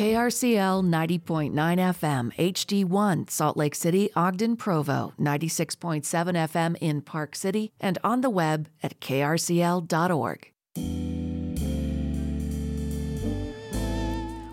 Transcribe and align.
KRCL 0.00 0.82
90.9 0.82 1.52
FM, 1.52 2.34
HD1, 2.36 3.28
Salt 3.28 3.58
Lake 3.58 3.74
City, 3.74 4.08
Ogden, 4.16 4.56
Provo, 4.56 5.12
96.7 5.20 6.02
FM 6.02 6.74
in 6.80 7.02
Park 7.02 7.36
City, 7.36 7.70
and 7.78 7.98
on 8.02 8.22
the 8.22 8.30
web 8.30 8.70
at 8.82 8.98
krcl.org. 9.00 10.52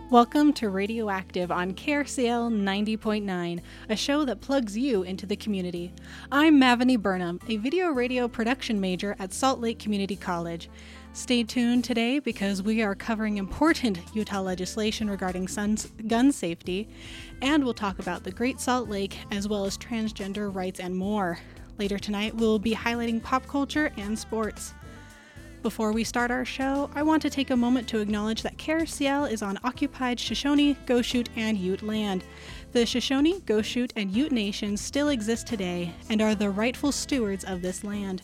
Welcome 0.10 0.52
to 0.54 0.68
Radioactive 0.68 1.50
on 1.50 1.74
KRCL 1.74 2.52
90.9, 2.52 3.62
a 3.88 3.96
show 3.96 4.26
that 4.26 4.42
plugs 4.42 4.78
you 4.78 5.04
into 5.04 5.26
the 5.26 5.38
community. 5.38 5.94
I'm 6.30 6.60
Mavany 6.60 6.98
Burnham, 6.98 7.40
a 7.48 7.56
video 7.56 7.88
radio 7.92 8.28
production 8.28 8.82
major 8.82 9.16
at 9.18 9.34
Salt 9.34 9.62
Lake 9.62 9.80
Community 9.80 10.18
College. 10.18 10.70
Stay 11.18 11.44
tuned 11.44 11.84
today 11.84 12.20
because 12.20 12.62
we 12.62 12.84
are 12.84 12.94
covering 12.94 13.38
important 13.38 14.00
Utah 14.14 14.40
legislation 14.40 15.10
regarding 15.10 15.50
gun 16.06 16.32
safety, 16.32 16.88
and 17.42 17.64
we'll 17.64 17.74
talk 17.74 17.98
about 17.98 18.24
the 18.24 18.30
Great 18.30 18.60
Salt 18.60 18.88
Lake 18.88 19.18
as 19.32 19.48
well 19.48 19.66
as 19.66 19.80
transgender 19.80 20.54
rights 20.54 20.80
and 20.80 20.96
more. 20.96 21.40
Later 21.80 21.98
tonight, 21.98 22.36
we'll 22.36 22.60
be 22.60 22.76
highlighting 22.76 23.22
pop 23.22 23.48
culture 23.48 23.92
and 23.98 24.18
sports. 24.18 24.76
Before 25.64 25.92
we 25.92 26.04
start 26.04 26.30
our 26.30 26.46
show, 26.46 26.88
I 26.94 27.02
want 27.02 27.24
to 27.24 27.32
take 27.32 27.50
a 27.50 27.58
moment 27.58 27.88
to 27.90 28.00
acknowledge 28.00 28.44
that 28.44 28.58
KRCL 28.58 29.32
is 29.32 29.42
on 29.42 29.58
occupied 29.64 30.20
Shoshone, 30.20 30.76
Goshute, 30.86 31.30
and 31.36 31.58
Ute 31.58 31.82
land. 31.82 32.24
The 32.74 32.86
Shoshone, 32.86 33.42
Goshute, 33.42 33.92
and 33.96 34.12
Ute 34.12 34.32
nations 34.32 34.82
still 34.82 35.10
exist 35.10 35.48
today 35.48 35.96
and 36.12 36.22
are 36.22 36.36
the 36.36 36.52
rightful 36.52 36.92
stewards 36.92 37.44
of 37.44 37.64
this 37.64 37.84
land. 37.84 38.22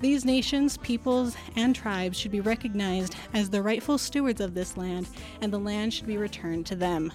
These 0.00 0.24
nations, 0.24 0.76
peoples, 0.78 1.36
and 1.56 1.74
tribes 1.74 2.18
should 2.18 2.32
be 2.32 2.40
recognized 2.40 3.16
as 3.32 3.48
the 3.48 3.62
rightful 3.62 3.96
stewards 3.96 4.40
of 4.40 4.54
this 4.54 4.76
land, 4.76 5.08
and 5.40 5.52
the 5.52 5.58
land 5.58 5.94
should 5.94 6.06
be 6.06 6.18
returned 6.18 6.66
to 6.66 6.76
them. 6.76 7.12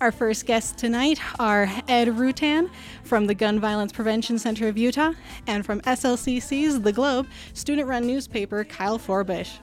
Our 0.00 0.12
first 0.12 0.46
guests 0.46 0.80
tonight 0.80 1.18
are 1.40 1.68
Ed 1.88 2.08
Rutan 2.08 2.70
from 3.02 3.26
the 3.26 3.34
Gun 3.34 3.58
Violence 3.58 3.90
Prevention 3.90 4.38
Center 4.38 4.68
of 4.68 4.78
Utah 4.78 5.12
and 5.48 5.66
from 5.66 5.80
SLCC's 5.80 6.82
The 6.82 6.92
Globe 6.92 7.26
student 7.52 7.88
run 7.88 8.06
newspaper, 8.06 8.62
Kyle 8.62 8.98
Forbush. 9.00 9.58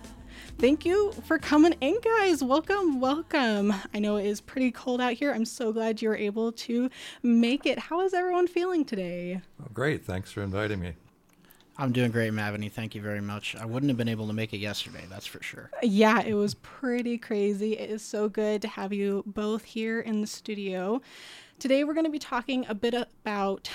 Thank 0.58 0.86
you 0.86 1.14
for 1.25 1.38
coming 1.38 1.73
in, 1.80 1.99
guys. 2.02 2.44
Welcome, 2.44 2.99
welcome. 2.99 3.73
I 3.94 3.99
know 3.99 4.17
it 4.17 4.25
is 4.25 4.42
pretty 4.42 4.71
cold 4.71 4.99
out 4.99 5.14
here. 5.14 5.31
I'm 5.31 5.45
so 5.45 5.71
glad 5.71 6.02
you 6.02 6.09
were 6.09 6.17
able 6.17 6.52
to 6.52 6.89
make 7.23 7.66
it. 7.66 7.80
How 7.80 8.02
is 8.02 8.14
everyone 8.14 8.47
feeling 8.47 8.83
today? 8.83 9.42
Oh, 9.61 9.67
great. 9.73 10.03
Thanks 10.03 10.31
for 10.31 10.42
inviting 10.42 10.81
me. 10.81 10.95
I'm 11.77 11.91
doing 11.91 12.11
great, 12.11 12.31
Mavany. 12.31 12.69
Thank 12.71 12.95
you 12.95 13.01
very 13.01 13.19
much. 13.19 13.55
I 13.55 13.65
wouldn't 13.65 13.89
have 13.89 13.97
been 13.97 14.07
able 14.07 14.27
to 14.27 14.33
make 14.33 14.53
it 14.53 14.59
yesterday, 14.59 15.03
that's 15.09 15.25
for 15.25 15.43
sure. 15.43 15.69
Yeah, 15.83 16.21
it 16.21 16.33
was 16.33 16.53
pretty 16.55 17.17
crazy. 17.17 17.77
It 17.77 17.89
is 17.89 18.01
so 18.01 18.29
good 18.29 18.61
to 18.61 18.67
have 18.69 18.93
you 18.93 19.23
both 19.25 19.65
here 19.65 19.99
in 19.99 20.21
the 20.21 20.27
studio. 20.27 21.01
Today, 21.59 21.83
we're 21.83 21.93
going 21.93 22.05
to 22.05 22.11
be 22.11 22.19
talking 22.19 22.65
a 22.69 22.75
bit 22.75 22.93
about 22.93 23.69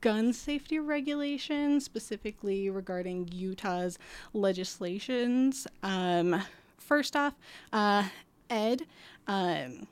gun 0.00 0.32
safety 0.32 0.80
regulations, 0.80 1.84
specifically 1.84 2.68
regarding 2.68 3.28
Utah's 3.32 3.98
legislations. 4.32 5.68
Um, 5.84 6.42
first 6.78 7.14
off, 7.14 7.34
uh, 7.72 8.08
Ed, 8.50 8.82
um, 9.28 9.86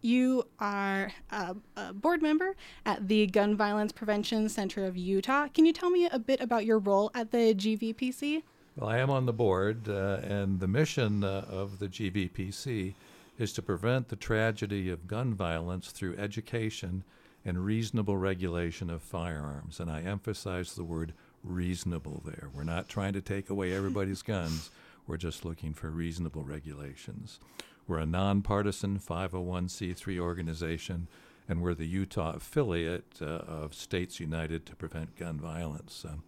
you 0.00 0.44
are 0.58 1.12
a, 1.30 1.56
a, 1.76 1.92
board 1.92 2.22
member 2.22 2.54
at 2.86 3.08
the 3.08 3.26
Gun 3.26 3.56
Violence 3.56 3.92
Prevention 3.92 4.48
Center 4.48 4.84
of 4.84 4.96
Utah. 4.96 5.48
Can 5.48 5.66
you 5.66 5.72
tell 5.72 5.90
me 5.90 6.06
a 6.06 6.18
bit 6.18 6.40
about 6.40 6.64
your 6.64 6.78
role 6.78 7.10
at 7.14 7.30
the 7.30 7.54
GVPC? 7.54 8.42
Well, 8.76 8.88
I 8.88 8.98
am 8.98 9.10
on 9.10 9.26
the 9.26 9.32
board, 9.32 9.88
uh, 9.88 10.20
and 10.22 10.60
the 10.60 10.68
mission 10.68 11.24
uh, 11.24 11.44
of 11.48 11.80
the 11.80 11.88
GVPC 11.88 12.94
is 13.38 13.52
to 13.52 13.62
prevent 13.62 14.08
the 14.08 14.16
tragedy 14.16 14.88
of 14.90 15.08
gun 15.08 15.34
violence 15.34 15.90
through 15.90 16.16
education 16.16 17.02
and 17.44 17.64
reasonable 17.64 18.16
regulation 18.16 18.90
of 18.90 19.02
firearms. 19.02 19.80
And 19.80 19.90
I 19.90 20.02
emphasize 20.02 20.74
the 20.74 20.84
word 20.84 21.12
reasonable 21.42 22.22
there. 22.24 22.50
We're 22.54 22.64
not 22.64 22.88
trying 22.88 23.14
to 23.14 23.20
take 23.20 23.50
away 23.50 23.72
everybody's 23.72 24.22
guns, 24.22 24.70
we're 25.06 25.16
just 25.16 25.44
looking 25.44 25.72
for 25.72 25.90
reasonable 25.90 26.44
regulations. 26.44 27.40
We're 27.88 28.00
a 28.00 28.06
nonpartisan 28.06 28.98
501c3 28.98 30.18
organization, 30.18 31.08
and 31.48 31.62
we're 31.62 31.72
the 31.72 31.86
Utah 31.86 32.34
affiliate 32.34 33.16
uh, 33.22 33.24
of 33.24 33.72
States 33.72 34.20
United 34.20 34.66
to 34.66 34.76
Prevent 34.76 35.16
Gun 35.16 35.40
Violence. 35.40 36.04
Um, 36.06 36.22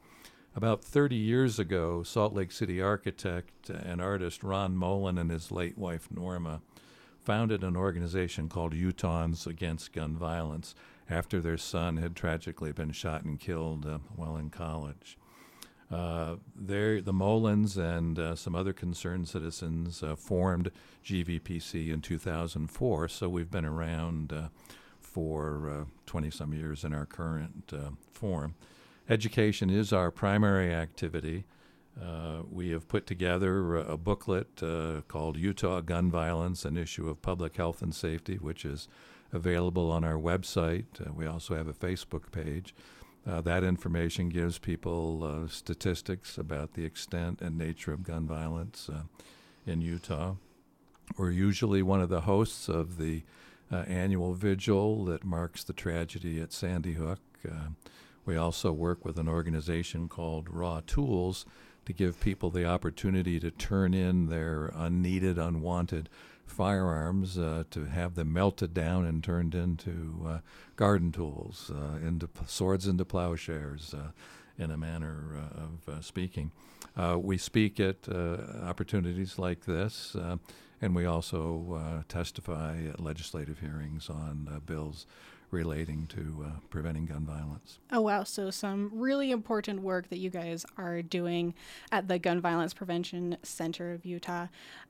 about 0.56 0.82
30 0.82 1.16
years 1.16 1.58
ago, 1.58 2.02
Salt 2.02 2.32
Lake 2.32 2.50
City 2.50 2.80
architect 2.80 3.68
and 3.68 4.00
artist 4.00 4.42
Ron 4.42 4.74
Molen 4.74 5.18
and 5.18 5.30
his 5.30 5.52
late 5.52 5.76
wife 5.76 6.08
Norma 6.10 6.62
founded 7.18 7.62
an 7.62 7.76
organization 7.76 8.48
called 8.48 8.72
Utahns 8.72 9.46
Against 9.46 9.92
Gun 9.92 10.16
Violence 10.16 10.74
after 11.10 11.42
their 11.42 11.58
son 11.58 11.98
had 11.98 12.16
tragically 12.16 12.72
been 12.72 12.92
shot 12.92 13.24
and 13.24 13.38
killed 13.38 13.84
uh, 13.84 13.98
while 14.16 14.38
in 14.38 14.48
college. 14.48 15.18
Uh, 15.90 16.36
there, 16.54 17.00
the 17.00 17.12
Molens 17.12 17.76
and 17.76 18.18
uh, 18.18 18.36
some 18.36 18.54
other 18.54 18.72
concerned 18.72 19.28
citizens 19.28 20.02
uh, 20.02 20.14
formed 20.14 20.70
GVPC 21.04 21.92
in 21.92 22.00
2004, 22.00 23.08
so 23.08 23.28
we've 23.28 23.50
been 23.50 23.64
around 23.64 24.32
uh, 24.32 24.48
for 25.00 25.86
20 26.06 26.28
uh, 26.28 26.30
some 26.30 26.54
years 26.54 26.84
in 26.84 26.94
our 26.94 27.06
current 27.06 27.72
form. 28.12 28.54
Education 29.08 29.68
is 29.68 29.92
our 29.92 30.12
primary 30.12 30.72
activity. 30.72 31.44
we 32.48 32.70
have 32.70 32.86
put 32.86 33.06
together 33.06 33.76
a, 33.76 33.94
a 33.94 33.96
booklet 33.96 34.62
called 35.08 35.36
Utah 35.36 35.80
Gun 35.80 36.08
Violence, 36.08 36.64
an 36.64 36.76
issue 36.76 37.08
of 37.08 37.20
public 37.20 37.56
health 37.56 37.82
and 37.82 37.92
safety, 37.92 38.36
which 38.36 38.64
is 38.64 38.86
available 39.32 39.90
on 39.90 40.04
our 40.04 40.14
website. 40.14 40.84
we 41.16 41.26
also 41.26 41.56
have 41.56 41.66
a 41.66 41.72
Facebook 41.72 42.30
page. 42.30 42.74
Uh, 43.30 43.40
that 43.40 43.62
information 43.62 44.28
gives 44.28 44.58
people 44.58 45.22
uh, 45.22 45.48
statistics 45.48 46.36
about 46.36 46.74
the 46.74 46.84
extent 46.84 47.40
and 47.40 47.56
nature 47.56 47.92
of 47.92 48.02
gun 48.02 48.26
violence 48.26 48.90
uh, 48.92 49.02
in 49.64 49.80
Utah. 49.80 50.34
We're 51.16 51.30
usually 51.30 51.80
one 51.80 52.00
of 52.00 52.08
the 52.08 52.22
hosts 52.22 52.68
of 52.68 52.98
the 52.98 53.22
uh, 53.70 53.84
annual 53.86 54.34
vigil 54.34 55.04
that 55.04 55.22
marks 55.22 55.62
the 55.62 55.72
tragedy 55.72 56.40
at 56.40 56.52
Sandy 56.52 56.94
Hook. 56.94 57.20
Uh, 57.48 57.68
we 58.26 58.36
also 58.36 58.72
work 58.72 59.04
with 59.04 59.16
an 59.16 59.28
organization 59.28 60.08
called 60.08 60.48
Raw 60.50 60.80
Tools 60.84 61.46
to 61.86 61.92
give 61.92 62.20
people 62.20 62.50
the 62.50 62.64
opportunity 62.66 63.38
to 63.38 63.52
turn 63.52 63.94
in 63.94 64.26
their 64.26 64.72
unneeded, 64.74 65.38
unwanted 65.38 66.08
firearms 66.50 67.38
uh, 67.38 67.64
to 67.70 67.84
have 67.86 68.14
them 68.14 68.32
melted 68.32 68.74
down 68.74 69.06
and 69.06 69.22
turned 69.22 69.54
into 69.54 70.26
uh, 70.26 70.38
garden 70.76 71.12
tools, 71.12 71.70
uh, 71.74 71.96
into 72.06 72.28
swords 72.46 72.86
into 72.86 73.04
plowshares, 73.04 73.94
uh, 73.94 74.10
in 74.58 74.70
a 74.70 74.76
manner 74.76 75.38
uh, 75.56 75.88
of 75.88 76.04
speaking. 76.04 76.50
we 77.16 77.38
speak 77.38 77.80
at 77.80 78.08
opportunities 78.62 79.38
like 79.38 79.64
this, 79.64 80.14
and 80.82 80.94
we 80.94 81.06
also 81.06 82.04
testify 82.08 82.82
at 82.84 83.00
legislative 83.00 83.60
hearings 83.60 84.10
on 84.10 84.60
bills 84.66 85.06
relating 85.50 86.06
to 86.08 86.44
uh, 86.46 86.50
preventing 86.70 87.06
gun 87.06 87.24
violence. 87.24 87.78
Oh, 87.92 88.00
wow. 88.00 88.24
So, 88.24 88.50
some 88.50 88.90
really 88.92 89.30
important 89.30 89.82
work 89.82 90.08
that 90.08 90.18
you 90.18 90.30
guys 90.30 90.64
are 90.76 91.02
doing 91.02 91.54
at 91.92 92.08
the 92.08 92.18
Gun 92.18 92.40
Violence 92.40 92.74
Prevention 92.74 93.36
Center 93.42 93.92
of 93.92 94.04
Utah. 94.04 94.46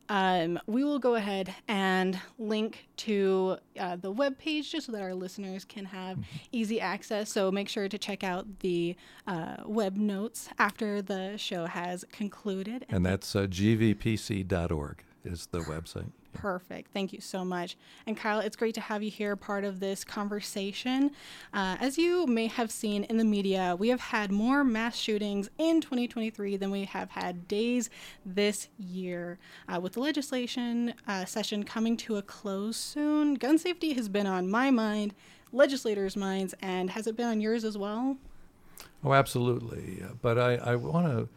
Um, 0.08 0.58
we 0.66 0.82
will 0.82 0.98
go 0.98 1.14
ahead 1.14 1.54
and 1.68 2.18
link 2.38 2.88
to 2.98 3.58
uh, 3.78 3.96
the 3.96 4.10
web 4.10 4.38
page 4.38 4.72
just 4.72 4.86
so 4.86 4.92
that 4.92 5.02
our 5.02 5.14
listeners 5.14 5.64
can 5.64 5.84
have 5.86 6.16
mm-hmm. 6.18 6.36
easy 6.52 6.80
access. 6.80 7.30
So, 7.30 7.50
make 7.50 7.68
sure 7.68 7.88
to 7.88 7.98
check 7.98 8.22
out 8.22 8.60
the 8.60 8.96
uh, 9.26 9.56
web 9.64 9.96
notes 9.96 10.48
after 10.58 11.00
the 11.00 11.36
show 11.36 11.66
has 11.66 12.04
concluded. 12.12 12.86
And 12.88 13.04
that's 13.06 13.34
uh, 13.34 13.46
gvpc.org 13.46 15.04
is 15.24 15.46
the 15.46 15.60
website. 15.60 16.12
Perfect. 16.32 16.92
Thank 16.92 17.12
you 17.12 17.20
so 17.20 17.44
much. 17.44 17.76
And 18.06 18.16
Kyle, 18.16 18.40
it's 18.40 18.56
great 18.56 18.74
to 18.76 18.80
have 18.80 19.02
you 19.02 19.10
here, 19.10 19.36
part 19.36 19.64
of 19.64 19.80
this 19.80 20.04
conversation. 20.04 21.10
Uh, 21.52 21.76
as 21.80 21.98
you 21.98 22.26
may 22.26 22.46
have 22.46 22.70
seen 22.70 23.04
in 23.04 23.16
the 23.16 23.24
media, 23.24 23.76
we 23.78 23.88
have 23.88 24.00
had 24.00 24.30
more 24.30 24.62
mass 24.62 24.96
shootings 24.96 25.50
in 25.58 25.80
2023 25.80 26.56
than 26.56 26.70
we 26.70 26.84
have 26.84 27.10
had 27.10 27.48
days 27.48 27.90
this 28.24 28.68
year. 28.78 29.38
Uh, 29.68 29.80
with 29.80 29.94
the 29.94 30.00
legislation 30.00 30.94
uh, 31.08 31.24
session 31.24 31.64
coming 31.64 31.96
to 31.96 32.16
a 32.16 32.22
close 32.22 32.76
soon, 32.76 33.34
gun 33.34 33.58
safety 33.58 33.92
has 33.94 34.08
been 34.08 34.26
on 34.26 34.48
my 34.48 34.70
mind, 34.70 35.14
legislators' 35.52 36.16
minds, 36.16 36.54
and 36.62 36.90
has 36.90 37.06
it 37.06 37.16
been 37.16 37.26
on 37.26 37.40
yours 37.40 37.64
as 37.64 37.76
well? 37.76 38.16
Oh, 39.02 39.12
absolutely. 39.12 40.02
But 40.22 40.38
I, 40.38 40.54
I 40.56 40.76
want 40.76 41.06
to, 41.06 41.28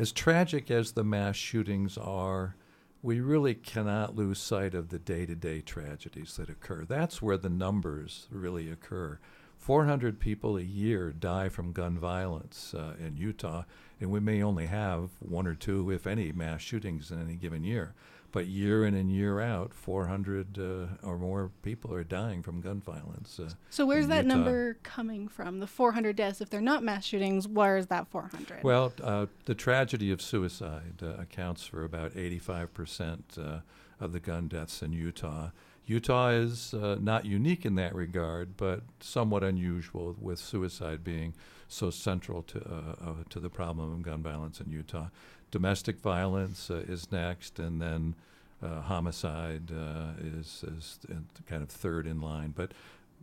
as 0.00 0.12
tragic 0.12 0.70
as 0.70 0.92
the 0.92 1.04
mass 1.04 1.36
shootings 1.36 1.98
are, 1.98 2.54
we 3.02 3.20
really 3.20 3.54
cannot 3.54 4.16
lose 4.16 4.38
sight 4.38 4.74
of 4.74 4.88
the 4.88 4.98
day 4.98 5.24
to 5.26 5.34
day 5.34 5.60
tragedies 5.60 6.36
that 6.36 6.50
occur. 6.50 6.84
That's 6.84 7.22
where 7.22 7.36
the 7.36 7.48
numbers 7.48 8.26
really 8.30 8.70
occur. 8.70 9.18
400 9.56 10.18
people 10.20 10.56
a 10.56 10.62
year 10.62 11.12
die 11.12 11.48
from 11.48 11.72
gun 11.72 11.98
violence 11.98 12.74
uh, 12.74 12.94
in 12.98 13.16
Utah, 13.16 13.64
and 14.00 14.10
we 14.10 14.20
may 14.20 14.42
only 14.42 14.66
have 14.66 15.10
one 15.18 15.46
or 15.46 15.54
two, 15.54 15.90
if 15.90 16.06
any, 16.06 16.32
mass 16.32 16.60
shootings 16.60 17.10
in 17.10 17.20
any 17.20 17.34
given 17.34 17.64
year. 17.64 17.94
But 18.30 18.46
year 18.46 18.84
in 18.84 18.94
and 18.94 19.10
year 19.10 19.40
out, 19.40 19.72
400 19.72 20.58
uh, 20.58 21.06
or 21.06 21.18
more 21.18 21.50
people 21.62 21.94
are 21.94 22.04
dying 22.04 22.42
from 22.42 22.60
gun 22.60 22.80
violence. 22.80 23.40
Uh, 23.40 23.50
so 23.70 23.86
where's 23.86 24.08
that 24.08 24.24
Utah. 24.24 24.36
number 24.36 24.74
coming 24.82 25.28
from? 25.28 25.60
The 25.60 25.66
400 25.66 26.16
deaths. 26.16 26.40
If 26.40 26.50
they're 26.50 26.60
not 26.60 26.82
mass 26.82 27.04
shootings, 27.04 27.48
where 27.48 27.76
is 27.76 27.86
that 27.86 28.08
400? 28.08 28.62
Well, 28.62 28.92
uh, 29.02 29.26
the 29.46 29.54
tragedy 29.54 30.10
of 30.10 30.20
suicide 30.20 31.02
uh, 31.02 31.14
accounts 31.20 31.66
for 31.66 31.84
about 31.84 32.12
85% 32.12 33.38
uh, 33.38 33.60
of 33.98 34.12
the 34.12 34.20
gun 34.20 34.48
deaths 34.48 34.82
in 34.82 34.92
Utah. 34.92 35.50
Utah 35.86 36.28
is 36.28 36.74
uh, 36.74 36.98
not 37.00 37.24
unique 37.24 37.64
in 37.64 37.76
that 37.76 37.94
regard, 37.94 38.58
but 38.58 38.82
somewhat 39.00 39.42
unusual, 39.42 40.14
with 40.20 40.38
suicide 40.38 41.02
being 41.02 41.34
so 41.66 41.90
central 41.90 42.42
to 42.42 43.24
to 43.30 43.40
the 43.40 43.48
problem 43.48 43.92
of 43.92 44.02
gun 44.02 44.22
violence 44.22 44.60
in 44.60 44.70
Utah. 44.70 45.08
Domestic 45.50 46.00
violence 46.00 46.70
uh, 46.70 46.84
is 46.86 47.10
next, 47.10 47.58
and 47.58 47.80
then 47.80 48.14
uh, 48.62 48.82
homicide 48.82 49.70
uh, 49.70 50.12
is 50.22 50.64
is 50.66 50.98
kind 51.46 51.62
of 51.62 51.68
third 51.68 52.06
in 52.06 52.20
line. 52.20 52.52
But 52.54 52.72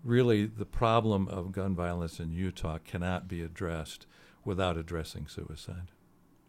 really, 0.04 0.46
the 0.46 0.66
problem 0.66 1.28
of 1.28 1.52
gun 1.52 1.76
violence 1.76 2.20
in 2.20 2.32
Utah 2.32 2.80
cannot 2.84 3.28
be 3.28 3.42
addressed 3.42 4.08
without 4.44 4.78
addressing 4.78 5.28
suicide 5.28 5.92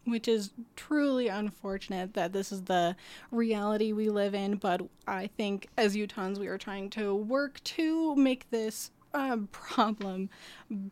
which 0.07 0.29
is 0.29 0.53
truly 0.77 1.29
unfortunate 1.29 2.15
that 2.15 2.33
this 2.33 2.53
is 2.53 2.63
the 2.63 2.97
reality 3.33 3.93
we 3.93 4.09
live 4.09 4.35
in. 4.35 4.55
But 4.55 4.83
I 5.07 5.27
think 5.27 5.69
as 5.77 5.97
Utahns, 5.97 6.39
we 6.39 6.47
are 6.47 6.59
trying 6.59 6.91
to 6.91 7.15
work 7.15 7.63
to 7.65 8.15
make 8.15 8.49
this 8.51 8.93
uh, 9.13 9.39
problem 9.51 10.31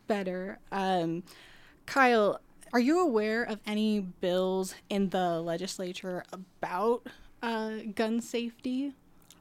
better. 0.08 0.58
Um, 0.72 1.22
Kyle, 1.86 2.40
are 2.74 2.80
you 2.80 2.98
aware 2.98 3.44
of 3.44 3.60
any 3.66 4.00
bills 4.00 4.74
in 4.90 5.08
the 5.10 5.40
legislature 5.40 6.24
about 6.32 7.06
uh, 7.40 7.70
gun 7.94 8.20
safety? 8.20 8.92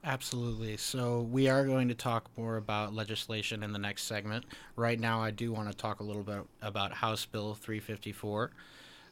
Absolutely. 0.04 0.78
So, 0.78 1.22
we 1.22 1.50
are 1.50 1.66
going 1.66 1.88
to 1.88 1.96
talk 1.96 2.30
more 2.38 2.58
about 2.58 2.94
legislation 2.94 3.64
in 3.64 3.74
the 3.74 3.80
next 3.80 4.04
segment. 4.04 4.46
Right 4.76 5.00
now, 5.00 5.20
I 5.20 5.32
do 5.32 5.52
want 5.52 5.72
to 5.72 5.76
talk 5.76 6.00
a 6.00 6.04
little 6.04 6.22
bit 6.22 6.44
about 6.62 6.94
House 6.94 7.26
Bill 7.26 7.56
354. 7.56 8.52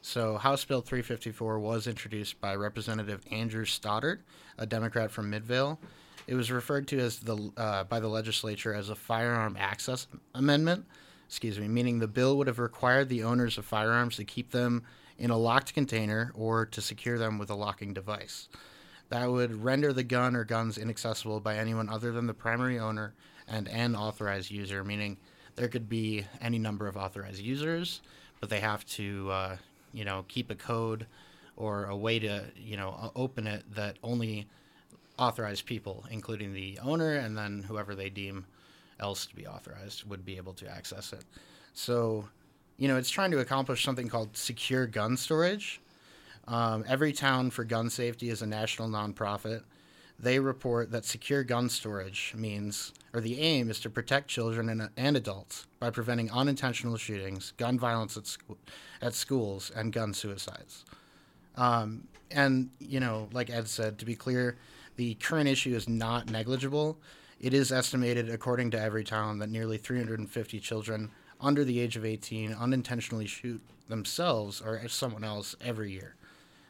So, 0.02 0.36
House 0.36 0.64
Bill 0.64 0.82
354 0.82 1.58
was 1.58 1.88
introduced 1.88 2.40
by 2.40 2.54
Representative 2.54 3.24
Andrew 3.32 3.64
Stoddard, 3.64 4.22
a 4.56 4.66
Democrat 4.66 5.10
from 5.10 5.30
Midvale. 5.30 5.80
It 6.28 6.36
was 6.36 6.52
referred 6.52 6.86
to 6.88 7.00
as 7.00 7.18
the 7.18 7.50
uh, 7.56 7.84
by 7.84 7.98
the 7.98 8.06
legislature 8.06 8.72
as 8.72 8.88
a 8.88 8.94
firearm 8.94 9.56
access 9.58 10.06
amendment. 10.34 10.84
Excuse 11.32 11.58
me, 11.58 11.66
meaning 11.66 11.98
the 11.98 12.06
bill 12.06 12.36
would 12.36 12.46
have 12.46 12.58
required 12.58 13.08
the 13.08 13.24
owners 13.24 13.56
of 13.56 13.64
firearms 13.64 14.16
to 14.16 14.24
keep 14.24 14.50
them 14.50 14.82
in 15.16 15.30
a 15.30 15.38
locked 15.38 15.72
container 15.72 16.30
or 16.34 16.66
to 16.66 16.82
secure 16.82 17.16
them 17.16 17.38
with 17.38 17.48
a 17.48 17.54
locking 17.54 17.94
device. 17.94 18.50
That 19.08 19.30
would 19.30 19.64
render 19.64 19.94
the 19.94 20.02
gun 20.02 20.36
or 20.36 20.44
guns 20.44 20.76
inaccessible 20.76 21.40
by 21.40 21.56
anyone 21.56 21.88
other 21.88 22.12
than 22.12 22.26
the 22.26 22.34
primary 22.34 22.78
owner 22.78 23.14
and 23.48 23.66
an 23.68 23.96
authorized 23.96 24.50
user, 24.50 24.84
meaning 24.84 25.16
there 25.56 25.68
could 25.68 25.88
be 25.88 26.26
any 26.42 26.58
number 26.58 26.86
of 26.86 26.98
authorized 26.98 27.40
users, 27.40 28.02
but 28.38 28.50
they 28.50 28.60
have 28.60 28.84
to, 28.88 29.30
uh, 29.30 29.56
you 29.94 30.04
know, 30.04 30.26
keep 30.28 30.50
a 30.50 30.54
code 30.54 31.06
or 31.56 31.86
a 31.86 31.96
way 31.96 32.18
to, 32.18 32.44
you 32.58 32.76
know, 32.76 33.10
open 33.16 33.46
it 33.46 33.64
that 33.74 33.96
only 34.02 34.48
authorized 35.18 35.64
people, 35.64 36.04
including 36.10 36.52
the 36.52 36.78
owner 36.82 37.14
and 37.14 37.38
then 37.38 37.62
whoever 37.62 37.94
they 37.94 38.10
deem 38.10 38.44
else 39.00 39.26
to 39.26 39.34
be 39.34 39.46
authorized, 39.46 40.08
would 40.08 40.24
be 40.24 40.36
able 40.36 40.52
to 40.54 40.68
access 40.68 41.12
it. 41.12 41.24
So, 41.74 42.28
you 42.76 42.88
know, 42.88 42.96
it's 42.96 43.10
trying 43.10 43.30
to 43.32 43.40
accomplish 43.40 43.84
something 43.84 44.08
called 44.08 44.36
secure 44.36 44.86
gun 44.86 45.16
storage. 45.16 45.80
Um, 46.48 46.84
Everytown 46.84 47.52
for 47.52 47.64
Gun 47.64 47.90
Safety 47.90 48.28
is 48.30 48.42
a 48.42 48.46
national 48.46 48.88
nonprofit. 48.88 49.62
They 50.18 50.38
report 50.38 50.92
that 50.92 51.04
secure 51.04 51.42
gun 51.42 51.68
storage 51.68 52.32
means, 52.36 52.92
or 53.12 53.20
the 53.20 53.40
aim 53.40 53.70
is 53.70 53.80
to 53.80 53.90
protect 53.90 54.28
children 54.28 54.68
and, 54.68 54.88
and 54.96 55.16
adults 55.16 55.66
by 55.80 55.90
preventing 55.90 56.30
unintentional 56.30 56.96
shootings, 56.96 57.52
gun 57.56 57.78
violence 57.78 58.16
at, 58.16 58.36
at 59.00 59.14
schools, 59.14 59.72
and 59.74 59.92
gun 59.92 60.14
suicides. 60.14 60.84
Um, 61.56 62.06
and, 62.30 62.70
you 62.78 63.00
know, 63.00 63.28
like 63.32 63.50
Ed 63.50 63.68
said, 63.68 63.98
to 63.98 64.04
be 64.04 64.14
clear, 64.14 64.56
the 64.96 65.14
current 65.14 65.48
issue 65.48 65.74
is 65.74 65.88
not 65.88 66.30
negligible. 66.30 66.98
It 67.42 67.54
is 67.54 67.72
estimated, 67.72 68.30
according 68.30 68.70
to 68.70 68.76
Everytown, 68.76 69.40
that 69.40 69.50
nearly 69.50 69.76
350 69.76 70.60
children 70.60 71.10
under 71.40 71.64
the 71.64 71.80
age 71.80 71.96
of 71.96 72.04
18 72.04 72.52
unintentionally 72.52 73.26
shoot 73.26 73.60
themselves 73.88 74.60
or 74.60 74.86
someone 74.86 75.24
else 75.24 75.56
every 75.60 75.90
year. 75.90 76.14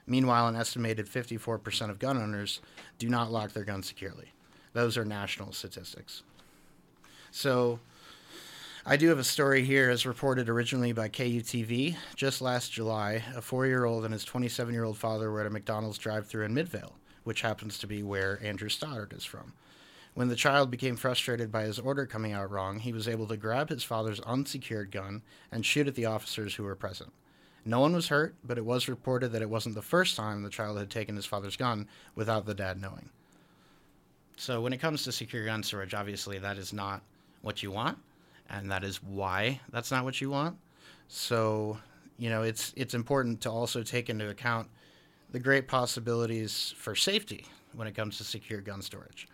Meanwhile, 0.07 0.49
an 0.49 0.57
estimated 0.57 1.07
54% 1.07 1.91
of 1.91 1.99
gun 1.99 2.17
owners 2.17 2.61
do 2.99 3.11
not 3.11 3.31
lock 3.31 3.53
their 3.53 3.65
guns 3.65 3.87
securely. 3.87 4.33
Those 4.73 4.97
are 4.97 5.05
national 5.05 5.53
statistics. 5.53 6.23
So, 7.31 7.79
I 8.87 8.97
do 8.97 9.11
have 9.11 9.19
a 9.19 9.25
story 9.25 9.65
here 9.65 9.91
as 9.91 10.07
reported 10.07 10.49
originally 10.49 10.93
by 10.93 11.11
KUTV. 11.11 11.97
Just 12.17 12.41
last 12.41 12.73
July, 12.73 13.23
a 13.37 13.43
four 13.43 13.67
year 13.67 13.85
old 13.85 14.07
and 14.07 14.13
his 14.15 14.25
27 14.25 14.73
year 14.73 14.85
old 14.85 14.97
father 14.97 15.31
were 15.31 15.41
at 15.43 15.47
a 15.47 15.51
McDonald's 15.51 15.99
drive 15.99 16.27
through 16.27 16.47
in 16.47 16.55
Midvale, 16.55 16.95
which 17.25 17.43
happens 17.43 17.79
to 17.79 17.87
be 17.87 18.03
where 18.03 18.41
Andrew 18.43 18.71
Stoddard 18.71 19.13
is 19.13 19.25
from. 19.27 19.53
When 20.15 20.29
the 20.29 20.37
child 20.37 20.71
became 20.71 20.97
frustrated 20.97 21.51
by 21.51 21.63
his 21.63 21.79
order 21.79 22.05
coming 22.05 22.33
out 22.33 22.51
wrong, 22.51 22.81
he 22.81 22.93
was 22.93 23.09
able 23.09 23.27
to 23.29 23.37
grab 23.37 23.71
his 23.71 23.83
father's 23.83 24.21
unsecured 24.21 24.91
gun 24.91 25.23
and 25.51 25.65
shoot 25.65 25.89
at 25.89 25.95
the 25.95 26.05
officers 26.05 26.55
who 26.55 26.65
were 26.65 26.75
present. 26.75 27.13
No 27.65 27.81
one 27.81 27.95
was 27.95 28.09
hurt, 28.09 28.35
but 28.45 28.59
it 28.59 28.65
was 28.65 28.89
reported 28.89 29.33
that 29.33 29.43
it 29.43 29.49
wasn't 29.49 29.75
the 29.75 29.83
first 29.83 30.17
time 30.17 30.43
the 30.43 30.51
child 30.51 30.79
had 30.79 30.91
taken 30.91 31.17
his 31.17 31.25
father's 31.25 31.57
gun 31.57 31.89
without 32.15 32.45
the 32.45 32.55
dad 32.55 32.81
knowing. 32.81 33.09
So, 34.37 34.61
when 34.61 34.73
it 34.73 34.81
comes 34.81 35.05
to 35.05 35.13
secure 35.13 35.45
gun 35.45 35.63
storage, 35.63 35.95
obviously 35.95 36.39
that 36.39 36.59
is 36.59 36.73
not 36.73 37.03
what 37.43 37.63
you 37.63 37.71
want, 37.71 37.99
and 38.51 38.71
that 38.71 38.83
is 38.83 39.03
why 39.03 39.61
that's 39.71 39.91
not 39.91 40.05
what 40.05 40.21
you 40.21 40.31
want. 40.31 40.59
So, 41.09 41.79
you 42.19 42.29
know, 42.31 42.43
it's 42.43 42.73
it's 42.77 42.95
important 42.95 43.41
to 43.43 43.51
also 43.51 43.83
take 43.83 44.11
into 44.11 44.29
account 44.29 44.69
the 45.31 45.39
great 45.39 45.69
possibilities 45.69 46.75
for 46.77 46.95
safety 46.97 47.47
when 47.75 47.87
it 47.87 47.95
comes 47.95 48.19
to 48.19 48.25
secure 48.25 48.61
gun 48.61 48.83
storage. 48.83 49.29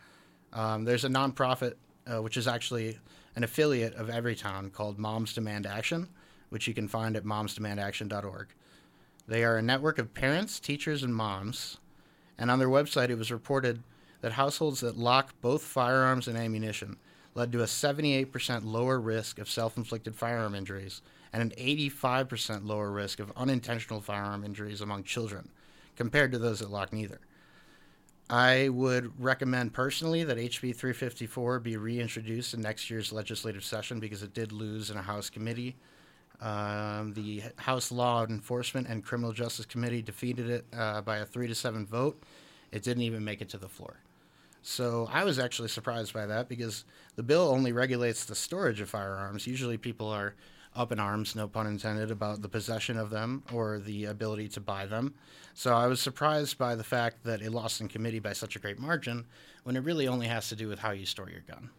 Um, 0.53 0.85
there's 0.85 1.05
a 1.05 1.09
nonprofit, 1.09 1.75
uh, 2.07 2.23
which 2.23 2.37
is 2.37 2.49
actually 2.49 2.99
an 3.37 3.45
affiliate 3.45 3.95
of 3.95 4.09
Everytown 4.09 4.73
called 4.73 4.99
Moms 4.99 5.35
Demand 5.35 5.67
Action, 5.67 6.09
which 6.51 6.67
you 6.67 6.75
can 6.75 6.89
find 6.89 7.17
at 7.17 7.25
momsdemandaction.org. 7.25 8.49
They 9.27 9.45
are 9.45 9.59
a 9.59 9.63
network 9.63 9.99
of 9.99 10.15
parents, 10.15 10.59
teachers, 10.59 11.03
and 11.03 11.15
moms, 11.15 11.77
and 12.39 12.51
on 12.51 12.59
their 12.59 12.69
website 12.69 13.11
it 13.11 13.19
was 13.19 13.31
reported 13.31 13.83
that 14.21 14.33
households 14.33 14.81
that 14.81 14.97
lock 14.97 15.35
both 15.41 15.63
firearms 15.63 16.27
and 16.27 16.37
ammunition 16.37 16.97
led 17.35 17.53
to 17.53 17.63
a 17.63 17.67
78% 17.67 18.65
lower 18.65 18.99
risk 18.99 19.39
of 19.39 19.49
self 19.49 19.77
inflicted 19.77 20.17
firearm 20.17 20.55
injuries 20.55 21.03
and 21.33 21.43
an 21.43 21.51
85% 21.59 22.67
lower 22.67 22.91
risk 22.91 23.21
of 23.21 23.33
unintentional 23.37 24.01
firearm 24.01 24.45
injuries 24.45 24.81
among 24.81 25.05
children 25.05 25.51
compared 25.95 26.33
to 26.33 26.39
those 26.39 26.61
that 26.61 26.71
lock 26.71 26.93
neither. 26.93 27.21
I 28.31 28.69
would 28.69 29.13
recommend 29.23 29.73
personally 29.73 30.23
that 30.25 30.37
HB 30.37 30.77
354 30.77 31.61
be 31.61 31.77
reintroduced 31.77 32.53
in 32.53 32.61
next 32.61 32.91
year's 32.91 33.13
legislative 33.13 33.65
session 33.65 34.01
because 34.01 34.23
it 34.23 34.35
did 34.35 34.53
lose 34.53 34.91
in 34.91 34.99
a 34.99 35.03
House 35.03 35.31
committee. 35.31 35.77
Um, 36.41 37.15
the 37.15 37.43
House 37.57 37.91
Law 37.91 38.27
Enforcement 38.27 38.87
and 38.87 39.03
Criminal 39.03 39.33
Justice 39.33 39.67
Committee 39.67 40.03
defeated 40.03 40.51
it 40.51 40.67
uh, 40.77 41.01
by 41.01 41.19
a 41.19 41.25
three 41.25 41.49
to 41.49 41.55
seven 41.55 41.87
vote. 41.87 42.23
It 42.71 42.83
didn't 42.83 43.03
even 43.03 43.25
make 43.25 43.41
it 43.41 43.49
to 43.51 43.59
the 43.59 43.69
floor. 43.69 43.97
So 44.63 45.09
I 45.11 45.25
was 45.25 45.39
actually 45.39 45.69
surprised 45.69 46.13
by 46.13 46.27
that 46.27 46.49
because 46.49 46.85
the 47.17 47.23
bill 47.23 47.49
only 47.49 47.73
regulates 47.73 48.27
the 48.27 48.35
storage 48.35 48.81
of 48.81 48.91
firearms. 48.91 49.47
Usually 49.47 49.79
people 49.79 50.09
are 50.09 50.35
up 50.75 50.93
in 50.93 51.01
arms, 51.01 51.35
no 51.35 51.49
pun 51.49 51.67
intended, 51.67 52.11
about 52.11 52.43
the 52.43 52.49
possession 52.49 52.97
of 52.97 53.11
them 53.11 53.43
or 53.53 53.79
the 53.79 54.05
ability 54.07 54.49
to 54.49 54.61
buy 54.61 54.87
them. 54.87 55.15
So 55.55 55.75
I 55.75 55.87
was 55.87 56.01
surprised 56.01 56.59
by 56.59 56.75
the 56.75 56.85
fact 56.85 57.25
that 57.25 57.43
it 57.43 57.51
lost 57.51 57.81
in 57.81 57.89
committee 57.89 58.21
by 58.21 58.33
such 58.33 58.57
a 58.57 58.59
great 58.59 58.79
margin 58.79 59.27
when 59.65 59.77
it 59.77 59.85
really 59.85 60.07
only 60.07 60.27
has 60.27 60.49
to 60.51 60.57
do 60.57 60.69
with 60.69 60.79
how 60.79 60.93
you 60.93 61.07
store 61.07 61.29
your 61.29 61.41
gun. 61.41 61.71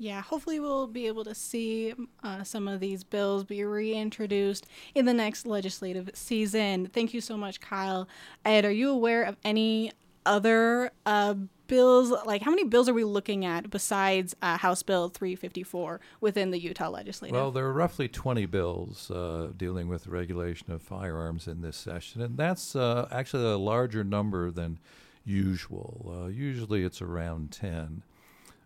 Yeah, 0.00 0.22
hopefully 0.22 0.60
we'll 0.60 0.86
be 0.86 1.08
able 1.08 1.24
to 1.24 1.34
see 1.34 1.92
uh, 2.22 2.44
some 2.44 2.68
of 2.68 2.78
these 2.78 3.02
bills 3.02 3.42
be 3.42 3.64
reintroduced 3.64 4.68
in 4.94 5.06
the 5.06 5.12
next 5.12 5.44
legislative 5.44 6.08
season. 6.14 6.86
Thank 6.86 7.12
you 7.12 7.20
so 7.20 7.36
much, 7.36 7.60
Kyle. 7.60 8.08
Ed, 8.44 8.64
are 8.64 8.70
you 8.70 8.90
aware 8.90 9.24
of 9.24 9.36
any 9.44 9.90
other 10.24 10.92
uh, 11.04 11.34
bills? 11.68 12.12
Like, 12.26 12.42
how 12.42 12.50
many 12.50 12.64
bills 12.64 12.88
are 12.88 12.94
we 12.94 13.04
looking 13.04 13.44
at 13.44 13.70
besides 13.70 14.34
uh, 14.42 14.58
House 14.58 14.82
Bill 14.82 15.08
354 15.08 16.00
within 16.20 16.50
the 16.50 16.58
Utah 16.58 16.90
legislature? 16.90 17.34
Well, 17.34 17.52
there 17.52 17.64
are 17.66 17.72
roughly 17.72 18.08
20 18.08 18.46
bills 18.46 19.10
uh, 19.10 19.52
dealing 19.56 19.88
with 19.88 20.04
the 20.04 20.10
regulation 20.10 20.72
of 20.72 20.82
firearms 20.82 21.46
in 21.46 21.60
this 21.60 21.76
session, 21.76 22.20
and 22.20 22.36
that's 22.36 22.74
uh, 22.74 23.08
actually 23.12 23.44
a 23.44 23.58
larger 23.58 24.02
number 24.02 24.50
than 24.50 24.78
usual. 25.24 26.24
Uh, 26.24 26.26
usually 26.26 26.82
it's 26.82 27.00
around 27.00 27.52
10. 27.52 28.02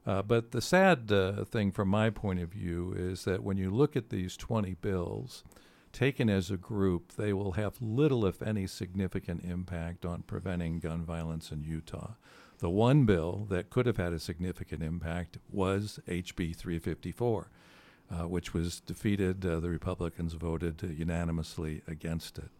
Uh, 0.04 0.22
but 0.22 0.50
the 0.50 0.60
sad 0.60 1.12
uh, 1.12 1.44
thing 1.44 1.70
from 1.70 1.88
my 1.88 2.10
point 2.10 2.40
of 2.40 2.48
view 2.48 2.92
is 2.96 3.24
that 3.24 3.42
when 3.42 3.56
you 3.56 3.70
look 3.70 3.94
at 3.96 4.10
these 4.10 4.36
20 4.36 4.74
bills, 4.80 5.44
taken 5.92 6.28
as 6.28 6.50
a 6.50 6.56
group, 6.56 7.12
they 7.12 7.32
will 7.32 7.52
have 7.52 7.80
little, 7.80 8.26
if 8.26 8.42
any, 8.42 8.66
significant 8.66 9.44
impact 9.44 10.04
on 10.04 10.22
preventing 10.22 10.80
gun 10.80 11.04
violence 11.04 11.52
in 11.52 11.62
Utah. 11.62 12.12
The 12.62 12.70
one 12.70 13.06
bill 13.06 13.48
that 13.50 13.70
could 13.70 13.86
have 13.86 13.96
had 13.96 14.12
a 14.12 14.20
significant 14.20 14.84
impact 14.84 15.36
was 15.50 15.98
HB 16.06 16.54
354, 16.54 17.50
uh, 18.08 18.28
which 18.28 18.54
was 18.54 18.78
defeated. 18.78 19.44
Uh, 19.44 19.58
the 19.58 19.68
Republicans 19.68 20.34
voted 20.34 20.80
unanimously 20.96 21.82
against 21.88 22.38
it. 22.38 22.50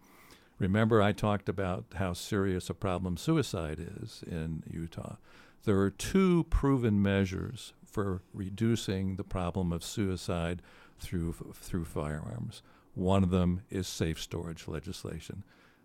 Remember, 0.58 1.00
I 1.00 1.12
talked 1.12 1.48
about 1.48 1.84
how 1.94 2.14
serious 2.14 2.68
a 2.68 2.74
problem 2.74 3.16
suicide 3.16 3.78
is 3.78 4.24
in 4.26 4.64
Utah. 4.68 5.18
There 5.62 5.78
are 5.78 5.90
two 5.90 6.46
proven 6.50 7.00
measures 7.00 7.72
for 7.86 8.22
reducing 8.34 9.14
the 9.14 9.22
problem 9.22 9.70
of 9.72 9.84
suicide 9.84 10.62
through 10.98 11.54
through 11.54 11.84
firearms. 11.84 12.60
One 12.96 13.22
of 13.22 13.30
them 13.30 13.62
is 13.70 13.86
safe 13.86 14.20
storage 14.20 14.66
legislation. 14.66 15.44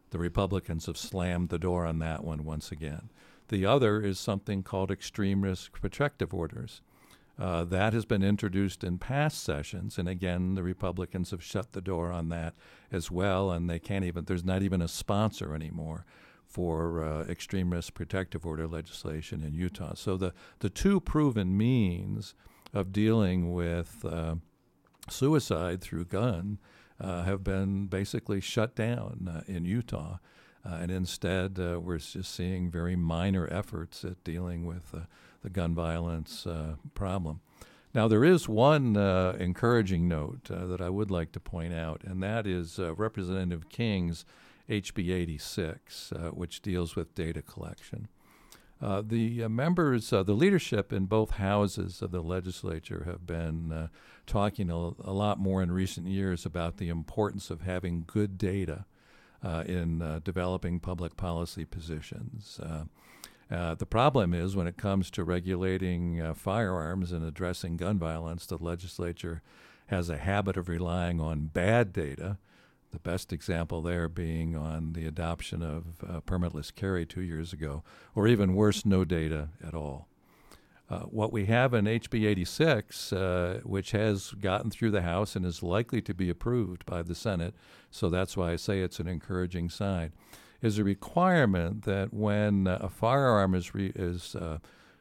The 0.10 0.18
Republicans 0.18 0.88
have 0.88 0.98
slammed 0.98 1.50
the 1.50 1.60
door 1.60 1.86
on 1.86 2.00
that 2.00 2.24
one 2.24 2.46
once 2.46 2.72
again. 2.72 3.12
The 3.50 3.66
other 3.66 4.02
is 4.02 4.20
something 4.20 4.64
called 4.64 4.92
extreme 4.92 5.42
risk 5.42 5.80
protective 5.80 6.34
orders. 6.34 6.82
Uh, 7.40 7.64
that 7.64 7.94
has 7.94 8.04
been 8.04 8.24
introduced 8.24 8.84
in 8.84 8.98
past 8.98 9.44
sessions, 9.44 10.00
and 10.00 10.10
again, 10.10 10.56
the 10.56 10.64
Republicans 10.64 11.30
have 11.30 11.44
shut 11.44 11.74
the 11.74 11.82
door 11.82 12.12
on 12.12 12.30
that 12.30 12.56
as 12.92 13.12
well, 13.12 13.52
and 13.52 13.70
they 13.70 13.78
can't 13.78 14.04
even, 14.04 14.26
there's 14.26 14.44
not 14.44 14.64
even 14.64 14.82
a 14.82 14.88
sponsor 14.88 15.54
anymore 15.54 16.04
for 16.48 17.04
uh, 17.04 17.24
extreme 17.26 17.72
risk 17.72 17.94
protective 17.94 18.44
order 18.44 18.68
legislation 18.68 19.44
in 19.44 19.54
Utah. 19.54 19.94
So 19.94 20.18
the, 20.18 20.34
the 20.60 20.70
two 20.70 21.00
proven 21.00 21.56
means 21.56 22.34
of 22.74 22.92
dealing 22.92 23.54
with 23.54 24.04
uh, 24.04 24.36
suicide 25.10 25.82
through 25.82 26.06
gun 26.06 26.58
uh, 27.00 27.24
have 27.24 27.44
been 27.44 27.86
basically 27.86 28.42
shut 28.42 28.76
down 28.76 29.30
uh, 29.32 29.52
in 29.52 29.66
Utah. 29.66 30.18
Uh, 30.68 30.76
and 30.82 30.92
instead, 30.92 31.60
uh, 31.60 31.80
we're 31.80 31.98
just 31.98 32.34
seeing 32.34 32.70
very 32.70 32.96
minor 32.96 33.48
efforts 33.52 34.04
at 34.04 34.22
dealing 34.24 34.66
with 34.66 34.94
the 35.44 35.50
gun 35.50 35.74
violence 35.74 36.46
problem. 36.94 37.40
Now, 37.94 38.08
there 38.08 38.26
is 38.26 38.50
one 38.50 38.98
encouraging 38.98 40.08
note 40.08 40.46
that 40.46 40.82
I 40.82 40.90
would 40.90 41.10
like 41.10 41.32
to 41.34 41.40
point 41.40 41.74
out, 41.74 42.04
and 42.04 42.22
that 42.22 42.46
is 42.46 42.80
Representative 42.80 43.70
King's 43.70 44.26
HB 44.70 45.10
86, 45.10 46.12
which 46.34 46.62
deals 46.62 46.96
with 46.96 47.16
data 47.16 47.42
collection. 47.42 48.10
Uh, 48.80 49.02
the 49.06 49.44
uh, 49.44 49.50
members, 49.50 50.14
uh, 50.14 50.22
the 50.22 50.34
leadership 50.34 50.94
in 50.94 51.06
both 51.06 51.32
houses 51.32 52.02
of 52.02 52.12
the 52.12 52.22
legislature 52.22 53.04
have 53.06 53.26
been 53.26 53.72
uh, 53.72 53.88
talking 54.28 54.70
a, 54.70 54.76
a, 54.76 55.14
lot 55.14 55.40
more 55.40 55.64
in 55.64 55.72
recent 55.72 56.06
years 56.06 56.46
about 56.46 56.78
the 56.78 56.90
importance 56.90 57.50
of 57.50 57.62
having 57.62 58.04
good 58.06 58.38
data 58.38 58.86
uh, 58.86 58.97
in 59.44 60.02
uh, 60.02 60.20
developing 60.24 60.80
public 60.80 61.16
policy 61.16 61.66
positions. 61.66 62.60
the 63.50 63.86
problem 63.86 64.34
is 64.34 64.56
when 64.56 64.68
it 64.68 64.78
comes 64.78 65.10
to 65.12 65.24
regulating 65.24 66.34
firearms 66.36 67.12
and 67.12 67.26
addressing 67.26 67.78
gun 67.78 67.98
violence, 67.98 68.46
the 68.46 68.58
legislature 68.58 69.42
has 69.88 70.10
a 70.10 70.18
habit 70.18 70.58
of 70.58 70.68
relying 70.68 71.22
on 71.22 71.48
bad 71.48 71.94
data 71.94 72.38
the 72.92 73.00
best 73.00 73.34
example 73.34 73.82
there 73.82 74.08
being 74.08 74.56
on 74.56 74.94
the 74.94 75.06
adoption 75.06 75.62
of 75.62 76.04
uh, 76.08 76.22
permitless 76.22 76.74
carry 76.74 77.06
two 77.06 77.22
years 77.22 77.54
ago, 77.54 77.84
or 78.16 78.28
even 78.28 78.56
worse, 78.56 78.86
no 78.86 79.04
data 79.04 79.50
at 79.66 79.76
all. 79.76 80.08
Uh, 80.90 81.00
what 81.00 81.34
we 81.34 81.46
have 81.46 81.74
in 81.74 81.84
HB 81.84 82.26
86, 82.26 83.12
uh, 83.12 83.60
which 83.64 83.92
has 83.92 84.32
gotten 84.32 84.72
through 84.72 84.92
the 84.92 85.02
House 85.02 85.36
and 85.36 85.46
is 85.46 85.62
likely 85.62 86.02
to 86.02 86.14
be 86.14 86.30
approved 86.30 86.86
by 86.86 87.02
the 87.02 87.16
Senate, 87.16 87.54
so 87.92 88.10
that's 88.10 88.38
why 88.38 88.54
I 88.54 88.56
say 88.56 88.80
it's 88.80 89.00
an 89.00 89.08
encouraging 89.08 89.70
sign, 89.70 90.14
is 90.62 90.78
a 90.78 90.86
requirement 90.86 91.84
that 91.84 92.14
when 92.14 92.68
uh, 92.68 92.78
a 92.80 92.90
firearm 92.90 93.54
is, 93.54 93.76
re- 93.76 93.92
is 93.96 94.34
uh, 94.36 94.60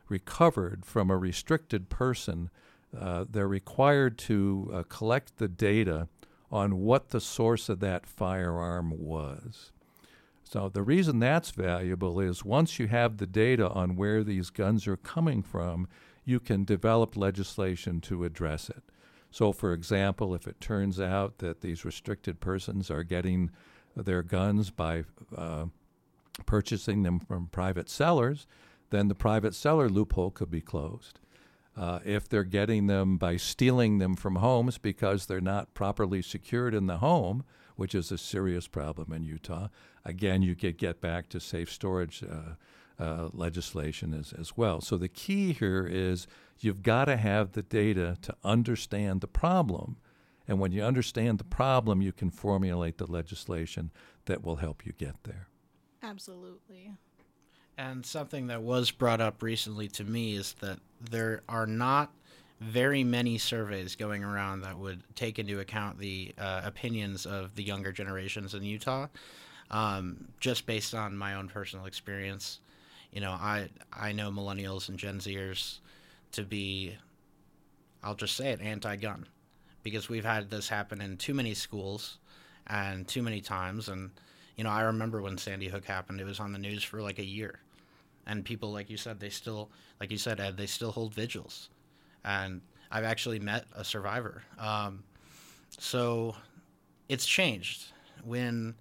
recovered 0.08 0.84
from 0.84 1.08
a 1.08 1.16
restricted 1.16 1.88
person, 1.88 2.50
uh, 2.98 3.24
they're 3.30 3.46
required 3.46 4.18
to 4.18 4.84
collect 4.88 5.36
the 5.36 5.48
data 5.48 6.08
on 6.50 6.78
what 6.78 7.10
the 7.10 7.20
source 7.20 7.68
of 7.68 7.78
that 7.80 8.06
firearm 8.06 8.92
was. 8.96 9.70
So, 10.48 10.68
the 10.68 10.82
reason 10.82 11.18
that's 11.18 11.50
valuable 11.50 12.20
is 12.20 12.44
once 12.44 12.78
you 12.78 12.86
have 12.86 13.16
the 13.16 13.26
data 13.26 13.68
on 13.68 13.96
where 13.96 14.22
these 14.22 14.50
guns 14.50 14.86
are 14.86 14.96
coming 14.96 15.42
from, 15.42 15.88
you 16.24 16.38
can 16.38 16.64
develop 16.64 17.16
legislation 17.16 18.00
to 18.02 18.24
address 18.24 18.70
it. 18.70 18.84
So, 19.32 19.52
for 19.52 19.72
example, 19.72 20.34
if 20.34 20.46
it 20.46 20.60
turns 20.60 21.00
out 21.00 21.38
that 21.38 21.62
these 21.62 21.84
restricted 21.84 22.40
persons 22.40 22.90
are 22.92 23.02
getting 23.02 23.50
their 23.96 24.22
guns 24.22 24.70
by 24.70 25.04
uh, 25.36 25.66
purchasing 26.44 27.02
them 27.02 27.18
from 27.18 27.48
private 27.48 27.88
sellers, 27.88 28.46
then 28.90 29.08
the 29.08 29.14
private 29.14 29.54
seller 29.54 29.88
loophole 29.88 30.30
could 30.30 30.50
be 30.50 30.60
closed. 30.60 31.18
Uh, 31.76 31.98
if 32.04 32.28
they're 32.28 32.44
getting 32.44 32.86
them 32.86 33.18
by 33.18 33.36
stealing 33.36 33.98
them 33.98 34.14
from 34.14 34.36
homes 34.36 34.78
because 34.78 35.26
they're 35.26 35.40
not 35.40 35.74
properly 35.74 36.22
secured 36.22 36.72
in 36.72 36.86
the 36.86 36.98
home, 36.98 37.44
which 37.74 37.94
is 37.94 38.10
a 38.10 38.16
serious 38.16 38.66
problem 38.66 39.12
in 39.12 39.22
Utah, 39.22 39.68
again, 40.06 40.42
you 40.42 40.54
could 40.54 40.78
get 40.78 41.00
back 41.00 41.28
to 41.30 41.40
safe 41.40 41.70
storage 41.70 42.22
uh, 42.22 43.02
uh, 43.02 43.28
legislation 43.32 44.14
as, 44.14 44.32
as 44.32 44.56
well. 44.56 44.80
So 44.80 44.96
the 44.96 45.08
key 45.08 45.52
here 45.52 45.86
is 45.86 46.26
you've 46.60 46.82
got 46.82 47.06
to 47.06 47.16
have 47.16 47.52
the 47.52 47.62
data 47.62 48.16
to 48.22 48.34
understand 48.42 49.20
the 49.20 49.26
problem. 49.26 49.96
And 50.48 50.60
when 50.60 50.72
you 50.72 50.82
understand 50.82 51.38
the 51.38 51.44
problem, 51.44 52.00
you 52.00 52.12
can 52.12 52.30
formulate 52.30 52.98
the 52.98 53.06
legislation 53.06 53.90
that 54.26 54.42
will 54.44 54.56
help 54.56 54.86
you 54.86 54.92
get 54.92 55.24
there. 55.24 55.48
Absolutely. 56.02 56.94
And 57.76 58.06
something 58.06 58.46
that 58.46 58.62
was 58.62 58.90
brought 58.90 59.20
up 59.20 59.42
recently 59.42 59.88
to 59.88 60.04
me 60.04 60.36
is 60.36 60.54
that 60.60 60.78
there 61.10 61.42
are 61.48 61.66
not 61.66 62.12
very 62.60 63.04
many 63.04 63.36
surveys 63.36 63.96
going 63.96 64.24
around 64.24 64.62
that 64.62 64.78
would 64.78 65.02
take 65.14 65.38
into 65.38 65.60
account 65.60 65.98
the 65.98 66.32
uh, 66.38 66.62
opinions 66.64 67.26
of 67.26 67.54
the 67.54 67.62
younger 67.62 67.92
generations 67.92 68.54
in 68.54 68.62
Utah. 68.62 69.08
Um, 69.70 70.28
just 70.38 70.66
based 70.66 70.94
on 70.94 71.16
my 71.16 71.34
own 71.34 71.48
personal 71.48 71.86
experience, 71.86 72.60
you 73.12 73.20
know, 73.20 73.32
I 73.32 73.68
I 73.92 74.12
know 74.12 74.30
millennials 74.30 74.88
and 74.88 74.98
Gen 74.98 75.18
Zers 75.18 75.78
to 76.32 76.42
be, 76.42 76.96
I'll 78.02 78.14
just 78.14 78.36
say 78.36 78.50
it, 78.50 78.60
anti-gun, 78.60 79.26
because 79.82 80.08
we've 80.08 80.24
had 80.24 80.50
this 80.50 80.68
happen 80.68 81.00
in 81.00 81.16
too 81.16 81.34
many 81.34 81.54
schools, 81.54 82.18
and 82.66 83.06
too 83.08 83.22
many 83.22 83.40
times. 83.40 83.88
And 83.88 84.10
you 84.56 84.64
know, 84.64 84.70
I 84.70 84.82
remember 84.82 85.20
when 85.20 85.38
Sandy 85.38 85.68
Hook 85.68 85.84
happened; 85.84 86.20
it 86.20 86.24
was 86.24 86.40
on 86.40 86.52
the 86.52 86.58
news 86.58 86.82
for 86.84 87.00
like 87.02 87.18
a 87.18 87.24
year. 87.24 87.60
And 88.26 88.44
people 88.44 88.72
like 88.72 88.90
you 88.90 88.96
said 88.96 89.20
they 89.20 89.30
still 89.30 89.70
like 90.00 90.10
you 90.10 90.18
said 90.18 90.40
ed 90.40 90.56
they 90.56 90.66
still 90.66 90.90
hold 90.92 91.14
vigils. 91.14 91.68
And 92.24 92.60
i've 92.90 93.04
actually 93.04 93.38
met 93.38 93.66
a 93.74 93.84
survivor. 93.84 94.42
Um, 94.58 95.04
so 95.78 96.34
it's 97.08 97.26
changed. 97.26 97.92
When 98.24 98.74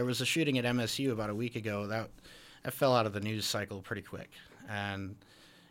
there 0.00 0.06
was 0.06 0.22
a 0.22 0.24
shooting 0.24 0.56
at 0.56 0.64
msu 0.64 1.12
about 1.12 1.28
a 1.28 1.34
week 1.34 1.56
ago 1.56 1.86
that 1.86 2.08
that 2.62 2.72
fell 2.72 2.96
out 2.96 3.04
of 3.04 3.12
the 3.12 3.20
news 3.20 3.44
cycle 3.44 3.82
pretty 3.82 4.00
quick 4.00 4.30
and 4.66 5.14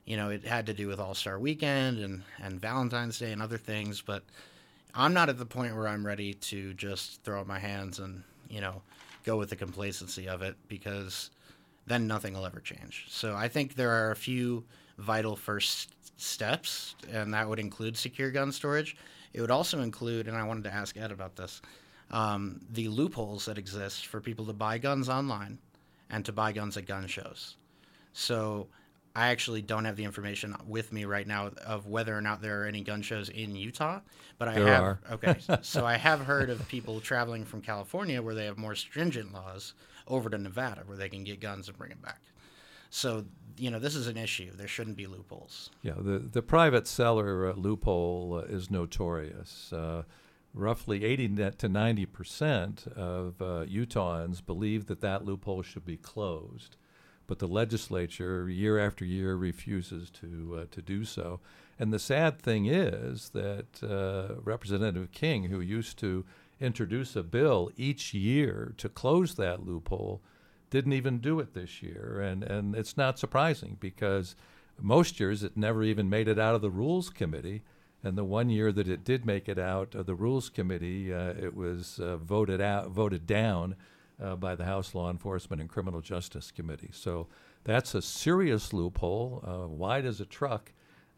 you 0.05 0.15
know 0.15 0.29
it 0.29 0.45
had 0.45 0.67
to 0.67 0.74
do 0.74 0.88
with 0.88 1.00
all-star 1.00 1.39
weekend 1.39 1.98
and 1.98 2.21
and 2.43 2.62
valentine's 2.62 3.17
day 3.17 3.31
and 3.31 3.41
other 3.41 3.57
things 3.57 4.01
but 4.01 4.21
i'm 4.93 5.15
not 5.15 5.29
at 5.29 5.39
the 5.39 5.45
point 5.48 5.75
where 5.75 5.88
i'm 5.88 6.05
ready 6.05 6.36
to 6.36 6.75
just 6.75 7.24
throw 7.24 7.41
up 7.41 7.48
my 7.48 7.57
hands 7.57 7.98
and 7.98 8.21
you 8.51 8.62
know 8.62 8.83
go 9.24 9.36
with 9.36 9.50
the 9.50 9.55
complacency 9.55 10.29
of 10.29 10.43
it 10.43 10.55
because 10.67 11.31
then 11.88 12.07
nothing 12.07 12.33
will 12.33 12.45
ever 12.45 12.59
change. 12.59 13.07
So 13.09 13.36
I 13.36 13.48
think 13.48 13.75
there 13.75 13.89
are 13.89 14.12
a 14.12 14.15
few 14.15 14.63
vital 14.98 15.36
first 15.36 15.89
steps, 16.17 16.95
and 17.12 17.33
that 17.33 17.50
would 17.50 17.59
include 17.59 17.98
secure 17.98 18.29
gun 18.31 18.51
storage. 18.51 18.95
It 19.33 19.41
would 19.41 19.51
also 19.51 19.81
include, 19.81 20.27
and 20.27 20.38
I 20.38 20.43
wanted 20.43 20.65
to 20.65 20.74
ask 20.74 20.95
Ed 20.98 21.12
about 21.12 21.36
this, 21.36 21.62
um, 22.11 22.61
the 22.71 22.87
loopholes 22.87 23.45
that 23.45 23.57
exist 23.57 24.07
for 24.07 24.19
people 24.19 24.45
to 24.45 24.53
buy 24.53 24.77
guns 24.77 25.09
online 25.09 25.59
and 26.09 26.25
to 26.25 26.31
buy 26.31 26.51
guns 26.51 26.77
at 26.77 26.85
gun 26.85 27.07
shows. 27.07 27.55
So 28.13 28.67
I 29.15 29.27
actually 29.27 29.61
don't 29.61 29.85
have 29.85 29.95
the 29.95 30.03
information 30.03 30.55
with 30.67 30.91
me 30.91 31.05
right 31.05 31.27
now 31.27 31.51
of 31.65 31.87
whether 31.87 32.15
or 32.17 32.21
not 32.21 32.41
there 32.41 32.63
are 32.63 32.65
any 32.65 32.81
gun 32.81 33.01
shows 33.01 33.29
in 33.29 33.55
Utah, 33.55 33.99
but 34.37 34.47
I 34.47 34.53
there 34.55 34.67
have 34.67 34.83
are. 34.83 34.99
okay. 35.11 35.35
so 35.61 35.85
I 35.85 35.97
have 35.97 36.21
heard 36.21 36.49
of 36.49 36.67
people 36.67 36.99
traveling 36.99 37.45
from 37.45 37.61
California 37.61 38.21
where 38.21 38.35
they 38.35 38.45
have 38.45 38.57
more 38.57 38.75
stringent 38.75 39.33
laws 39.33 39.73
over 40.07 40.29
to 40.29 40.37
Nevada 40.37 40.83
where 40.85 40.97
they 40.97 41.09
can 41.09 41.23
get 41.23 41.39
guns 41.39 41.67
and 41.67 41.77
bring 41.77 41.89
them 41.89 41.99
back. 42.03 42.21
So 42.89 43.25
you 43.57 43.69
know 43.69 43.79
this 43.79 43.95
is 43.95 44.07
an 44.07 44.17
issue. 44.17 44.51
There 44.55 44.67
shouldn't 44.67 44.97
be 44.97 45.05
loopholes. 45.05 45.69
Yeah, 45.83 45.93
the 45.97 46.19
the 46.19 46.41
private 46.41 46.87
seller 46.87 47.49
uh, 47.49 47.53
loophole 47.53 48.41
uh, 48.43 48.51
is 48.51 48.71
notorious. 48.71 49.71
Uh, 49.73 50.03
roughly 50.53 51.03
80 51.03 51.51
to 51.58 51.70
90 51.70 52.06
percent 52.08 52.88
of 52.96 53.41
uh, 53.41 53.65
Utahns 53.65 54.46
believe 54.46 54.88
that 54.88 55.01
that 55.01 55.25
loophole 55.25 55.62
should 55.62 55.86
be 55.86 55.98
closed, 55.98 56.75
but 57.27 57.39
the 57.39 57.48
legislature 57.48 58.50
year 58.50 58.79
after 58.79 59.06
year 59.06 59.36
refuses 59.36 60.10
to 60.12 60.60
uh, 60.62 60.65
to 60.72 60.82
do 60.82 61.06
so. 61.06 61.39
And 61.77 61.94
the 61.94 62.00
sad 62.00 62.39
thing 62.39 62.65
is 62.65 63.29
that 63.29 63.82
uh, 63.82 64.41
Representative 64.44 65.12
King, 65.12 65.46
who 65.46 65.62
used 65.62 65.98
to 66.00 66.25
introduce 66.60 67.15
a 67.15 67.24
bill 67.24 67.72
each 67.77 68.13
year 68.13 68.74
to 68.77 68.89
close 68.89 69.36
that 69.36 69.65
loophole, 69.65 70.22
didn't 70.70 70.94
even 70.94 71.20
do 71.20 71.39
it 71.39 71.53
this 71.53 71.82
year. 71.82 72.22
And, 72.22 72.44
and 72.44 72.75
it's 72.75 72.98
not 72.98 73.18
surprising 73.18 73.77
because 73.79 74.36
most 74.79 75.20
years 75.20 75.44
it 75.44 75.58
never 75.58 75.84
even 75.84 76.10
made 76.10 76.27
it 76.27 76.39
out 76.39 76.56
of 76.56 76.62
the 76.62 76.70
Rules 76.70 77.10
Committee. 77.10 77.63
And 78.03 78.18
the 78.18 78.24
one 78.24 78.50
year 78.50 78.72
that 78.72 78.88
it 78.88 79.03
did 79.03 79.25
make 79.25 79.50
it 79.50 79.60
out 79.60 79.94
of 79.94 80.06
the 80.06 80.15
Rules 80.15 80.50
Committee, 80.50 81.13
uh, 81.13 81.34
it 81.34 81.56
was 81.56 82.00
uh, 82.00 82.18
voted 82.18 82.62
out, 82.62 82.89
voted 82.89 83.27
down 83.27 83.75
uh, 84.22 84.36
by 84.36 84.56
the 84.56 84.65
House 84.65 84.96
Law 84.96 85.10
Enforcement 85.10 85.62
and 85.62 85.70
Criminal 85.70 86.01
Justice 86.01 86.51
Committee. 86.51 86.91
So 86.94 87.27
that's 87.65 87.94
a 87.96 88.01
serious 88.01 88.72
loophole, 88.72 89.44
uh, 89.46 89.68
wide 89.68 90.06
as 90.06 90.22
a 90.22 90.25
truck, 90.25 90.72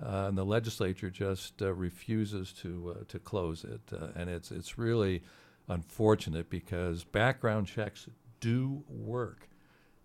uh, 0.04 0.26
and 0.28 0.38
the 0.38 0.44
legislature 0.44 1.12
just 1.12 1.62
uh, 1.62 1.72
refuses 1.74 2.52
to 2.54 3.06
to 3.08 3.20
close 3.20 3.64
it. 3.64 3.82
and 4.16 4.30
it's 4.30 4.52
it's 4.52 4.78
really 4.78 5.22
unfortunate 5.68 6.50
because 6.50 7.04
background 7.04 7.68
checks 7.68 8.08
do 8.40 8.84
work. 8.90 9.48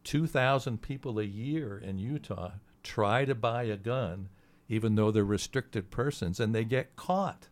2,000 0.04 0.80
people 0.80 1.18
a 1.18 1.24
year 1.24 1.78
in 1.78 1.98
Utah 1.98 2.52
try 2.84 3.24
to 3.24 3.34
buy 3.34 3.64
a 3.64 3.76
gun, 3.76 4.28
even 4.68 4.94
though 4.94 5.10
they're 5.10 5.24
restricted 5.24 5.90
persons, 5.90 6.40
and 6.40 6.54
they 6.54 6.64
get 6.64 6.96
caught 6.96 7.48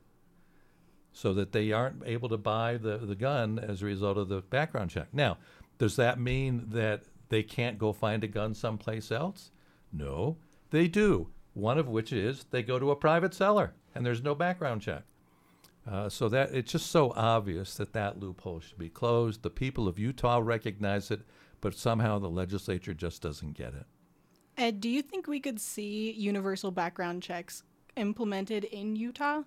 so 1.13 1.33
that 1.33 1.53
they 1.53 1.71
aren't 1.71 2.03
able 2.05 2.29
to 2.29 2.37
buy 2.37 2.77
the, 2.77 2.99
the 2.99 3.15
gun 3.15 3.59
as 3.59 3.83
a 3.83 3.87
result 3.87 4.19
of 4.19 4.29
the 4.29 4.41
background 4.41 4.91
check. 4.91 5.09
Now, 5.13 5.39
does 5.79 5.97
that 5.97 6.19
mean 6.19 6.67
that 6.71 7.05
they 7.29 7.43
can't 7.43 7.79
go 7.79 7.93
find 7.93 8.25
a 8.25 8.29
gun 8.29 8.53
someplace 8.53 9.13
else? 9.13 9.51
No, 9.93 10.39
they 10.71 10.89
do. 10.89 11.29
One 11.53 11.79
of 11.79 11.89
which 11.89 12.13
is 12.13 12.47
they 12.51 12.65
go 12.65 12.81
to 12.81 12.91
a 12.91 12.97
private 12.97 13.33
seller 13.33 13.75
and 13.95 14.05
there's 14.05 14.23
no 14.23 14.35
background 14.35 14.83
check. 14.83 15.05
Uh, 15.89 16.09
so 16.09 16.29
that 16.31 16.53
it's 16.53 16.73
just 16.73 16.91
so 16.91 17.13
obvious 17.15 17.75
that 17.75 17.93
that 17.93 18.19
loophole 18.19 18.59
should 18.59 18.79
be 18.79 18.89
closed. 18.89 19.43
The 19.43 19.51
people 19.51 19.87
of 19.87 19.99
Utah 19.99 20.41
recognize 20.43 21.11
it, 21.11 21.21
but 21.61 21.75
somehow 21.75 22.19
the 22.19 22.29
legislature 22.29 22.95
just 22.95 23.23
doesn't 23.23 23.53
get 23.53 23.75
it. 23.75 23.87
Ed, 24.57 24.81
do 24.81 24.89
you 24.89 25.03
think 25.03 25.27
we 25.27 25.41
could 25.41 25.61
see 25.61 26.13
universal 26.13 26.71
background 26.71 27.23
checks 27.23 27.63
implemented 27.97 28.65
in 28.65 28.97
Utah? 28.97 29.43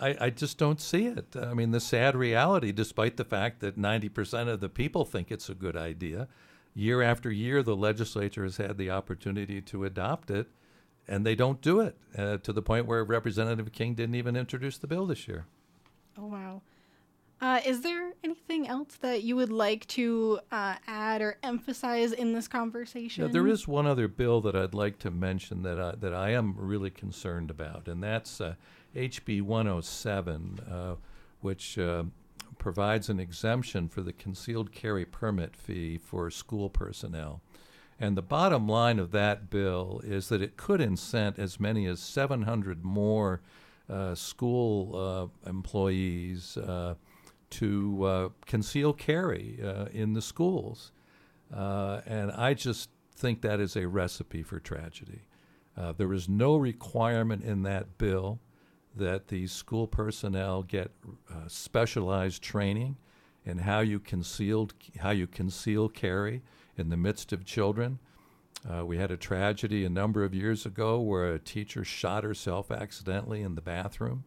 I, 0.00 0.16
I 0.20 0.30
just 0.30 0.58
don't 0.58 0.80
see 0.80 1.06
it. 1.06 1.34
I 1.36 1.54
mean, 1.54 1.72
the 1.72 1.80
sad 1.80 2.14
reality, 2.14 2.70
despite 2.70 3.16
the 3.16 3.24
fact 3.24 3.60
that 3.60 3.76
90% 3.76 4.48
of 4.48 4.60
the 4.60 4.68
people 4.68 5.04
think 5.04 5.30
it's 5.30 5.48
a 5.48 5.54
good 5.54 5.76
idea, 5.76 6.28
year 6.74 7.02
after 7.02 7.30
year, 7.30 7.62
the 7.62 7.74
legislature 7.74 8.44
has 8.44 8.58
had 8.58 8.78
the 8.78 8.90
opportunity 8.90 9.60
to 9.62 9.84
adopt 9.84 10.30
it, 10.30 10.46
and 11.08 11.26
they 11.26 11.34
don't 11.34 11.60
do 11.60 11.80
it 11.80 11.96
uh, 12.16 12.36
to 12.38 12.52
the 12.52 12.62
point 12.62 12.86
where 12.86 13.02
Representative 13.02 13.72
King 13.72 13.94
didn't 13.94 14.14
even 14.14 14.36
introduce 14.36 14.78
the 14.78 14.86
bill 14.86 15.06
this 15.06 15.26
year. 15.26 15.46
Oh, 16.16 16.26
wow. 16.26 16.62
Uh, 17.40 17.60
is 17.64 17.82
there 17.82 18.12
anything 18.24 18.66
else 18.66 18.96
that 19.00 19.22
you 19.22 19.36
would 19.36 19.50
like 19.50 19.86
to 19.86 20.40
uh, 20.50 20.74
add 20.88 21.22
or 21.22 21.38
emphasize 21.42 22.12
in 22.12 22.32
this 22.32 22.48
conversation? 22.48 23.24
Yeah, 23.24 23.30
there 23.30 23.46
is 23.46 23.68
one 23.68 23.86
other 23.86 24.08
bill 24.08 24.40
that 24.40 24.56
I'd 24.56 24.74
like 24.74 24.98
to 25.00 25.10
mention 25.10 25.62
that 25.62 25.80
I, 25.80 25.94
that 26.00 26.12
I 26.12 26.30
am 26.30 26.54
really 26.56 26.90
concerned 26.90 27.50
about, 27.50 27.86
and 27.86 28.02
that's 28.02 28.40
HB 28.96 29.40
uh, 29.40 29.44
107, 29.44 30.60
uh, 30.68 30.94
which 31.40 31.78
uh, 31.78 32.04
provides 32.58 33.08
an 33.08 33.20
exemption 33.20 33.88
for 33.88 34.02
the 34.02 34.12
concealed 34.12 34.72
carry 34.72 35.04
permit 35.04 35.54
fee 35.54 35.96
for 35.96 36.30
school 36.30 36.68
personnel. 36.68 37.40
And 38.00 38.16
the 38.16 38.22
bottom 38.22 38.68
line 38.68 38.98
of 38.98 39.12
that 39.12 39.50
bill 39.50 40.00
is 40.04 40.28
that 40.28 40.42
it 40.42 40.56
could 40.56 40.80
incent 40.80 41.38
as 41.38 41.58
many 41.58 41.86
as 41.86 42.00
700 42.00 42.84
more 42.84 43.40
uh, 43.88 44.14
school 44.14 45.30
uh, 45.46 45.48
employees 45.48 46.56
uh, 46.56 46.94
to 47.50 48.04
uh, 48.04 48.28
conceal 48.46 48.92
carry 48.92 49.58
uh, 49.62 49.86
in 49.86 50.12
the 50.12 50.22
schools. 50.22 50.92
Uh, 51.54 52.00
and 52.06 52.30
I 52.32 52.54
just 52.54 52.90
think 53.14 53.42
that 53.42 53.60
is 53.60 53.76
a 53.76 53.86
recipe 53.88 54.42
for 54.42 54.60
tragedy. 54.60 55.22
there 55.96 56.12
is 56.12 56.28
no 56.28 56.56
requirement 56.56 57.42
in 57.44 57.62
that 57.62 57.98
bill 57.98 58.40
that 58.94 59.28
the 59.28 59.46
school 59.46 59.86
personnel 59.86 60.62
get 60.62 60.90
specialized 61.46 62.42
training 62.42 62.96
in 63.44 63.58
how 63.58 63.80
you 63.80 63.98
concealed 63.98 64.74
how 64.98 65.10
you 65.10 65.26
conceal 65.26 65.88
carry 65.88 66.42
in 66.76 66.90
the 66.90 66.96
midst 66.96 67.32
of 67.32 67.44
children. 67.44 67.98
Uh, 68.68 68.84
we 68.84 68.98
had 68.98 69.10
a 69.10 69.16
tragedy 69.16 69.84
a 69.84 69.88
number 69.88 70.24
of 70.24 70.34
years 70.34 70.66
ago 70.66 71.00
where 71.00 71.32
a 71.32 71.38
teacher 71.38 71.84
shot 71.84 72.24
herself 72.24 72.70
accidentally 72.70 73.42
in 73.42 73.54
the 73.54 73.60
bathroom. 73.60 74.24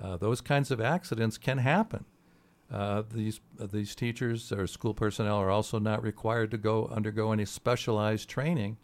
Uh, 0.00 0.16
those 0.16 0.40
kinds 0.40 0.70
of 0.70 0.80
accidents 0.80 1.38
can 1.38 1.58
happen. 1.58 2.04
Uh, 2.72 3.02
these 3.12 3.40
uh, 3.60 3.66
these 3.66 3.94
teachers 3.94 4.50
or 4.50 4.66
school 4.66 4.94
personnel 4.94 5.36
are 5.36 5.50
also 5.50 5.78
not 5.78 6.02
required 6.02 6.50
to 6.50 6.56
go 6.56 6.86
undergo 6.86 7.30
any 7.30 7.44
specialized 7.44 8.30
training 8.30 8.78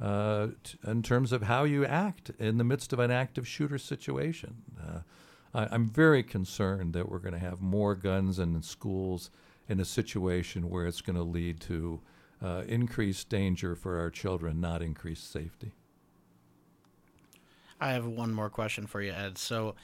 uh, 0.00 0.48
t- 0.62 0.76
in 0.86 1.02
terms 1.02 1.32
of 1.32 1.44
how 1.44 1.64
you 1.64 1.86
act 1.86 2.30
in 2.38 2.58
the 2.58 2.64
midst 2.64 2.92
of 2.92 2.98
an 2.98 3.10
active 3.10 3.48
shooter 3.48 3.78
situation. 3.78 4.56
Uh, 4.78 4.98
I, 5.54 5.74
am 5.74 5.88
very 5.88 6.22
concerned 6.22 6.92
that 6.92 7.08
we're 7.08 7.18
going 7.18 7.32
to 7.32 7.38
have 7.38 7.62
more 7.62 7.94
guns 7.94 8.38
in 8.38 8.60
schools 8.62 9.30
in 9.70 9.80
a 9.80 9.86
situation 9.86 10.68
where 10.68 10.86
it's 10.86 11.00
going 11.00 11.16
to 11.16 11.22
lead 11.22 11.60
to 11.60 12.00
increased 12.66 13.28
danger 13.28 13.74
for 13.74 13.98
our 13.98 14.10
children, 14.10 14.60
not 14.60 14.82
increased 14.82 15.30
safety. 15.30 15.72
I 17.80 17.92
have 17.92 18.06
one 18.06 18.32
more 18.32 18.50
question 18.50 18.86
for 18.86 19.00
you, 19.00 19.12
Ed. 19.12 19.38
So, 19.38 19.74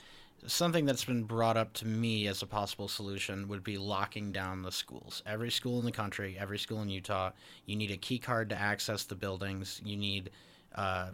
something 0.47 0.85
that's 0.85 1.05
been 1.05 1.25
brought 1.25 1.57
up 1.57 1.73
to 1.75 1.87
me 1.87 2.27
as 2.27 2.43
a 2.43 2.47
possible 2.47 2.89
solution 2.89 3.49
would 3.49 3.65
be 3.65 3.79
locking 3.79 4.33
down 4.33 4.63
the 4.63 4.73
schools. 4.73 5.23
Every 5.27 5.51
school 5.51 5.79
in 5.79 5.85
the 5.85 5.93
country, 5.93 6.37
every 6.39 6.59
school 6.59 6.83
in 6.83 6.89
Utah, 6.89 7.31
you 7.65 7.77
need 7.77 7.91
a 7.91 7.97
key 7.97 8.19
card 8.19 8.51
to 8.51 8.61
access 8.61 9.05
the 9.05 9.15
buildings. 9.15 9.81
You 9.85 9.97
need 9.97 10.31
uh, 10.75 11.11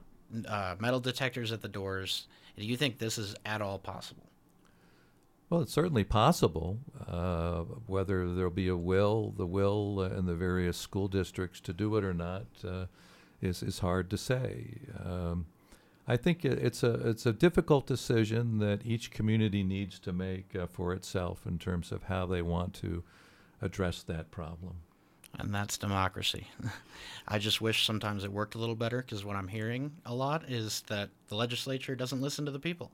uh, 0.47 0.77
metal 0.79 1.01
detectors 1.01 1.53
at 1.53 1.63
the 1.63 1.69
doors. 1.69 2.27
Do 2.57 2.65
you 2.65 2.77
think 2.77 2.99
this 2.99 3.19
is 3.19 3.35
at 3.45 3.63
all 3.63 3.79
possible? 3.79 4.29
Well, 5.49 5.61
it's 5.61 5.73
certainly 5.73 6.05
possible. 6.05 6.79
Uh, 7.07 7.65
whether 7.87 8.33
there'll 8.33 8.51
be 8.51 8.69
a 8.69 8.77
will, 8.77 9.35
the 9.37 9.47
will 9.47 10.03
in 10.03 10.25
the 10.25 10.35
various 10.35 10.79
school 10.79 11.09
districts 11.09 11.61
to 11.61 11.73
do 11.75 11.97
it 11.97 12.05
or 12.05 12.15
not, 12.15 12.47
uh, 12.67 12.87
is 13.43 13.63
is 13.63 13.81
hard 13.81 14.09
to 14.11 14.17
say. 14.17 14.79
Um, 15.05 15.47
I 16.07 16.17
think 16.17 16.45
it's 16.45 16.83
a 16.83 16.95
it's 17.09 17.27
a 17.27 17.33
difficult 17.33 17.87
decision 17.87 18.59
that 18.59 18.85
each 18.85 19.11
community 19.11 19.63
needs 19.63 19.99
to 20.01 20.13
make 20.13 20.55
uh, 20.57 20.67
for 20.67 20.93
itself 20.93 21.47
in 21.47 21.59
terms 21.59 21.93
of 21.93 22.05
how 22.05 22.27
they 22.27 22.43
want 22.43 22.75
to 22.75 23.05
address 23.61 24.03
that 24.03 24.31
problem. 24.31 24.77
And 25.39 25.55
that's 25.55 25.79
democracy. 25.79 26.49
I 27.29 27.39
just 27.39 27.61
wish 27.61 27.87
sometimes 27.87 28.25
it 28.25 28.33
worked 28.33 28.55
a 28.55 28.59
little 28.59 28.75
better 28.75 28.99
because 28.99 29.25
what 29.25 29.37
I'm 29.37 29.49
hearing 29.49 29.93
a 30.05 30.15
lot 30.15 30.45
is 30.49 30.83
that 30.89 31.11
the 31.29 31.37
legislature 31.37 31.95
doesn't 31.95 32.21
listen 32.21 32.45
to 32.47 32.51
the 32.51 32.59
people, 32.59 32.91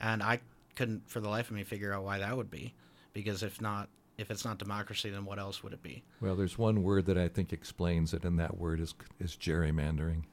and 0.00 0.22
I 0.22 0.40
couldn't 0.76 1.08
for 1.08 1.20
the 1.20 1.28
life 1.28 1.48
of 1.48 1.56
me 1.56 1.64
figure 1.64 1.92
out 1.92 2.04
why 2.04 2.18
that 2.18 2.36
would 2.36 2.50
be, 2.50 2.74
because 3.14 3.42
if 3.42 3.60
not 3.60 3.88
if 4.18 4.30
it's 4.30 4.44
not 4.44 4.58
democracy, 4.58 5.08
then 5.08 5.24
what 5.24 5.38
else 5.38 5.62
would 5.62 5.72
it 5.72 5.82
be? 5.82 6.02
Well, 6.20 6.36
there's 6.36 6.58
one 6.58 6.82
word 6.82 7.06
that 7.06 7.16
I 7.16 7.28
think 7.28 7.52
explains 7.52 8.12
it, 8.12 8.24
and 8.24 8.38
that 8.38 8.58
word 8.58 8.78
is 8.78 8.94
is 9.18 9.36
gerrymandering. 9.36 10.24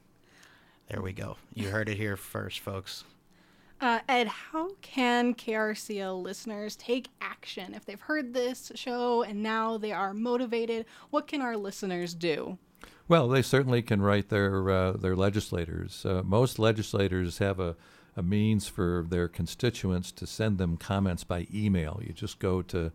There 0.90 1.02
we 1.02 1.14
go. 1.14 1.38
You 1.54 1.70
heard 1.70 1.90
it 1.90 1.98
here 1.98 2.18
first, 2.18 2.60
folks. 2.60 3.04
Uh, 3.82 4.00
Ed, 4.10 4.28
how 4.28 4.72
can 4.82 5.34
KRCL 5.34 6.22
listeners 6.22 6.76
take 6.76 7.08
action 7.22 7.74
if 7.74 7.86
they've 7.86 8.02
heard 8.02 8.34
this 8.34 8.72
show 8.76 9.24
and 9.24 9.42
now 9.42 9.78
they 9.78 9.94
are 9.94 10.14
motivated? 10.14 10.86
What 11.12 11.28
can 11.28 11.42
our 11.42 11.56
listeners 11.56 12.14
do? 12.14 12.58
Well, 13.08 13.30
they 13.30 13.42
certainly 13.42 13.82
can 13.82 14.02
write 14.02 14.30
their 14.30 14.70
uh, 14.70 14.92
their 14.94 15.16
legislators. 15.16 16.06
Uh, 16.06 16.22
most 16.24 16.60
legislators 16.60 17.38
have 17.38 17.60
a, 17.60 17.76
a 18.16 18.22
means 18.22 18.68
for 18.68 19.06
their 19.08 19.28
constituents 19.28 20.12
to 20.14 20.28
send 20.28 20.58
them 20.58 20.78
comments 20.78 21.24
by 21.24 21.48
email. 21.54 22.02
You 22.06 22.14
just 22.14 22.40
go 22.40 22.62
to 22.64 22.92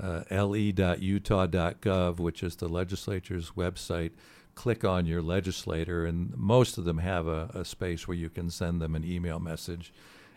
uh, 0.00 0.22
le.utah.gov, 0.30 2.18
which 2.18 2.42
is 2.42 2.56
the 2.56 2.68
legislature's 2.68 3.52
website, 3.52 4.10
click 4.56 4.84
on 4.84 5.06
your 5.06 5.22
legislator, 5.22 6.04
and 6.04 6.36
most 6.36 6.78
of 6.78 6.84
them 6.84 6.98
have 6.98 7.28
a, 7.28 7.50
a 7.54 7.64
space 7.64 8.08
where 8.08 8.16
you 8.16 8.28
can 8.28 8.50
send 8.50 8.82
them 8.82 8.96
an 8.96 9.04
email 9.04 9.38
message 9.38 9.92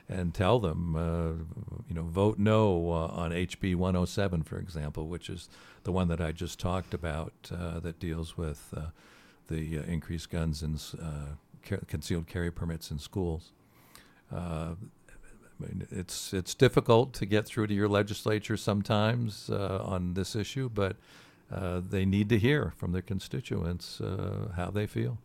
and 0.09 0.33
tell 0.33 0.59
them, 0.59 0.95
uh, 0.95 1.31
you 1.87 1.95
know, 1.95 2.03
vote 2.03 2.37
no 2.37 2.91
uh, 2.91 3.07
on 3.07 3.31
HB 3.31 3.75
107, 3.75 4.43
for 4.43 4.57
example, 4.57 5.07
which 5.07 5.29
is 5.29 5.49
the 5.83 5.91
one 5.91 6.07
that 6.09 6.19
I 6.19 6.31
just 6.31 6.59
talked 6.59 6.93
about 6.93 7.33
uh, 7.51 7.79
that 7.79 7.99
deals 7.99 8.35
with 8.35 8.73
uh, 8.75 8.87
the 9.47 9.79
uh, 9.79 9.83
increased 9.83 10.31
guns 10.31 10.63
and 10.63 10.83
uh, 11.01 11.77
concealed 11.87 12.27
carry 12.27 12.51
permits 12.51 12.91
in 12.91 12.99
schools. 12.99 13.51
I 14.31 14.75
mean, 15.59 15.87
it's 15.91 16.33
it's 16.33 16.55
difficult 16.55 17.13
to 17.15 17.25
get 17.25 17.45
through 17.45 17.67
to 17.67 17.73
your 17.73 17.89
legislature 17.89 18.55
sometimes 18.55 19.49
on 19.49 20.13
this 20.13 20.35
issue, 20.35 20.69
but 20.69 20.95
uh, 21.51 21.81
they 21.87 22.05
need 22.05 22.29
to 22.29 22.39
hear 22.39 22.73
from 22.77 22.91
their 22.91 23.01
constituents 23.01 24.01
uh, 24.01 24.51
how 24.55 24.69
they 24.69 24.87
feel. 24.87 25.17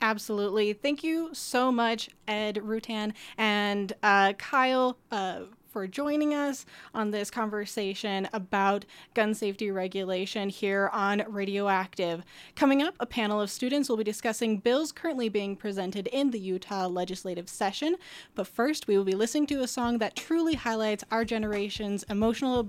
Absolutely. 0.00 0.72
Thank 0.74 1.02
you 1.02 1.30
so 1.32 1.72
much, 1.72 2.10
Ed 2.28 2.56
Rutan 2.56 3.14
and 3.38 3.92
uh, 4.02 4.34
Kyle, 4.34 4.98
uh, 5.10 5.40
for 5.76 5.86
joining 5.86 6.32
us 6.32 6.64
on 6.94 7.10
this 7.10 7.30
conversation 7.30 8.26
about 8.32 8.86
gun 9.12 9.34
safety 9.34 9.70
regulation 9.70 10.48
here 10.48 10.88
on 10.90 11.22
Radioactive. 11.28 12.24
Coming 12.54 12.82
up, 12.82 12.94
a 12.98 13.04
panel 13.04 13.42
of 13.42 13.50
students 13.50 13.90
will 13.90 13.98
be 13.98 14.02
discussing 14.02 14.56
bills 14.56 14.90
currently 14.90 15.28
being 15.28 15.54
presented 15.54 16.06
in 16.06 16.30
the 16.30 16.38
Utah 16.38 16.86
legislative 16.86 17.46
session. 17.46 17.96
But 18.34 18.46
first, 18.46 18.88
we 18.88 18.96
will 18.96 19.04
be 19.04 19.12
listening 19.12 19.48
to 19.48 19.60
a 19.60 19.68
song 19.68 19.98
that 19.98 20.16
truly 20.16 20.54
highlights 20.54 21.04
our 21.10 21.26
generation's 21.26 22.04
emotional 22.04 22.66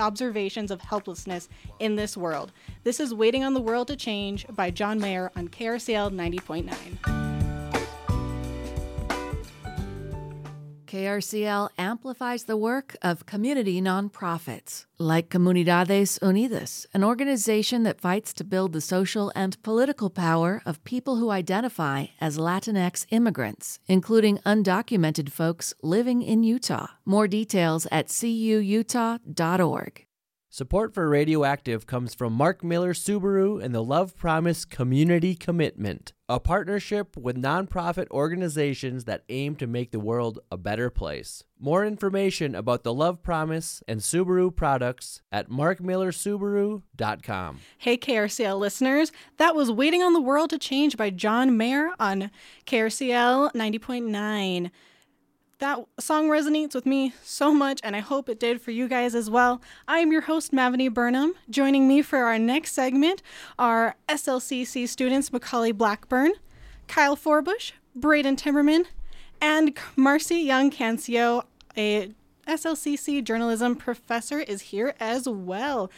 observations 0.00 0.70
of 0.70 0.80
helplessness 0.80 1.50
in 1.80 1.96
this 1.96 2.16
world. 2.16 2.52
This 2.82 2.98
is 2.98 3.12
Waiting 3.12 3.44
on 3.44 3.52
the 3.52 3.60
World 3.60 3.88
to 3.88 3.96
Change 3.96 4.46
by 4.48 4.70
John 4.70 4.98
Mayer 4.98 5.30
on 5.36 5.48
KRCL 5.48 6.14
90.9. 6.14 7.17
KRCL 10.88 11.68
amplifies 11.76 12.44
the 12.44 12.56
work 12.56 12.96
of 13.02 13.26
community 13.26 13.80
nonprofits 13.80 14.86
like 14.98 15.28
Comunidades 15.28 16.18
Unidas, 16.20 16.86
an 16.92 17.04
organization 17.04 17.84
that 17.84 18.00
fights 18.00 18.32
to 18.34 18.42
build 18.42 18.72
the 18.72 18.80
social 18.80 19.30
and 19.36 19.62
political 19.62 20.10
power 20.10 20.60
of 20.66 20.82
people 20.84 21.16
who 21.16 21.30
identify 21.30 22.06
as 22.20 22.38
Latinx 22.38 23.06
immigrants, 23.10 23.78
including 23.86 24.38
undocumented 24.38 25.30
folks 25.30 25.74
living 25.82 26.22
in 26.22 26.42
Utah. 26.42 26.88
More 27.04 27.28
details 27.28 27.86
at 27.92 28.08
cuutah.org. 28.08 29.18
Support 30.50 30.94
for 30.94 31.10
Radioactive 31.10 31.86
comes 31.86 32.14
from 32.14 32.32
Mark 32.32 32.64
Miller 32.64 32.94
Subaru 32.94 33.62
and 33.62 33.74
the 33.74 33.84
Love 33.84 34.16
Promise 34.16 34.64
Community 34.64 35.34
Commitment, 35.34 36.14
a 36.26 36.40
partnership 36.40 37.18
with 37.18 37.36
nonprofit 37.36 38.10
organizations 38.10 39.04
that 39.04 39.24
aim 39.28 39.56
to 39.56 39.66
make 39.66 39.90
the 39.90 40.00
world 40.00 40.38
a 40.50 40.56
better 40.56 40.88
place. 40.88 41.44
More 41.60 41.84
information 41.84 42.54
about 42.54 42.82
the 42.82 42.94
Love 42.94 43.22
Promise 43.22 43.82
and 43.86 44.00
Subaru 44.00 44.56
products 44.56 45.20
at 45.30 45.50
markmillersubaru.com. 45.50 47.60
Hey, 47.76 47.98
KRCL 47.98 48.58
listeners, 48.58 49.12
that 49.36 49.54
was 49.54 49.70
Waiting 49.70 50.02
on 50.02 50.14
the 50.14 50.22
World 50.22 50.48
to 50.48 50.58
Change 50.58 50.96
by 50.96 51.10
John 51.10 51.58
Mayer 51.58 51.90
on 52.00 52.30
KRCL 52.64 53.52
90.9 53.52 54.70
that 55.58 55.80
song 55.98 56.28
resonates 56.28 56.74
with 56.74 56.86
me 56.86 57.12
so 57.22 57.52
much, 57.52 57.80
and 57.82 57.96
I 57.96 58.00
hope 58.00 58.28
it 58.28 58.38
did 58.38 58.60
for 58.60 58.70
you 58.70 58.86
guys 58.86 59.14
as 59.14 59.28
well. 59.28 59.60
I 59.88 59.98
am 59.98 60.12
your 60.12 60.22
host, 60.22 60.52
Mavany 60.52 60.88
Burnham. 60.88 61.34
Joining 61.50 61.88
me 61.88 62.00
for 62.02 62.18
our 62.18 62.38
next 62.38 62.72
segment 62.72 63.22
are 63.58 63.96
SLCC 64.08 64.88
students 64.88 65.32
Macaulay 65.32 65.72
Blackburn, 65.72 66.32
Kyle 66.86 67.16
Forbush, 67.16 67.72
Braden 67.94 68.36
Timmerman, 68.36 68.84
and 69.40 69.76
Marcy 69.96 70.36
Young 70.36 70.70
Cancio, 70.70 71.44
a 71.76 72.12
SLCC 72.46 73.22
journalism 73.22 73.74
professor, 73.74 74.40
is 74.40 74.62
here 74.62 74.94
as 75.00 75.28
well. 75.28 75.90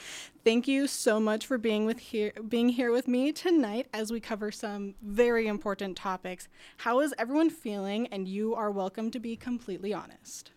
Thank 0.42 0.66
you 0.66 0.86
so 0.86 1.20
much 1.20 1.46
for 1.46 1.58
being 1.58 1.84
with 1.84 1.98
here 1.98 2.32
being 2.48 2.70
here 2.70 2.90
with 2.92 3.06
me 3.06 3.30
tonight 3.30 3.88
as 3.92 4.10
we 4.10 4.20
cover 4.20 4.50
some 4.50 4.94
very 5.02 5.46
important 5.46 5.98
topics. 5.98 6.48
How 6.78 7.00
is 7.00 7.12
everyone 7.18 7.50
feeling? 7.50 8.06
And 8.06 8.26
you 8.26 8.54
are 8.54 8.70
welcome 8.70 9.10
to 9.10 9.18
be 9.20 9.36
completely 9.36 9.92
honest. 9.92 10.52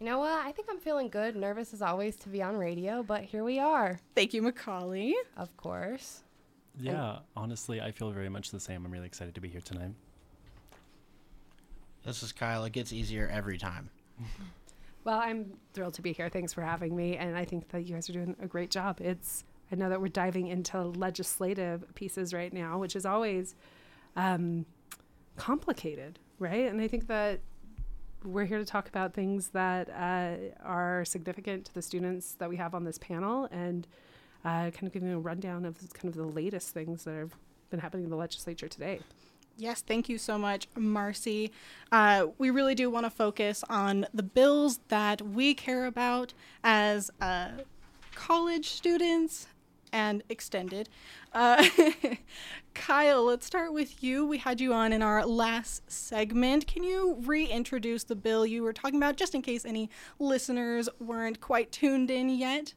You 0.00 0.06
know 0.06 0.18
what? 0.18 0.44
I 0.46 0.50
think 0.52 0.68
I'm 0.70 0.78
feeling 0.78 1.10
good. 1.10 1.36
Nervous 1.36 1.74
as 1.74 1.82
always 1.82 2.16
to 2.16 2.30
be 2.30 2.42
on 2.42 2.56
radio, 2.56 3.02
but 3.02 3.24
here 3.24 3.44
we 3.44 3.58
are. 3.58 4.00
Thank 4.14 4.32
you, 4.32 4.40
Macaulay. 4.40 5.12
Of 5.36 5.54
course. 5.58 6.22
Yeah, 6.80 7.18
honestly, 7.36 7.82
I 7.82 7.92
feel 7.92 8.10
very 8.12 8.30
much 8.30 8.50
the 8.50 8.60
same. 8.60 8.86
I'm 8.86 8.92
really 8.92 9.06
excited 9.06 9.34
to 9.34 9.42
be 9.42 9.48
here 9.50 9.60
tonight. 9.60 9.92
This 12.02 12.22
is 12.22 12.32
Kyle. 12.32 12.64
It 12.64 12.72
gets 12.72 12.94
easier 12.94 13.28
every 13.30 13.58
time. 13.58 13.90
Well, 15.04 15.18
I'm 15.18 15.54
thrilled 15.74 15.94
to 15.94 16.02
be 16.02 16.12
here. 16.12 16.28
Thanks 16.28 16.52
for 16.52 16.62
having 16.62 16.94
me. 16.94 17.16
And 17.16 17.36
I 17.36 17.44
think 17.44 17.68
that 17.70 17.82
you 17.82 17.94
guys 17.94 18.08
are 18.08 18.12
doing 18.12 18.36
a 18.40 18.46
great 18.46 18.70
job. 18.70 19.00
It's, 19.00 19.44
I 19.70 19.74
know 19.74 19.88
that 19.88 20.00
we're 20.00 20.08
diving 20.08 20.46
into 20.46 20.80
legislative 20.80 21.92
pieces 21.94 22.32
right 22.32 22.52
now, 22.52 22.78
which 22.78 22.94
is 22.94 23.04
always 23.04 23.56
um, 24.14 24.64
complicated, 25.36 26.20
right? 26.38 26.66
And 26.66 26.80
I 26.80 26.86
think 26.86 27.08
that 27.08 27.40
we're 28.24 28.44
here 28.44 28.58
to 28.58 28.64
talk 28.64 28.88
about 28.88 29.12
things 29.12 29.48
that 29.48 29.90
uh, 29.90 30.64
are 30.64 31.04
significant 31.04 31.64
to 31.64 31.74
the 31.74 31.82
students 31.82 32.34
that 32.34 32.48
we 32.48 32.56
have 32.56 32.72
on 32.72 32.84
this 32.84 32.98
panel 32.98 33.48
and 33.50 33.88
uh, 34.44 34.70
kind 34.70 34.84
of 34.84 34.92
giving 34.92 35.10
a 35.10 35.18
rundown 35.18 35.64
of 35.64 35.78
kind 35.94 36.08
of 36.08 36.14
the 36.14 36.26
latest 36.26 36.70
things 36.70 37.02
that 37.04 37.14
have 37.14 37.34
been 37.70 37.80
happening 37.80 38.04
in 38.04 38.10
the 38.10 38.16
legislature 38.16 38.68
today. 38.68 39.00
Yes, 39.56 39.82
thank 39.82 40.08
you 40.08 40.18
so 40.18 40.38
much, 40.38 40.66
Marcy. 40.76 41.52
Uh, 41.90 42.28
we 42.38 42.50
really 42.50 42.74
do 42.74 42.90
want 42.90 43.04
to 43.06 43.10
focus 43.10 43.62
on 43.68 44.06
the 44.12 44.22
bills 44.22 44.80
that 44.88 45.22
we 45.22 45.54
care 45.54 45.84
about 45.86 46.32
as 46.64 47.10
uh, 47.20 47.50
college 48.14 48.70
students 48.70 49.46
and 49.92 50.22
extended. 50.30 50.88
Uh, 51.32 51.68
Kyle, 52.74 53.24
let's 53.24 53.44
start 53.44 53.72
with 53.74 54.02
you. 54.02 54.26
We 54.26 54.38
had 54.38 54.60
you 54.60 54.72
on 54.72 54.92
in 54.92 55.02
our 55.02 55.24
last 55.26 55.90
segment. 55.90 56.66
Can 56.66 56.82
you 56.82 57.18
reintroduce 57.20 58.04
the 58.04 58.16
bill 58.16 58.46
you 58.46 58.62
were 58.62 58.72
talking 58.72 58.96
about, 58.96 59.16
just 59.16 59.34
in 59.34 59.42
case 59.42 59.66
any 59.66 59.90
listeners 60.18 60.88
weren't 60.98 61.40
quite 61.40 61.70
tuned 61.70 62.10
in 62.10 62.30
yet? 62.30 62.72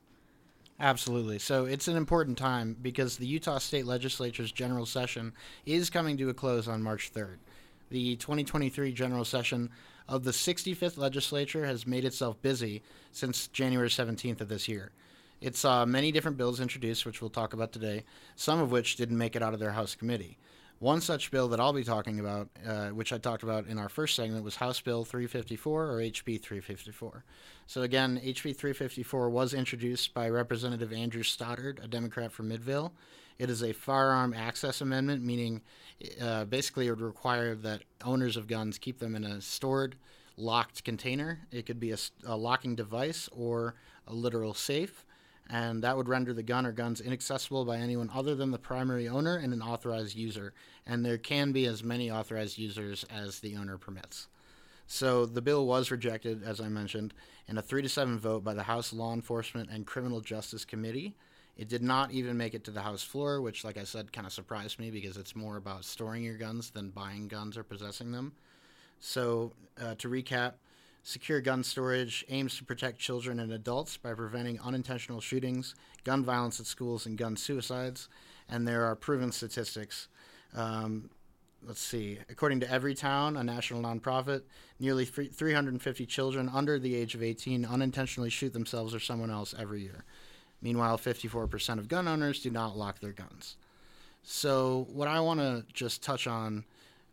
Absolutely. 0.80 1.40
So 1.40 1.66
it's 1.66 1.88
an 1.88 1.96
important 1.96 2.38
time 2.38 2.76
because 2.82 3.18
the 3.18 3.26
Utah 3.26 3.60
State 3.60 3.86
Legislature's 3.86 4.52
general 4.52 4.86
session 4.86 5.34
is 5.66 5.90
coming 5.90 6.18
to 6.18 6.30
a 6.30 6.34
close 6.34 6.68
on 6.68 6.84
March 6.84 7.14
3rd. 7.14 7.38
The 7.90 8.18
2023 8.18 8.92
general 8.92 9.24
session 9.24 9.70
of 10.10 10.24
the 10.24 10.32
65th 10.32 10.98
legislature 10.98 11.66
has 11.66 11.88
made 11.88 12.04
itself 12.04 12.42
busy 12.42 12.84
since 13.12 13.48
January 13.48 13.90
17th 13.90 14.42
of 14.42 14.50
this 14.50 14.68
year. 14.68 14.92
It 15.40 15.56
saw 15.56 15.86
many 15.86 16.12
different 16.12 16.38
bills 16.38 16.60
introduced, 16.60 17.06
which 17.06 17.22
we'll 17.22 17.30
talk 17.30 17.54
about 17.54 17.72
today, 17.72 18.04
some 18.36 18.60
of 18.60 18.72
which 18.72 18.96
didn't 18.96 19.18
make 19.18 19.36
it 19.36 19.44
out 19.44 19.54
of 19.54 19.60
their 19.60 19.72
House 19.72 19.96
committee. 19.96 20.38
One 20.80 21.00
such 21.00 21.32
bill 21.32 21.48
that 21.50 21.60
I'll 21.60 21.72
be 21.72 21.86
talking 21.86 22.20
about, 22.20 22.50
uh, 22.68 22.90
which 22.90 23.14
I 23.14 23.18
talked 23.18 23.44
about 23.44 23.68
in 23.68 23.80
our 23.80 23.88
first 23.88 24.16
segment, 24.16 24.44
was 24.44 24.58
House 24.58 24.82
Bill 24.82 25.06
354 25.06 25.84
or 25.90 26.00
HB 26.00 26.42
354. 26.42 27.24
So, 27.66 27.82
again, 27.82 28.20
HB 28.22 28.56
354 28.56 29.30
was 29.30 29.54
introduced 29.54 30.14
by 30.14 30.28
Representative 30.28 30.92
Andrew 30.92 31.24
Stoddard, 31.24 31.80
a 31.82 31.88
Democrat 31.88 32.32
from 32.32 32.50
Midvale. 32.50 32.94
It 33.40 33.50
is 33.50 33.64
a 33.64 33.72
firearm 33.72 34.34
access 34.34 34.82
amendment, 34.82 35.24
meaning 35.24 35.62
uh, 36.22 36.44
basically 36.46 36.88
it 36.88 36.90
would 36.92 37.02
require 37.02 37.56
that 37.56 37.84
owners 38.04 38.36
of 38.36 38.48
guns 38.48 38.78
keep 38.78 39.00
them 39.00 39.16
in 39.16 39.24
a 39.24 39.42
stored, 39.42 39.96
locked 40.36 40.84
container. 40.84 41.48
It 41.52 41.66
could 41.66 41.80
be 41.80 41.92
a, 41.92 41.98
a 42.26 42.36
locking 42.36 42.76
device 42.76 43.30
or 43.32 43.76
a 44.08 44.14
literal 44.14 44.54
safe 44.54 45.06
and 45.50 45.84
that 45.84 45.96
would 45.96 46.10
render 46.10 46.34
the 46.34 46.44
gun 46.44 46.66
or 46.66 46.72
guns 46.72 47.02
inaccessible 47.02 47.66
by 47.66 47.78
anyone 47.78 48.10
other 48.14 48.36
than 48.36 48.52
the 48.52 48.58
primary 48.58 49.08
owner 49.08 49.38
and 49.38 49.54
an 49.54 49.62
authorized 49.62 50.16
user. 50.16 50.54
And 50.86 51.06
there 51.06 51.18
can 51.18 51.52
be 51.52 51.66
as 51.66 51.84
many 51.84 52.10
authorized 52.10 52.58
users 52.58 53.06
as 53.14 53.40
the 53.40 53.56
owner 53.56 53.78
permits. 53.78 54.28
So 54.88 55.26
the 55.26 55.42
bill 55.42 55.66
was 55.66 55.92
rejected, 55.92 56.44
as 56.44 56.62
I 56.62 56.70
mentioned, 56.70 57.14
in 57.48 57.58
a 57.58 57.62
three 57.62 57.82
to 57.82 57.90
seven 57.90 58.20
vote 58.20 58.44
by 58.44 58.54
the 58.54 58.64
House 58.64 58.94
Law 58.94 59.14
Enforcement 59.14 59.70
and 59.72 59.86
Criminal 59.86 60.22
Justice 60.22 60.66
Committee. 60.66 61.16
It 61.58 61.70
did 61.70 61.82
not 61.82 62.12
even 62.12 62.38
make 62.38 62.54
it 62.54 62.64
to 62.66 62.72
the 62.72 62.82
House 62.82 63.02
floor, 63.02 63.42
which, 63.42 63.64
like 63.64 63.78
I 63.78 63.84
said, 63.84 64.12
kind 64.12 64.28
of 64.28 64.34
surprised 64.34 64.78
me 64.78 64.92
because 64.92 65.16
it's 65.16 65.36
more 65.36 65.58
about 65.58 65.86
storing 65.86 66.24
your 66.24 66.38
guns 66.38 66.70
than 66.70 66.90
buying 66.90 67.28
guns 67.28 67.58
or 67.58 67.64
possessing 67.64 68.12
them. 68.12 68.34
So, 69.00 69.54
uh, 69.82 69.96
to 69.96 70.10
recap, 70.10 70.54
Secure 71.08 71.40
gun 71.40 71.64
storage 71.64 72.26
aims 72.30 72.58
to 72.58 72.64
protect 72.64 72.98
children 72.98 73.40
and 73.40 73.54
adults 73.54 73.96
by 73.96 74.12
preventing 74.16 74.60
unintentional 74.60 75.22
shootings, 75.22 75.76
gun 76.04 76.26
violence 76.26 76.60
at 76.60 76.66
schools, 76.66 77.06
and 77.06 77.16
gun 77.16 77.38
suicides. 77.38 78.10
And 78.50 78.68
there 78.68 78.86
are 78.86 78.96
proven 78.96 79.32
statistics. 79.32 80.08
Um, 80.56 81.12
let's 81.64 81.80
see. 81.80 82.18
According 82.28 82.62
to 82.62 82.66
Everytown, 82.66 83.40
a 83.40 83.44
national 83.44 83.84
nonprofit, 83.84 84.42
nearly 84.80 85.06
350 85.06 86.08
children 86.08 86.50
under 86.52 86.80
the 86.80 86.96
age 86.96 87.14
of 87.14 87.22
18 87.22 87.66
unintentionally 87.66 88.32
shoot 88.32 88.54
themselves 88.54 88.96
or 88.96 89.00
someone 89.00 89.30
else 89.30 89.54
every 89.60 89.82
year. 89.82 90.06
Meanwhile, 90.60 90.98
54% 90.98 91.78
of 91.78 91.88
gun 91.88 92.08
owners 92.08 92.42
do 92.42 92.50
not 92.50 92.76
lock 92.76 93.00
their 93.00 93.12
guns. 93.12 93.58
So, 94.24 94.88
what 94.92 95.08
I 95.08 95.20
want 95.20 95.40
to 95.40 95.66
just 95.72 96.02
touch 96.02 96.26
on 96.26 96.66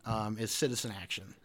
um, 0.03 0.39
is 0.39 0.49
citizen 0.49 0.91
action 0.99 1.35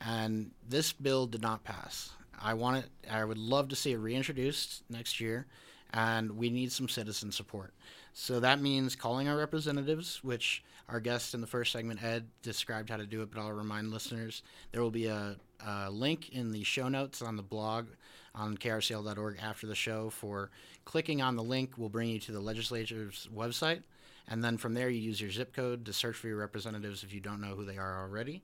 and 0.00 0.50
this 0.68 0.92
bill 0.92 1.26
did 1.26 1.42
not 1.42 1.64
pass. 1.64 2.10
I 2.40 2.54
want 2.54 2.78
it. 2.78 2.90
I 3.10 3.24
would 3.24 3.38
love 3.38 3.68
to 3.68 3.76
see 3.76 3.92
it 3.92 3.98
reintroduced 3.98 4.82
next 4.90 5.20
year, 5.20 5.46
and 5.92 6.36
we 6.36 6.50
need 6.50 6.72
some 6.72 6.88
citizen 6.88 7.32
support. 7.32 7.72
So 8.12 8.40
that 8.40 8.60
means 8.60 8.94
calling 8.96 9.28
our 9.28 9.36
representatives, 9.36 10.22
which 10.22 10.62
our 10.88 11.00
guest 11.00 11.34
in 11.34 11.40
the 11.40 11.46
first 11.46 11.72
segment, 11.72 12.02
Ed, 12.02 12.26
described 12.42 12.90
how 12.90 12.96
to 12.96 13.06
do 13.06 13.22
it, 13.22 13.30
but 13.32 13.40
I'll 13.40 13.52
remind 13.52 13.90
listeners 13.90 14.42
there 14.72 14.82
will 14.82 14.90
be 14.90 15.06
a, 15.06 15.36
a 15.66 15.90
link 15.90 16.30
in 16.30 16.52
the 16.52 16.62
show 16.64 16.88
notes 16.88 17.22
on 17.22 17.36
the 17.36 17.42
blog 17.42 17.86
on 18.34 18.56
krcl.org 18.56 19.38
after 19.40 19.66
the 19.66 19.74
show 19.74 20.10
for 20.10 20.50
clicking 20.84 21.22
on 21.22 21.36
the 21.36 21.42
link 21.42 21.78
will 21.78 21.88
bring 21.88 22.08
you 22.08 22.18
to 22.20 22.32
the 22.32 22.40
legislature's 22.40 23.28
website. 23.34 23.82
And 24.28 24.42
then 24.42 24.56
from 24.56 24.74
there, 24.74 24.88
you 24.88 25.00
use 25.00 25.20
your 25.20 25.30
zip 25.30 25.54
code 25.54 25.84
to 25.86 25.92
search 25.92 26.16
for 26.16 26.28
your 26.28 26.38
representatives 26.38 27.04
if 27.04 27.12
you 27.12 27.20
don't 27.20 27.40
know 27.40 27.54
who 27.54 27.64
they 27.64 27.78
are 27.78 28.00
already. 28.02 28.42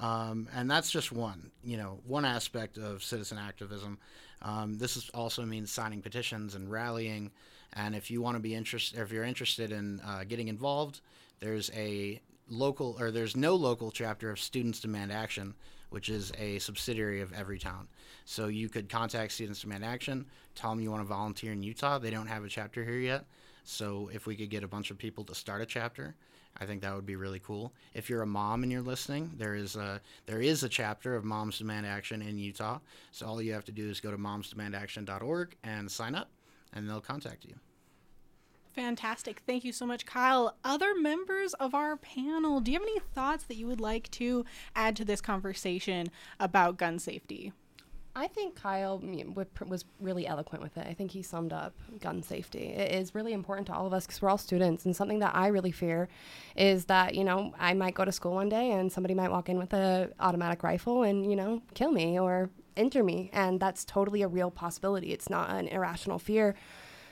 Um, 0.00 0.48
and 0.54 0.70
that's 0.70 0.90
just 0.90 1.10
one, 1.10 1.50
you 1.64 1.76
know, 1.76 1.98
one 2.06 2.24
aspect 2.24 2.78
of 2.78 3.02
citizen 3.02 3.38
activism. 3.38 3.98
Um, 4.42 4.78
this 4.78 4.96
is 4.96 5.10
also 5.10 5.44
means 5.44 5.72
signing 5.72 6.02
petitions 6.02 6.54
and 6.54 6.70
rallying. 6.70 7.32
And 7.72 7.94
if 7.94 8.10
you 8.10 8.22
want 8.22 8.36
to 8.36 8.40
be 8.40 8.54
interested, 8.54 9.00
if 9.00 9.10
you're 9.10 9.24
interested 9.24 9.72
in 9.72 10.00
uh, 10.06 10.24
getting 10.24 10.48
involved, 10.48 11.00
there's 11.40 11.70
a 11.74 12.20
local 12.48 12.96
or 12.98 13.10
there's 13.10 13.36
no 13.36 13.56
local 13.56 13.90
chapter 13.90 14.30
of 14.30 14.40
Students 14.40 14.80
Demand 14.80 15.12
Action, 15.12 15.54
which 15.90 16.08
is 16.08 16.32
a 16.38 16.58
subsidiary 16.60 17.20
of 17.20 17.32
Everytown. 17.32 17.86
So 18.24 18.46
you 18.46 18.68
could 18.68 18.88
contact 18.88 19.32
Students 19.32 19.62
Demand 19.62 19.84
Action, 19.84 20.26
tell 20.54 20.70
them 20.70 20.80
you 20.80 20.90
want 20.90 21.02
to 21.02 21.08
volunteer 21.08 21.52
in 21.52 21.62
Utah. 21.62 21.98
They 21.98 22.10
don't 22.10 22.26
have 22.26 22.44
a 22.44 22.48
chapter 22.48 22.84
here 22.84 22.98
yet. 22.98 23.24
So 23.64 24.10
if 24.14 24.26
we 24.26 24.36
could 24.36 24.48
get 24.48 24.62
a 24.62 24.68
bunch 24.68 24.90
of 24.90 24.96
people 24.96 25.24
to 25.24 25.34
start 25.34 25.60
a 25.60 25.66
chapter, 25.66 26.14
I 26.60 26.66
think 26.66 26.82
that 26.82 26.94
would 26.94 27.06
be 27.06 27.16
really 27.16 27.38
cool. 27.38 27.72
If 27.94 28.10
you're 28.10 28.22
a 28.22 28.26
mom 28.26 28.62
and 28.62 28.72
you're 28.72 28.82
listening, 28.82 29.32
there 29.36 29.54
is 29.54 29.76
a 29.76 30.00
there 30.26 30.40
is 30.40 30.62
a 30.62 30.68
chapter 30.68 31.14
of 31.14 31.24
Moms 31.24 31.58
Demand 31.58 31.86
Action 31.86 32.20
in 32.20 32.38
Utah. 32.38 32.78
So 33.12 33.26
all 33.26 33.40
you 33.40 33.52
have 33.52 33.64
to 33.66 33.72
do 33.72 33.88
is 33.88 34.00
go 34.00 34.10
to 34.10 34.18
momsdemandaction.org 34.18 35.56
and 35.62 35.90
sign 35.90 36.14
up, 36.14 36.30
and 36.72 36.88
they'll 36.88 37.00
contact 37.00 37.44
you. 37.44 37.54
Fantastic. 38.74 39.42
Thank 39.44 39.64
you 39.64 39.72
so 39.72 39.86
much, 39.86 40.06
Kyle. 40.06 40.56
Other 40.64 40.94
members 40.94 41.52
of 41.54 41.74
our 41.74 41.96
panel, 41.96 42.60
do 42.60 42.70
you 42.70 42.78
have 42.78 42.88
any 42.88 43.00
thoughts 43.12 43.44
that 43.44 43.56
you 43.56 43.66
would 43.66 43.80
like 43.80 44.08
to 44.12 44.44
add 44.76 44.94
to 44.96 45.04
this 45.04 45.20
conversation 45.20 46.08
about 46.38 46.76
gun 46.76 47.00
safety? 47.00 47.52
I 48.18 48.26
think 48.26 48.56
Kyle 48.56 49.00
was 49.68 49.84
really 50.00 50.26
eloquent 50.26 50.60
with 50.60 50.76
it. 50.76 50.84
I 50.88 50.92
think 50.92 51.12
he 51.12 51.22
summed 51.22 51.52
up 51.52 51.72
gun 52.00 52.20
safety. 52.20 52.64
It 52.64 52.90
is 52.90 53.14
really 53.14 53.32
important 53.32 53.68
to 53.68 53.72
all 53.72 53.86
of 53.86 53.92
us 53.92 54.06
because 54.06 54.20
we're 54.20 54.28
all 54.28 54.38
students, 54.38 54.84
and 54.84 54.96
something 54.96 55.20
that 55.20 55.36
I 55.36 55.46
really 55.46 55.70
fear 55.70 56.08
is 56.56 56.86
that 56.86 57.14
you 57.14 57.22
know 57.22 57.54
I 57.60 57.74
might 57.74 57.94
go 57.94 58.04
to 58.04 58.10
school 58.10 58.34
one 58.34 58.48
day 58.48 58.72
and 58.72 58.90
somebody 58.90 59.14
might 59.14 59.30
walk 59.30 59.48
in 59.48 59.56
with 59.56 59.72
a 59.72 60.10
automatic 60.18 60.64
rifle 60.64 61.04
and 61.04 61.30
you 61.30 61.36
know 61.36 61.62
kill 61.74 61.92
me 61.92 62.18
or 62.18 62.50
injure 62.74 63.04
me, 63.04 63.30
and 63.32 63.60
that's 63.60 63.84
totally 63.84 64.22
a 64.22 64.28
real 64.28 64.50
possibility. 64.50 65.12
It's 65.12 65.30
not 65.30 65.50
an 65.50 65.68
irrational 65.68 66.18
fear. 66.18 66.56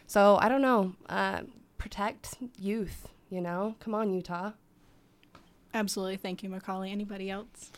So 0.09 0.39
I 0.41 0.49
don't 0.49 0.63
know. 0.63 0.95
Uh, 1.09 1.43
protect 1.79 2.39
youth. 2.59 3.09
You 3.31 3.41
know, 3.41 3.77
come 3.79 3.95
on, 3.95 4.13
Utah. 4.13 4.53
Absolutely. 5.73 6.17
Thank 6.17 6.43
you, 6.43 6.49
Macaulay. 6.49 6.91
Anybody 6.91 7.31
else? 7.31 7.71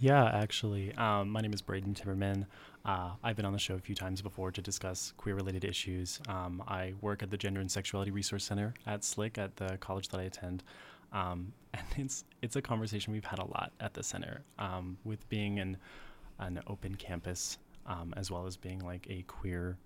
Yeah, 0.00 0.24
actually. 0.24 0.94
Um, 0.94 1.28
my 1.28 1.42
name 1.42 1.52
is 1.52 1.60
Braden 1.60 1.92
Timmerman. 1.92 2.46
Uh, 2.84 3.10
I've 3.22 3.36
been 3.36 3.44
on 3.44 3.52
the 3.52 3.58
show 3.58 3.74
a 3.74 3.78
few 3.78 3.94
times 3.94 4.22
before 4.22 4.50
to 4.50 4.62
discuss 4.62 5.12
queer 5.16 5.34
related 5.34 5.64
issues. 5.64 6.20
Um, 6.28 6.62
I 6.66 6.94
work 7.00 7.22
at 7.22 7.30
the 7.30 7.36
Gender 7.36 7.60
and 7.60 7.70
Sexuality 7.70 8.10
Resource 8.10 8.44
Center 8.44 8.74
at 8.86 9.02
SLIC 9.02 9.38
at 9.38 9.56
the 9.56 9.76
college 9.78 10.08
that 10.08 10.20
I 10.20 10.24
attend. 10.24 10.62
Um, 11.12 11.52
and 11.74 11.86
it's 11.96 12.24
it's 12.42 12.56
a 12.56 12.62
conversation 12.62 13.12
we've 13.12 13.24
had 13.24 13.38
a 13.38 13.44
lot 13.44 13.72
at 13.80 13.94
the 13.94 14.02
center 14.02 14.42
um, 14.58 14.96
with 15.04 15.28
being 15.28 15.58
an 15.58 15.76
an 16.38 16.60
open 16.66 16.94
campus 16.94 17.58
um, 17.86 18.14
as 18.16 18.30
well 18.30 18.46
as 18.46 18.56
being 18.56 18.80
like 18.80 19.06
a 19.10 19.22
queer 19.22 19.76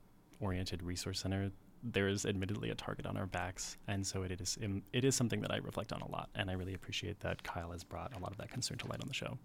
oriented 0.40 0.82
resource 0.82 1.20
center 1.20 1.50
there 1.84 2.08
is 2.08 2.24
admittedly 2.24 2.70
a 2.70 2.74
target 2.74 3.04
on 3.06 3.16
our 3.16 3.26
backs, 3.26 3.76
and 3.88 4.06
so 4.06 4.22
it 4.22 4.40
is 4.40 4.58
it 4.92 5.04
is 5.04 5.14
something 5.14 5.42
that 5.42 5.52
I 5.52 5.58
reflect 5.58 5.92
on 5.92 6.00
a 6.00 6.10
lot, 6.10 6.30
and 6.34 6.50
I 6.50 6.54
really 6.54 6.74
appreciate 6.74 7.20
that 7.20 7.42
Kyle 7.42 7.72
has 7.72 7.84
brought 7.84 8.16
a 8.16 8.18
lot 8.18 8.30
of 8.30 8.38
that 8.38 8.50
concern 8.50 8.78
to 8.78 8.86
light 8.88 9.02
on 9.02 9.08
the 9.08 9.14
show. 9.14 9.36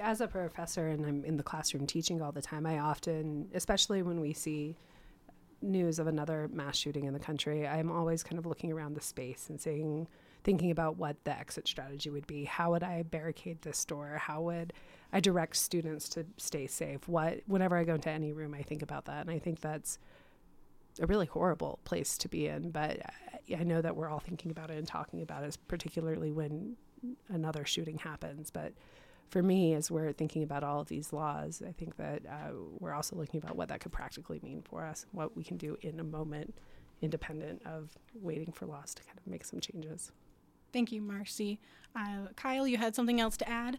As 0.00 0.20
a 0.20 0.28
professor, 0.28 0.88
and 0.88 1.04
I'm 1.04 1.24
in 1.24 1.36
the 1.36 1.42
classroom 1.42 1.86
teaching 1.86 2.22
all 2.22 2.32
the 2.32 2.42
time, 2.42 2.66
I 2.66 2.78
often, 2.78 3.48
especially 3.52 4.02
when 4.02 4.20
we 4.20 4.32
see 4.32 4.76
news 5.60 5.98
of 5.98 6.06
another 6.06 6.48
mass 6.52 6.76
shooting 6.76 7.04
in 7.04 7.12
the 7.12 7.18
country, 7.18 7.66
I'm 7.66 7.90
always 7.90 8.22
kind 8.22 8.38
of 8.38 8.46
looking 8.46 8.72
around 8.72 8.94
the 8.94 9.00
space 9.00 9.48
and 9.48 9.60
saying, 9.60 10.06
thinking 10.44 10.70
about 10.70 10.96
what 10.96 11.16
the 11.24 11.36
exit 11.36 11.66
strategy 11.66 12.10
would 12.10 12.26
be. 12.26 12.44
How 12.44 12.72
would 12.72 12.82
I 12.82 13.02
barricade 13.02 13.62
this 13.62 13.84
door? 13.84 14.18
How 14.20 14.40
would 14.42 14.72
I 15.12 15.20
direct 15.20 15.56
students 15.56 16.08
to 16.10 16.26
stay 16.36 16.66
safe? 16.66 17.08
What, 17.08 17.40
whenever 17.46 17.76
I 17.76 17.84
go 17.84 17.94
into 17.94 18.10
any 18.10 18.32
room, 18.32 18.54
I 18.54 18.62
think 18.62 18.82
about 18.82 19.04
that, 19.06 19.22
and 19.22 19.30
I 19.30 19.38
think 19.38 19.60
that's 19.60 19.98
a 21.00 21.06
really 21.06 21.26
horrible 21.26 21.80
place 21.84 22.18
to 22.18 22.28
be 22.28 22.46
in. 22.46 22.70
But 22.70 23.00
I, 23.50 23.60
I 23.60 23.62
know 23.64 23.80
that 23.80 23.96
we're 23.96 24.08
all 24.08 24.20
thinking 24.20 24.50
about 24.50 24.70
it 24.70 24.78
and 24.78 24.86
talking 24.86 25.22
about 25.22 25.44
it, 25.44 25.56
particularly 25.68 26.32
when 26.32 26.76
another 27.28 27.64
shooting 27.64 27.98
happens. 27.98 28.50
But 28.50 28.72
for 29.32 29.42
me, 29.42 29.72
as 29.72 29.90
we're 29.90 30.12
thinking 30.12 30.42
about 30.42 30.62
all 30.62 30.78
of 30.78 30.88
these 30.88 31.10
laws, 31.10 31.62
I 31.66 31.72
think 31.72 31.96
that 31.96 32.20
uh, 32.28 32.52
we're 32.78 32.92
also 32.92 33.16
looking 33.16 33.40
about 33.42 33.56
what 33.56 33.68
that 33.70 33.80
could 33.80 33.90
practically 33.90 34.38
mean 34.42 34.60
for 34.62 34.84
us, 34.84 35.06
what 35.12 35.34
we 35.34 35.42
can 35.42 35.56
do 35.56 35.78
in 35.80 36.00
a 36.00 36.04
moment, 36.04 36.54
independent 37.00 37.62
of 37.64 37.96
waiting 38.14 38.52
for 38.52 38.66
laws 38.66 38.92
to 38.92 39.02
kind 39.02 39.18
of 39.18 39.26
make 39.26 39.46
some 39.46 39.58
changes. 39.58 40.12
Thank 40.70 40.92
you, 40.92 41.00
Marcy. 41.00 41.58
Uh, 41.96 42.26
Kyle, 42.36 42.68
you 42.68 42.76
had 42.76 42.94
something 42.94 43.22
else 43.22 43.38
to 43.38 43.48
add? 43.48 43.78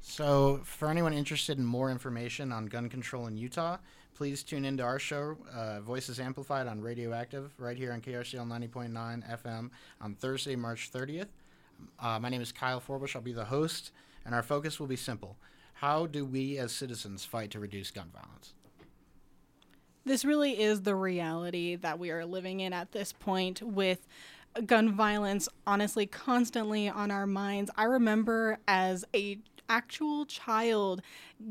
So, 0.00 0.62
for 0.64 0.90
anyone 0.90 1.12
interested 1.12 1.58
in 1.58 1.64
more 1.64 1.92
information 1.92 2.50
on 2.50 2.66
gun 2.66 2.88
control 2.88 3.28
in 3.28 3.36
Utah, 3.36 3.76
please 4.16 4.42
tune 4.42 4.64
into 4.64 4.82
our 4.82 4.98
show, 4.98 5.36
uh, 5.54 5.80
Voices 5.80 6.18
Amplified 6.18 6.66
on 6.66 6.80
Radioactive, 6.80 7.52
right 7.56 7.76
here 7.76 7.92
on 7.92 8.00
KRCL 8.00 8.48
90.9 8.48 9.44
FM 9.44 9.70
on 10.00 10.14
Thursday, 10.16 10.56
March 10.56 10.90
30th. 10.92 11.28
Uh, 12.00 12.18
my 12.18 12.28
name 12.28 12.40
is 12.40 12.50
Kyle 12.50 12.80
Forbush. 12.80 13.14
I'll 13.14 13.22
be 13.22 13.32
the 13.32 13.44
host, 13.44 13.92
and 14.28 14.34
our 14.34 14.42
focus 14.42 14.78
will 14.78 14.86
be 14.86 14.94
simple. 14.94 15.38
How 15.72 16.04
do 16.04 16.22
we 16.22 16.58
as 16.58 16.70
citizens 16.70 17.24
fight 17.24 17.50
to 17.52 17.60
reduce 17.60 17.90
gun 17.90 18.10
violence? 18.12 18.52
This 20.04 20.22
really 20.22 20.60
is 20.60 20.82
the 20.82 20.94
reality 20.94 21.76
that 21.76 21.98
we 21.98 22.10
are 22.10 22.26
living 22.26 22.60
in 22.60 22.74
at 22.74 22.92
this 22.92 23.10
point 23.10 23.62
with 23.62 24.06
gun 24.66 24.94
violence 24.94 25.48
honestly 25.66 26.04
constantly 26.04 26.90
on 26.90 27.10
our 27.10 27.26
minds. 27.26 27.70
I 27.74 27.84
remember 27.84 28.58
as 28.68 29.06
a 29.14 29.38
actual 29.68 30.26
child 30.26 31.02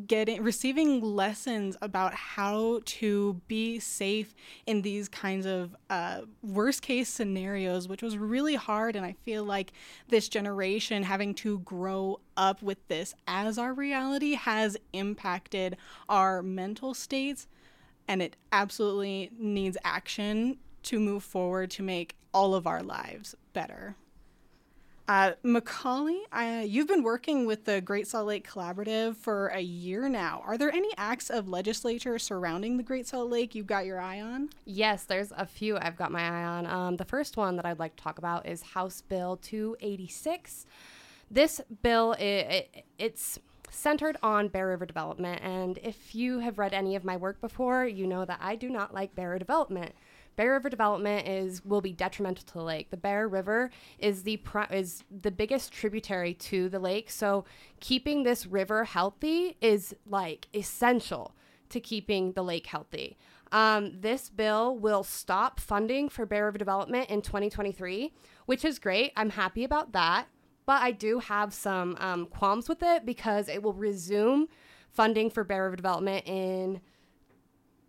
getting 0.07 0.43
receiving 0.43 1.01
lessons 1.01 1.77
about 1.81 2.13
how 2.13 2.81
to 2.85 3.39
be 3.47 3.79
safe 3.79 4.33
in 4.65 4.81
these 4.81 5.07
kinds 5.07 5.45
of 5.45 5.75
uh, 5.89 6.21
worst 6.41 6.81
case 6.81 7.09
scenarios, 7.09 7.87
which 7.87 8.01
was 8.01 8.17
really 8.17 8.55
hard. 8.55 8.95
And 8.95 9.05
I 9.05 9.15
feel 9.23 9.43
like 9.43 9.71
this 10.09 10.27
generation 10.27 11.03
having 11.03 11.33
to 11.35 11.59
grow 11.59 12.19
up 12.35 12.61
with 12.61 12.85
this 12.87 13.15
as 13.27 13.57
our 13.57 13.73
reality 13.73 14.33
has 14.33 14.77
impacted 14.93 15.77
our 16.09 16.41
mental 16.41 16.93
states. 16.93 17.47
And 18.07 18.21
it 18.21 18.35
absolutely 18.51 19.31
needs 19.37 19.77
action 19.83 20.57
to 20.83 20.99
move 20.99 21.23
forward 21.23 21.69
to 21.71 21.83
make 21.83 22.15
all 22.33 22.55
of 22.55 22.65
our 22.65 22.81
lives 22.81 23.35
better. 23.53 23.95
Uh, 25.07 25.31
Macaulay, 25.41 26.19
you've 26.65 26.87
been 26.87 27.01
working 27.01 27.45
with 27.45 27.63
the 27.63 27.79
Great 27.79 28.07
Salt 28.07 28.27
Lake 28.27 28.45
Collaborative 28.45 29.15
for 29.15 29.47
a 29.47 29.61
year 29.61 30.09
now. 30.09 30.43
Are 30.45 30.57
there 30.57 30.69
any 30.69 30.89
acts 30.97 31.29
of 31.29 31.47
legislature 31.47 32.19
surrounding 32.19 32.75
the 32.75 32.83
Great 32.83 33.07
Salt 33.07 33.29
Lake 33.29 33.55
you've 33.55 33.67
got 33.67 33.85
your 33.85 34.01
eye 34.01 34.19
on? 34.19 34.49
Yes, 34.65 35.05
there's 35.05 35.31
a 35.37 35.45
few 35.45 35.77
I've 35.77 35.95
got 35.95 36.11
my 36.11 36.23
eye 36.23 36.43
on. 36.43 36.65
Um, 36.65 36.97
the 36.97 37.05
first 37.05 37.37
one 37.37 37.55
that 37.55 37.65
I'd 37.65 37.79
like 37.79 37.95
to 37.95 38.03
talk 38.03 38.17
about 38.17 38.45
is 38.45 38.61
House 38.61 38.99
Bill 38.99 39.37
286. 39.37 40.65
This 41.31 41.61
bill, 41.81 42.11
it, 42.13 42.21
it, 42.73 42.85
it's 42.97 43.39
centered 43.71 44.17
on 44.21 44.49
Bear 44.49 44.67
River 44.67 44.85
development, 44.85 45.41
and 45.41 45.77
if 45.83 46.15
you 46.15 46.39
have 46.39 46.59
read 46.59 46.73
any 46.73 46.97
of 46.97 47.05
my 47.05 47.15
work 47.15 47.39
before, 47.39 47.85
you 47.85 48.07
know 48.07 48.25
that 48.25 48.39
I 48.41 48.57
do 48.57 48.69
not 48.69 48.93
like 48.93 49.15
Bear 49.15 49.29
River 49.29 49.39
development. 49.39 49.95
Bear 50.37 50.53
River 50.53 50.69
development 50.69 51.27
is 51.27 51.65
will 51.65 51.81
be 51.81 51.91
detrimental 51.91 52.45
to 52.45 52.53
the 52.53 52.63
lake. 52.63 52.91
The 52.91 52.97
Bear 52.97 53.27
River 53.27 53.71
is 53.97 54.23
the 54.23 54.39
is 54.71 55.03
the 55.09 55.31
biggest 55.31 55.73
tributary 55.73 56.35
to 56.35 56.69
the 56.69 56.79
lake, 56.79 57.09
so 57.09 57.43
keeping 57.79 58.23
this 58.23 58.45
river 58.45 58.85
healthy 58.85 59.57
is 59.61 59.95
like 60.05 60.47
essential 60.53 61.35
to 61.69 61.79
keeping 61.79 62.33
the 62.33 62.43
lake 62.43 62.67
healthy. 62.67 63.17
Um, 63.51 63.99
this 63.99 64.29
bill 64.29 64.77
will 64.77 65.03
stop 65.03 65.59
funding 65.59 66.07
for 66.07 66.25
Bear 66.25 66.45
River 66.45 66.59
development 66.59 67.09
in 67.09 67.21
2023, 67.21 68.13
which 68.45 68.63
is 68.63 68.77
great. 68.77 69.13
I'm 69.15 69.31
happy 69.31 69.63
about 69.63 69.91
that, 69.93 70.27
but 70.67 70.83
I 70.83 70.91
do 70.91 71.17
have 71.19 71.51
some 71.51 71.97
um, 71.99 72.27
qualms 72.27 72.69
with 72.69 72.83
it 72.83 73.05
because 73.05 73.49
it 73.49 73.63
will 73.63 73.73
resume 73.73 74.47
funding 74.91 75.31
for 75.31 75.43
Bear 75.43 75.63
River 75.63 75.77
development 75.77 76.27
in 76.27 76.81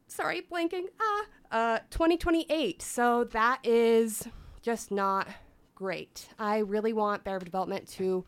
sorry, 0.09 0.43
blanking. 0.51 0.87
Ah, 1.01 1.25
uh, 1.51 1.79
2028. 1.91 2.83
So 2.83 3.25
that 3.25 3.61
is 3.65 4.27
just 4.63 4.91
not 4.91 5.29
great. 5.75 6.29
I 6.39 6.59
really 6.59 6.93
want 6.93 7.25
Bear 7.25 7.39
Development 7.39 7.87
to 7.93 8.25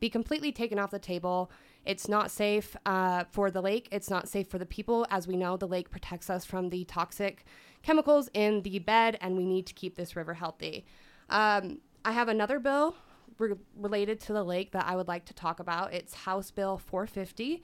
be 0.00 0.10
completely 0.10 0.52
taken 0.52 0.78
off 0.78 0.90
the 0.90 0.98
table. 0.98 1.50
It's 1.86 2.08
not 2.08 2.30
safe 2.30 2.76
uh, 2.84 3.24
for 3.30 3.50
the 3.50 3.62
lake. 3.62 3.88
It's 3.90 4.10
not 4.10 4.28
safe 4.28 4.48
for 4.48 4.58
the 4.58 4.66
people. 4.66 5.06
As 5.10 5.26
we 5.26 5.36
know, 5.36 5.56
the 5.56 5.68
lake 5.68 5.90
protects 5.90 6.28
us 6.28 6.44
from 6.44 6.68
the 6.68 6.84
toxic 6.84 7.44
chemicals 7.82 8.28
in 8.34 8.62
the 8.62 8.78
bed, 8.80 9.16
and 9.20 9.36
we 9.36 9.46
need 9.46 9.66
to 9.66 9.72
keep 9.72 9.96
this 9.96 10.14
river 10.14 10.34
healthy. 10.34 10.84
Um, 11.30 11.78
I 12.04 12.12
have 12.12 12.28
another 12.28 12.58
bill 12.58 12.94
re- 13.38 13.54
related 13.76 14.20
to 14.20 14.32
the 14.32 14.44
lake 14.44 14.72
that 14.72 14.86
I 14.86 14.96
would 14.96 15.08
like 15.08 15.24
to 15.26 15.34
talk 15.34 15.60
about. 15.60 15.94
It's 15.94 16.12
House 16.12 16.50
Bill 16.50 16.76
450. 16.76 17.62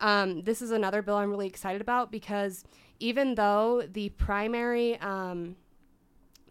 Um, 0.00 0.42
this 0.42 0.62
is 0.62 0.70
another 0.70 1.02
bill 1.02 1.16
I'm 1.16 1.30
really 1.30 1.46
excited 1.46 1.80
about 1.80 2.12
because 2.12 2.64
even 3.00 3.34
though 3.34 3.82
the 3.90 4.08
primary 4.10 4.98
um, 5.00 5.56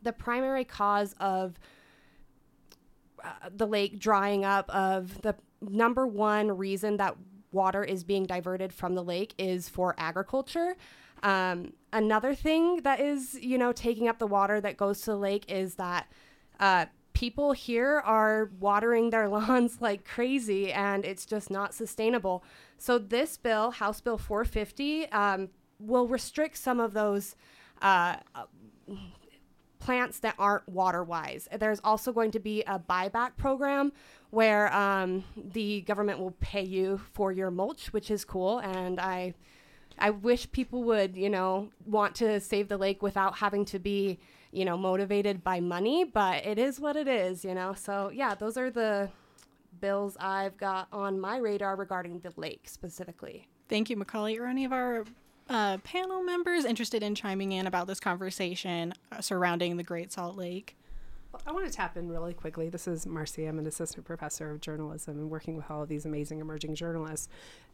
the 0.01 0.13
primary 0.13 0.63
cause 0.63 1.15
of 1.19 1.59
uh, 3.23 3.49
the 3.55 3.65
lake 3.65 3.99
drying 3.99 4.45
up 4.45 4.69
of 4.69 5.21
the 5.21 5.35
number 5.61 6.05
one 6.05 6.55
reason 6.55 6.97
that 6.97 7.15
water 7.51 7.83
is 7.83 8.03
being 8.03 8.25
diverted 8.25 8.71
from 8.71 8.93
the 8.93 9.03
lake 9.03 9.33
is 9.37 9.67
for 9.67 9.95
agriculture. 9.97 10.75
Um, 11.23 11.73
another 11.91 12.35
thing 12.35 12.81
that 12.83 12.99
is, 12.99 13.35
you 13.41 13.57
know, 13.57 13.71
taking 13.71 14.07
up 14.07 14.19
the 14.19 14.27
water 14.27 14.61
that 14.61 14.77
goes 14.77 15.01
to 15.01 15.11
the 15.11 15.17
lake 15.17 15.45
is 15.47 15.75
that 15.75 16.07
uh, 16.59 16.85
people 17.13 17.53
here 17.53 18.01
are 18.05 18.51
watering 18.59 19.09
their 19.09 19.27
lawns 19.35 19.81
like 19.81 20.05
crazy 20.05 20.71
and 20.71 21.03
it's 21.03 21.25
just 21.25 21.49
not 21.49 21.73
sustainable. 21.73 22.43
So, 22.77 22.99
this 22.99 23.37
bill, 23.37 23.71
House 23.71 24.01
Bill 24.01 24.17
450, 24.17 25.11
um, 25.11 25.49
will 25.79 26.07
restrict 26.07 26.57
some 26.57 26.79
of 26.79 26.93
those. 26.93 27.35
Uh, 27.81 28.17
plants 29.85 30.17
that 30.19 30.33
aren't 30.39 30.67
water 30.67 31.03
wise. 31.03 31.47
There's 31.59 31.79
also 31.83 32.11
going 32.11 32.31
to 32.31 32.39
be 32.39 32.63
a 32.63 32.79
buyback 32.79 33.37
program 33.37 33.93
where 34.31 34.73
um, 34.73 35.23
the 35.37 35.81
government 35.81 36.17
will 36.17 36.35
pay 36.39 36.63
you 36.63 36.99
for 37.13 37.31
your 37.31 37.51
mulch, 37.51 37.93
which 37.93 38.09
is 38.09 38.25
cool. 38.25 38.57
And 38.59 38.99
I, 38.99 39.35
I 39.99 40.09
wish 40.09 40.51
people 40.51 40.83
would, 40.85 41.15
you 41.15 41.29
know, 41.29 41.69
want 41.85 42.15
to 42.15 42.39
save 42.39 42.67
the 42.67 42.77
lake 42.77 43.03
without 43.03 43.37
having 43.37 43.63
to 43.65 43.77
be, 43.77 44.17
you 44.51 44.65
know, 44.65 44.75
motivated 44.75 45.43
by 45.43 45.59
money. 45.59 46.03
But 46.03 46.45
it 46.45 46.57
is 46.57 46.79
what 46.79 46.95
it 46.95 47.07
is, 47.07 47.45
you 47.45 47.53
know. 47.53 47.75
So 47.75 48.09
yeah, 48.11 48.33
those 48.33 48.57
are 48.57 48.71
the 48.71 49.09
bills 49.79 50.17
I've 50.19 50.57
got 50.57 50.87
on 50.91 51.19
my 51.19 51.37
radar 51.37 51.75
regarding 51.75 52.21
the 52.21 52.33
lake 52.37 52.63
specifically. 52.65 53.47
Thank 53.69 53.91
you, 53.91 53.97
Macaulay. 53.97 54.37
Are 54.37 54.47
any 54.47 54.65
of 54.65 54.73
our 54.73 55.05
uh, 55.49 55.77
panel 55.79 56.23
members 56.23 56.65
interested 56.65 57.03
in 57.03 57.15
chiming 57.15 57.51
in 57.51 57.67
about 57.67 57.87
this 57.87 57.99
conversation 57.99 58.93
uh, 59.11 59.21
surrounding 59.21 59.77
the 59.77 59.83
Great 59.83 60.11
Salt 60.11 60.35
Lake? 60.37 60.75
I 61.45 61.51
want 61.51 61.65
to 61.65 61.71
tap 61.71 61.97
in 61.97 62.07
really 62.07 62.33
quickly. 62.33 62.69
This 62.69 62.87
is 62.87 63.05
Marcy. 63.05 63.45
I'm 63.45 63.59
an 63.59 63.67
assistant 63.67 64.05
professor 64.05 64.51
of 64.51 64.61
journalism 64.61 65.19
and 65.19 65.29
working 65.29 65.55
with 65.57 65.69
all 65.69 65.83
of 65.83 65.89
these 65.89 66.05
amazing 66.05 66.39
emerging 66.39 66.75
journalists. 66.75 67.27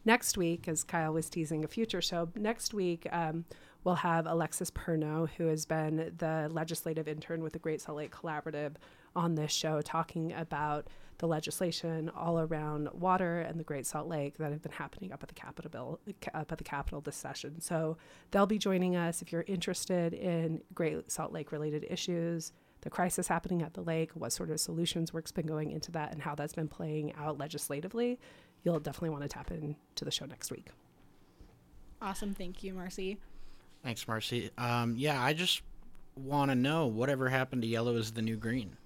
Next 0.04 0.36
week, 0.36 0.66
as 0.66 0.82
Kyle 0.82 1.12
was 1.12 1.30
teasing 1.30 1.64
a 1.64 1.68
future 1.68 2.02
show, 2.02 2.28
next 2.34 2.74
week 2.74 3.06
um, 3.12 3.44
we'll 3.84 3.94
have 3.94 4.26
Alexis 4.26 4.70
Perno, 4.70 5.28
who 5.36 5.46
has 5.46 5.64
been 5.64 6.12
the 6.18 6.48
legislative 6.50 7.06
intern 7.06 7.42
with 7.42 7.52
the 7.52 7.58
Great 7.58 7.80
Salt 7.80 7.98
Lake 7.98 8.12
Collaborative, 8.12 8.72
on 9.14 9.34
this 9.34 9.52
show 9.52 9.80
talking 9.80 10.32
about 10.32 10.88
the 11.18 11.28
legislation 11.28 12.10
all 12.16 12.40
around 12.40 12.88
water 12.92 13.40
and 13.40 13.60
the 13.60 13.64
Great 13.64 13.86
Salt 13.86 14.08
Lake 14.08 14.38
that 14.38 14.50
have 14.50 14.62
been 14.62 14.72
happening 14.72 15.12
up 15.12 15.22
at 15.22 15.28
the 15.28 15.34
Capitol 15.34 15.70
bill, 15.70 16.00
up 16.34 16.50
at 16.50 16.58
the 16.58 16.64
Capitol 16.64 17.00
this 17.00 17.16
session. 17.16 17.60
So 17.60 17.96
they'll 18.32 18.46
be 18.46 18.58
joining 18.58 18.96
us 18.96 19.22
if 19.22 19.30
you're 19.30 19.44
interested 19.46 20.14
in 20.14 20.62
Great 20.74 21.10
Salt 21.12 21.32
Lake 21.32 21.52
related 21.52 21.86
issues, 21.88 22.52
the 22.80 22.90
crisis 22.90 23.28
happening 23.28 23.62
at 23.62 23.74
the 23.74 23.82
lake, 23.82 24.10
what 24.14 24.32
sort 24.32 24.50
of 24.50 24.58
solutions 24.58 25.12
work's 25.12 25.30
been 25.30 25.46
going 25.46 25.70
into 25.70 25.92
that, 25.92 26.12
and 26.12 26.20
how 26.20 26.34
that's 26.34 26.54
been 26.54 26.66
playing 26.66 27.14
out 27.14 27.38
legislatively. 27.38 28.18
You'll 28.64 28.80
definitely 28.80 29.10
want 29.10 29.22
to 29.22 29.28
tap 29.28 29.52
into 29.52 30.04
the 30.04 30.10
show 30.10 30.26
next 30.26 30.50
week. 30.50 30.70
Awesome, 32.00 32.34
thank 32.34 32.64
you, 32.64 32.74
Marcy. 32.74 33.18
Thanks, 33.84 34.08
Marcy. 34.08 34.50
Um, 34.58 34.96
yeah, 34.96 35.22
I 35.22 35.32
just 35.32 35.62
want 36.16 36.50
to 36.50 36.56
know 36.56 36.88
whatever 36.88 37.28
happened 37.28 37.62
to 37.62 37.68
yellow 37.68 37.94
is 37.94 38.10
the 38.10 38.22
new 38.22 38.36
green. 38.36 38.76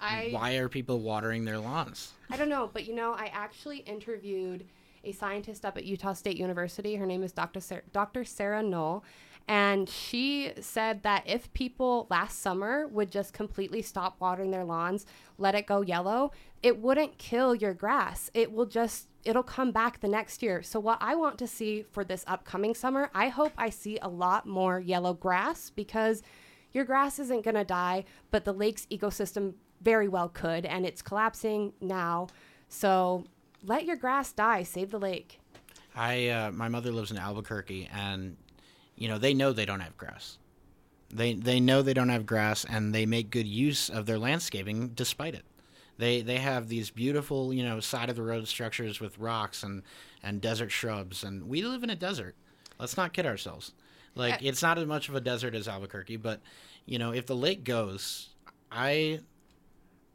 I 0.00 0.28
Why 0.30 0.54
are 0.56 0.68
people 0.68 1.00
watering 1.00 1.44
their 1.44 1.58
lawns? 1.58 2.12
I 2.30 2.36
don't 2.36 2.48
know, 2.48 2.70
but 2.72 2.86
you 2.86 2.94
know, 2.94 3.12
I 3.12 3.30
actually 3.32 3.78
interviewed 3.78 4.66
a 5.04 5.12
scientist 5.12 5.64
up 5.64 5.76
at 5.76 5.84
Utah 5.84 6.12
State 6.12 6.36
University. 6.36 6.96
Her 6.96 7.06
name 7.06 7.22
is 7.22 7.32
Dr. 7.32 7.60
Sarah, 7.60 7.82
Dr. 7.92 8.24
Sarah 8.24 8.62
Null. 8.62 9.04
And 9.48 9.88
she 9.88 10.52
said 10.60 11.04
that 11.04 11.22
if 11.24 11.52
people 11.52 12.08
last 12.10 12.40
summer 12.40 12.88
would 12.88 13.12
just 13.12 13.32
completely 13.32 13.80
stop 13.80 14.16
watering 14.18 14.50
their 14.50 14.64
lawns, 14.64 15.06
let 15.38 15.54
it 15.54 15.66
go 15.66 15.82
yellow, 15.82 16.32
it 16.64 16.80
wouldn't 16.80 17.18
kill 17.18 17.54
your 17.54 17.72
grass. 17.72 18.28
It 18.34 18.50
will 18.50 18.66
just, 18.66 19.06
it'll 19.24 19.44
come 19.44 19.70
back 19.70 20.00
the 20.00 20.08
next 20.08 20.42
year. 20.42 20.62
So, 20.62 20.80
what 20.80 20.98
I 21.00 21.14
want 21.14 21.38
to 21.38 21.46
see 21.46 21.82
for 21.92 22.02
this 22.02 22.24
upcoming 22.26 22.74
summer, 22.74 23.08
I 23.14 23.28
hope 23.28 23.52
I 23.56 23.70
see 23.70 23.98
a 24.02 24.08
lot 24.08 24.46
more 24.46 24.80
yellow 24.80 25.14
grass 25.14 25.70
because 25.70 26.22
your 26.72 26.84
grass 26.84 27.20
isn't 27.20 27.44
going 27.44 27.54
to 27.54 27.64
die, 27.64 28.04
but 28.32 28.44
the 28.44 28.52
lake's 28.52 28.86
ecosystem 28.90 29.54
very 29.80 30.08
well 30.08 30.28
could, 30.28 30.64
and 30.64 30.86
it's 30.86 31.02
collapsing 31.02 31.72
now. 31.80 32.28
So 32.68 33.24
let 33.64 33.84
your 33.84 33.96
grass 33.96 34.32
die, 34.32 34.62
save 34.62 34.90
the 34.90 34.98
lake. 34.98 35.40
I 35.94 36.28
uh, 36.28 36.50
my 36.52 36.68
mother 36.68 36.92
lives 36.92 37.10
in 37.10 37.18
Albuquerque, 37.18 37.88
and 37.92 38.36
you 38.96 39.08
know 39.08 39.18
they 39.18 39.34
know 39.34 39.52
they 39.52 39.66
don't 39.66 39.80
have 39.80 39.96
grass. 39.96 40.38
They 41.10 41.34
they 41.34 41.60
know 41.60 41.82
they 41.82 41.94
don't 41.94 42.08
have 42.10 42.26
grass, 42.26 42.64
and 42.64 42.94
they 42.94 43.06
make 43.06 43.30
good 43.30 43.46
use 43.46 43.88
of 43.88 44.06
their 44.06 44.18
landscaping 44.18 44.88
despite 44.88 45.34
it. 45.34 45.44
They 45.98 46.20
they 46.20 46.36
have 46.38 46.68
these 46.68 46.90
beautiful 46.90 47.54
you 47.54 47.64
know 47.64 47.80
side 47.80 48.10
of 48.10 48.16
the 48.16 48.22
road 48.22 48.46
structures 48.48 49.00
with 49.00 49.18
rocks 49.18 49.62
and 49.62 49.82
and 50.22 50.40
desert 50.40 50.70
shrubs, 50.70 51.24
and 51.24 51.48
we 51.48 51.62
live 51.62 51.82
in 51.82 51.90
a 51.90 51.96
desert. 51.96 52.34
Let's 52.78 52.96
not 52.96 53.14
kid 53.14 53.24
ourselves. 53.24 53.72
Like 54.14 54.42
it's 54.42 54.62
not 54.62 54.78
as 54.78 54.86
much 54.86 55.08
of 55.08 55.14
a 55.14 55.20
desert 55.20 55.54
as 55.54 55.68
Albuquerque, 55.68 56.16
but 56.16 56.40
you 56.84 56.98
know 56.98 57.12
if 57.12 57.26
the 57.26 57.36
lake 57.36 57.64
goes, 57.64 58.30
I 58.70 59.20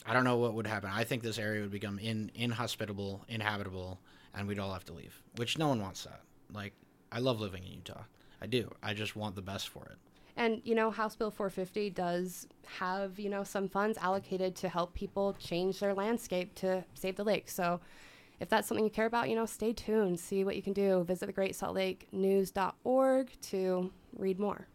I 0.06 0.14
don't 0.14 0.24
know 0.24 0.38
what 0.38 0.54
would 0.56 0.68
happen. 0.68 0.90
I 0.92 1.04
think 1.04 1.22
this 1.22 1.38
area 1.38 1.62
would 1.62 1.72
become 1.72 2.00
in 2.00 2.32
inhospitable, 2.36 3.24
inhabitable, 3.28 4.00
and 4.34 4.48
we'd 4.48 4.60
all 4.60 4.74
have 4.74 4.86
to 4.86 4.94
leave. 4.94 5.22
Which 5.36 5.58
no 5.58 5.68
one 5.68 5.82
wants 5.82 6.04
that. 6.04 6.22
Like 6.52 6.74
I 7.12 7.20
love 7.20 7.40
living 7.40 7.64
in 7.64 7.72
Utah. 7.72 8.04
I 8.42 8.48
do. 8.48 8.72
I 8.82 8.94
just 8.94 9.16
want 9.16 9.36
the 9.36 9.42
best 9.42 9.70
for 9.70 9.86
it. 9.86 9.98
And 10.38 10.62
you 10.64 10.76
know, 10.76 10.90
House 10.90 11.16
Bill 11.16 11.30
450 11.30 11.92
does 11.92 12.48
have 12.66 13.20
you 13.20 13.30
know 13.30 13.44
some 13.44 13.68
funds 13.68 13.98
allocated 14.00 14.56
to 14.58 14.70
help 14.70 14.94
people 14.94 15.36
change 15.40 15.80
their 15.80 15.94
landscape 15.94 16.56
to 16.56 16.84
save 16.94 17.16
the 17.16 17.24
lake. 17.24 17.50
So. 17.50 17.80
If 18.40 18.50
that's 18.50 18.68
something 18.68 18.84
you 18.84 18.90
care 18.90 19.06
about, 19.06 19.30
you 19.30 19.36
know, 19.36 19.46
stay 19.46 19.72
tuned, 19.72 20.20
see 20.20 20.44
what 20.44 20.56
you 20.56 20.64
can 20.64 20.74
do. 20.74 21.04
Visit 21.04 21.28
the 21.28 21.32
Great 21.32 21.56
Salt 21.56 21.76
Lake 21.76 22.08
News.org 22.12 23.30
to 23.40 23.92
read 24.18 24.40
more. 24.40 24.68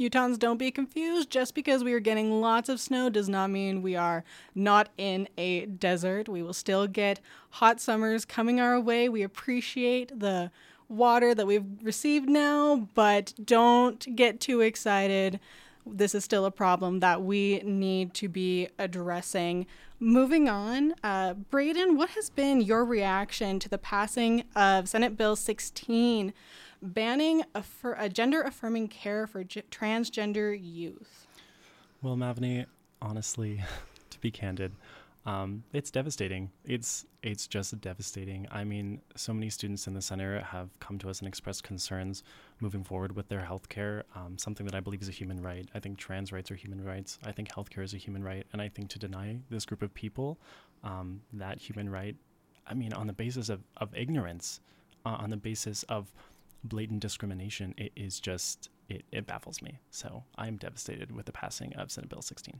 Utahns, 0.00 0.38
don't 0.38 0.56
be 0.56 0.70
confused. 0.70 1.30
Just 1.30 1.54
because 1.54 1.84
we 1.84 1.92
are 1.92 2.00
getting 2.00 2.40
lots 2.40 2.70
of 2.70 2.80
snow 2.80 3.10
does 3.10 3.28
not 3.28 3.50
mean 3.50 3.82
we 3.82 3.94
are 3.94 4.24
not 4.54 4.88
in 4.96 5.28
a 5.36 5.66
desert. 5.66 6.26
We 6.26 6.42
will 6.42 6.54
still 6.54 6.86
get 6.86 7.20
hot 7.50 7.80
summers 7.80 8.24
coming 8.24 8.60
our 8.60 8.80
way. 8.80 9.10
We 9.10 9.22
appreciate 9.22 10.18
the 10.18 10.50
water 10.88 11.34
that 11.34 11.46
we've 11.46 11.66
received 11.82 12.30
now, 12.30 12.88
but 12.94 13.34
don't 13.44 14.16
get 14.16 14.40
too 14.40 14.62
excited. 14.62 15.38
This 15.86 16.14
is 16.14 16.24
still 16.24 16.44
a 16.44 16.50
problem 16.50 17.00
that 17.00 17.22
we 17.22 17.60
need 17.64 18.14
to 18.14 18.28
be 18.28 18.68
addressing. 18.78 19.66
Moving 19.98 20.48
on, 20.48 20.94
uh, 21.02 21.34
Braden, 21.34 21.96
what 21.96 22.10
has 22.10 22.30
been 22.30 22.60
your 22.60 22.84
reaction 22.84 23.58
to 23.58 23.68
the 23.68 23.78
passing 23.78 24.44
of 24.54 24.88
Senate 24.88 25.16
Bill 25.16 25.36
16? 25.36 26.32
banning 26.82 27.42
a, 27.54 27.62
a 27.96 28.08
gender 28.08 28.42
affirming 28.42 28.88
care 28.88 29.26
for 29.26 29.44
g- 29.44 29.62
transgender 29.70 30.58
youth. 30.60 31.26
Well, 32.02 32.16
Mavany, 32.16 32.66
honestly, 33.02 33.62
to 34.10 34.20
be 34.20 34.30
candid, 34.30 34.72
um, 35.30 35.62
it's 35.72 35.90
devastating. 35.92 36.50
It's 36.64 37.06
it's 37.22 37.46
just 37.46 37.78
devastating. 37.80 38.48
I 38.50 38.64
mean, 38.64 39.00
so 39.14 39.32
many 39.32 39.48
students 39.48 39.86
in 39.86 39.94
the 39.94 40.02
center 40.02 40.40
have 40.40 40.68
come 40.80 40.98
to 40.98 41.10
us 41.10 41.20
and 41.20 41.28
expressed 41.28 41.62
concerns 41.62 42.24
moving 42.60 42.82
forward 42.82 43.14
with 43.14 43.28
their 43.28 43.42
health 43.42 43.68
care, 43.68 44.04
um, 44.16 44.38
something 44.38 44.66
that 44.66 44.74
I 44.74 44.80
believe 44.80 45.02
is 45.02 45.08
a 45.08 45.12
human 45.12 45.40
right. 45.40 45.68
I 45.74 45.78
think 45.78 45.98
trans 45.98 46.32
rights 46.32 46.50
are 46.50 46.56
human 46.56 46.82
rights. 46.84 47.18
I 47.24 47.30
think 47.30 47.48
healthcare 47.48 47.84
is 47.84 47.94
a 47.94 47.96
human 47.96 48.24
right, 48.24 48.44
and 48.52 48.60
I 48.60 48.68
think 48.68 48.88
to 48.90 48.98
deny 48.98 49.38
this 49.50 49.64
group 49.64 49.82
of 49.82 49.94
people 49.94 50.38
um, 50.82 51.20
that 51.34 51.58
human 51.60 51.88
right, 51.90 52.16
I 52.66 52.74
mean, 52.74 52.92
on 52.92 53.06
the 53.06 53.12
basis 53.12 53.50
of 53.50 53.60
of 53.76 53.94
ignorance, 53.94 54.60
uh, 55.06 55.10
on 55.10 55.30
the 55.30 55.36
basis 55.36 55.84
of 55.84 56.12
blatant 56.64 57.00
discrimination, 57.00 57.74
it 57.78 57.92
is 57.94 58.18
just 58.18 58.68
it, 58.88 59.04
it 59.12 59.26
baffles 59.26 59.62
me. 59.62 59.78
So 59.90 60.24
I'm 60.36 60.56
devastated 60.56 61.12
with 61.12 61.26
the 61.26 61.32
passing 61.32 61.72
of 61.74 61.92
Senate 61.92 62.10
Bill 62.10 62.22
16. 62.22 62.58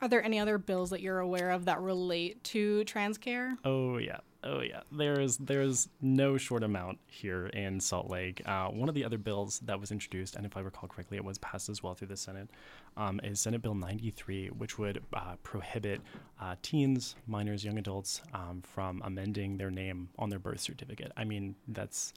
Are 0.00 0.08
there 0.08 0.22
any 0.22 0.38
other 0.38 0.58
bills 0.58 0.90
that 0.90 1.00
you're 1.00 1.18
aware 1.18 1.50
of 1.50 1.64
that 1.64 1.80
relate 1.80 2.42
to 2.44 2.84
trans 2.84 3.18
care? 3.18 3.56
Oh 3.64 3.98
yeah, 3.98 4.18
oh 4.44 4.60
yeah. 4.60 4.82
There's 4.92 5.38
there's 5.38 5.88
no 6.00 6.36
short 6.36 6.62
amount 6.62 6.98
here 7.06 7.46
in 7.48 7.80
Salt 7.80 8.08
Lake. 8.08 8.40
Uh, 8.46 8.68
one 8.68 8.88
of 8.88 8.94
the 8.94 9.04
other 9.04 9.18
bills 9.18 9.58
that 9.60 9.80
was 9.80 9.90
introduced, 9.90 10.36
and 10.36 10.46
if 10.46 10.56
I 10.56 10.60
recall 10.60 10.88
correctly, 10.88 11.16
it 11.16 11.24
was 11.24 11.38
passed 11.38 11.68
as 11.68 11.82
well 11.82 11.94
through 11.94 12.08
the 12.08 12.16
Senate, 12.16 12.48
um, 12.96 13.20
is 13.24 13.40
Senate 13.40 13.60
Bill 13.60 13.74
93, 13.74 14.48
which 14.48 14.78
would 14.78 15.02
uh, 15.12 15.34
prohibit 15.42 16.00
uh, 16.40 16.54
teens, 16.62 17.16
minors, 17.26 17.64
young 17.64 17.78
adults 17.78 18.22
um, 18.32 18.62
from 18.62 19.02
amending 19.04 19.56
their 19.56 19.70
name 19.70 20.10
on 20.16 20.30
their 20.30 20.38
birth 20.38 20.60
certificate. 20.60 21.10
I 21.16 21.24
mean, 21.24 21.56
that's 21.66 22.14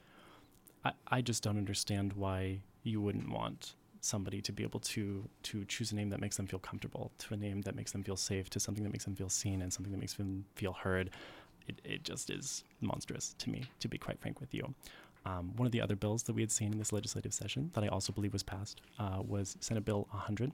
I, 0.85 0.91
I 1.07 1.21
just 1.21 1.41
don't 1.41 1.57
understand 1.57 2.13
why 2.13 2.61
you 2.83 3.01
wouldn't 3.01 3.29
want 3.29 3.75
somebody 4.01 4.41
to 4.41 4.51
be 4.51 4.63
able 4.63 4.79
to 4.79 5.29
to 5.43 5.63
choose 5.65 5.91
a 5.91 5.95
name 5.95 6.09
that 6.09 6.19
makes 6.19 6.37
them 6.37 6.47
feel 6.47 6.59
comfortable, 6.59 7.11
to 7.19 7.33
a 7.33 7.37
name 7.37 7.61
that 7.61 7.75
makes 7.75 7.91
them 7.91 8.03
feel 8.03 8.17
safe, 8.17 8.49
to 8.49 8.59
something 8.59 8.83
that 8.83 8.91
makes 8.91 9.05
them 9.05 9.15
feel 9.15 9.29
seen, 9.29 9.61
and 9.61 9.71
something 9.71 9.91
that 9.91 9.99
makes 9.99 10.13
them 10.13 10.45
feel 10.55 10.73
heard. 10.73 11.11
It, 11.67 11.79
it 11.83 12.03
just 12.03 12.29
is 12.29 12.63
monstrous 12.81 13.35
to 13.37 13.49
me, 13.49 13.63
to 13.79 13.87
be 13.87 13.97
quite 13.97 14.19
frank 14.19 14.41
with 14.41 14.53
you. 14.53 14.73
Um, 15.25 15.53
one 15.55 15.67
of 15.67 15.71
the 15.71 15.79
other 15.81 15.95
bills 15.95 16.23
that 16.23 16.33
we 16.33 16.41
had 16.41 16.51
seen 16.51 16.71
in 16.71 16.79
this 16.79 16.91
legislative 16.91 17.33
session 17.33 17.69
that 17.73 17.83
I 17.83 17.87
also 17.87 18.11
believe 18.11 18.33
was 18.33 18.41
passed 18.43 18.81
uh, 18.97 19.21
was 19.25 19.55
Senate 19.59 19.85
Bill 19.85 20.07
100. 20.09 20.51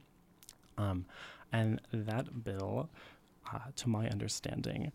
Um, 0.78 1.06
and 1.54 1.82
that 1.94 2.44
bill, 2.44 2.90
uh, 3.52 3.60
to 3.78 3.90
my 3.90 4.10
understanding, 4.10 4.92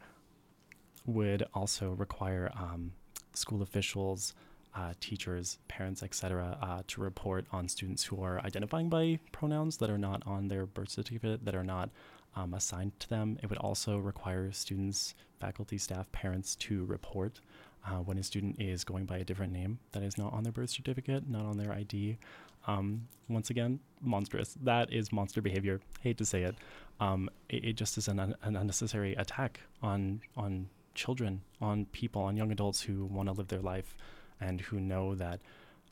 would 1.07 1.45
also 1.55 1.93
require 1.93 2.53
um, 2.55 2.93
school 3.35 3.63
officials, 3.63 4.35
uh, 4.75 4.95
teachers, 5.01 5.59
parents, 5.69 6.03
etc., 6.03 6.57
uh, 6.63 6.83
to 6.87 7.01
report 7.01 7.47
on 7.53 7.69
students 7.69 8.05
who 8.05 8.23
are 8.23 8.41
identifying 8.41 8.89
by 8.89 9.19
pronouns 9.31 9.77
that 9.79 9.91
are 9.91 9.99
not 9.99 10.23
on 10.27 10.49
their 10.49 10.67
birth 10.67 10.89
certificate, 10.89 11.45
that 11.45 11.55
are 11.55 11.65
not 11.65 11.91
um, 12.37 12.55
assigned 12.55 12.99
to 13.01 13.09
them. 13.09 13.39
It 13.43 13.51
would 13.51 13.59
also 13.59 13.99
require 13.99 14.51
students, 14.53 15.15
faculty, 15.41 15.77
staff, 15.77 16.11
parents 16.13 16.57
to 16.57 16.85
report 16.87 17.41
uh, 17.87 17.97
when 17.97 18.17
a 18.17 18.23
student 18.23 18.57
is 18.59 18.85
going 18.85 19.05
by 19.05 19.19
a 19.19 19.25
different 19.25 19.53
name 19.53 19.79
that 19.93 20.03
is 20.03 20.17
not 20.17 20.33
on 20.33 20.43
their 20.43 20.53
birth 20.53 20.71
certificate, 20.71 21.29
not 21.29 21.45
on 21.45 21.59
their 21.59 21.73
ID. 21.73 22.19
Um, 22.67 23.09
once 23.29 23.51
again, 23.51 23.81
monstrous. 24.01 24.57
That 24.63 24.93
is 24.93 25.13
monster 25.13 25.43
behavior. 25.43 25.81
Hate 26.01 26.17
to 26.19 26.25
say 26.25 26.45
it. 26.45 26.55
Um, 27.01 27.29
it, 27.49 27.65
it, 27.65 27.73
just 27.75 27.99
is 27.99 28.09
an, 28.09 28.21
un- 28.21 28.37
an 28.43 28.57
unnecessary 28.57 29.15
attack 29.17 29.61
on 29.83 30.21
on 30.37 30.69
children, 30.95 31.41
on 31.61 31.87
people, 31.87 32.23
on 32.23 32.37
young 32.37 32.53
adults 32.53 32.83
who 32.83 33.07
want 33.07 33.29
to 33.29 33.33
live 33.33 33.49
their 33.49 33.61
life 33.61 33.97
and 34.43 34.61
who 34.61 34.81
know 34.81 35.15
that 35.15 35.41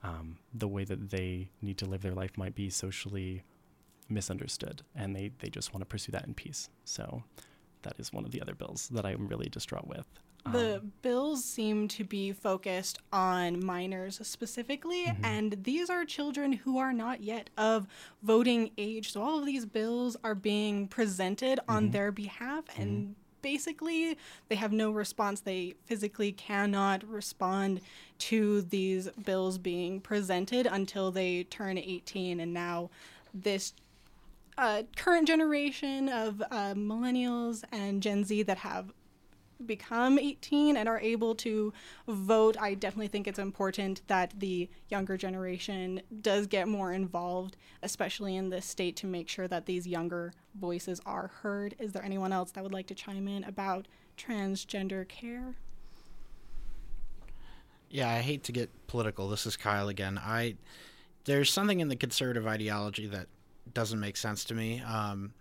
um, 0.03 0.39
the 0.53 0.69
way 0.69 0.85
that 0.85 1.11
they 1.11 1.51
need 1.63 1.79
to 1.79 1.87
live 1.87 2.03
their 2.03 2.15
life 2.15 2.37
might 2.37 2.55
be 2.55 2.71
socially 2.71 3.43
misunderstood, 4.09 4.83
and 4.95 5.15
they, 5.15 5.31
they 5.39 5.49
just 5.49 5.73
want 5.73 5.83
to 5.83 5.87
pursue 5.87 6.13
that 6.13 6.27
in 6.27 6.35
peace. 6.35 6.69
So 6.85 7.23
that 7.83 7.95
is 7.99 8.13
one 8.13 8.25
of 8.25 8.31
the 8.31 8.41
other 8.43 8.55
bills 8.55 8.89
that 8.89 9.07
I'm 9.07 9.29
really 9.29 9.49
distraught 9.49 9.87
with. 9.87 10.07
The 10.51 10.77
um, 10.77 10.93
bills 11.03 11.45
seem 11.45 11.87
to 11.89 12.05
be 12.05 12.33
focused 12.33 12.99
on 13.13 13.65
minors 13.65 14.21
specifically, 14.27 15.05
mm-hmm. 15.05 15.25
and 15.25 15.57
these 15.63 15.91
are 15.91 16.05
children 16.05 16.53
who 16.53 16.79
are 16.79 16.95
not 16.95 17.23
yet 17.23 17.51
of 17.59 17.87
voting 18.23 18.71
age. 18.79 19.13
So 19.13 19.23
all 19.23 19.39
of 19.39 19.45
these 19.45 19.67
bills 19.67 20.17
are 20.25 20.35
being 20.35 20.89
presented 20.89 21.59
mm-hmm. 21.59 21.71
on 21.71 21.91
their 21.91 22.11
behalf, 22.11 22.65
mm-hmm. 22.69 22.81
Basically 23.43 24.17
they 24.49 24.57
have 24.57 24.73
no 24.73 24.91
response. 24.91 25.41
They 25.41 25.75
physically 25.85 26.33
cannot 26.33 27.09
respond 27.09 27.81
to 28.19 28.63
these 28.63 29.09
bills 29.25 29.59
being 29.59 30.01
presented 30.01 30.67
until 30.67 31.11
they 31.11 31.45
turn 31.45 31.79
18. 31.79 32.41
And 32.41 32.53
now 32.53 32.91
this 33.33 33.73
uh, 34.59 34.83
current 34.97 35.27
generation 35.27 36.09
of 36.09 36.43
uh, 36.43 36.75
millennials 36.75 37.65
and 37.73 38.03
Gen 38.03 38.25
Z 38.25 38.43
that 38.43 38.59
have 38.59 38.93
become 39.67 40.19
18 40.19 40.77
and 40.77 40.89
are 40.89 41.01
able 41.01 41.35
to 41.37 41.73
vote, 42.09 42.57
I 42.61 42.75
definitely 42.75 43.09
think 43.09 43.27
it's 43.27 43.39
important 43.39 44.03
that 44.09 44.33
the 44.39 44.69
younger 44.89 45.17
generation 45.17 46.01
does 46.21 46.47
get 46.47 46.69
more 46.69 46.93
involved, 46.93 47.57
especially 47.83 48.37
in 48.37 48.51
this 48.51 48.67
state, 48.67 48.97
to 48.97 49.07
make 49.07 49.29
sure 49.29 49.49
that 49.49 49.67
these 49.67 49.87
younger 49.87 50.33
voices 50.59 51.01
are 51.07 51.29
heard. 51.43 51.75
Is 51.79 51.93
there 51.93 52.05
anyone 52.05 52.33
else 52.33 52.51
that 52.53 52.63
would 52.63 52.73
like 52.73 52.87
to 52.89 52.95
chime 52.95 53.29
in 53.29 53.45
about 53.45 53.87
transgender 54.17 55.07
care? 55.09 55.57
Yeah, 57.89 58.09
I 58.09 58.19
hate 58.21 58.45
to 58.45 58.53
get 58.53 58.71
political. 58.87 59.29
This 59.29 59.47
is 59.47 59.57
Kyle 59.57 59.89
again. 59.89 60.19
I 60.23 60.55
there's 61.25 61.51
something 61.51 61.81
in 61.81 61.89
the 61.89 61.97
conservative 61.97 62.47
ideology 62.47 63.07
that 63.09 63.27
doesn't 63.75 64.01
make 64.01 64.17
sense 64.17 64.45
to 64.45 64.55
me. 64.55 64.81
Um, 64.81 65.33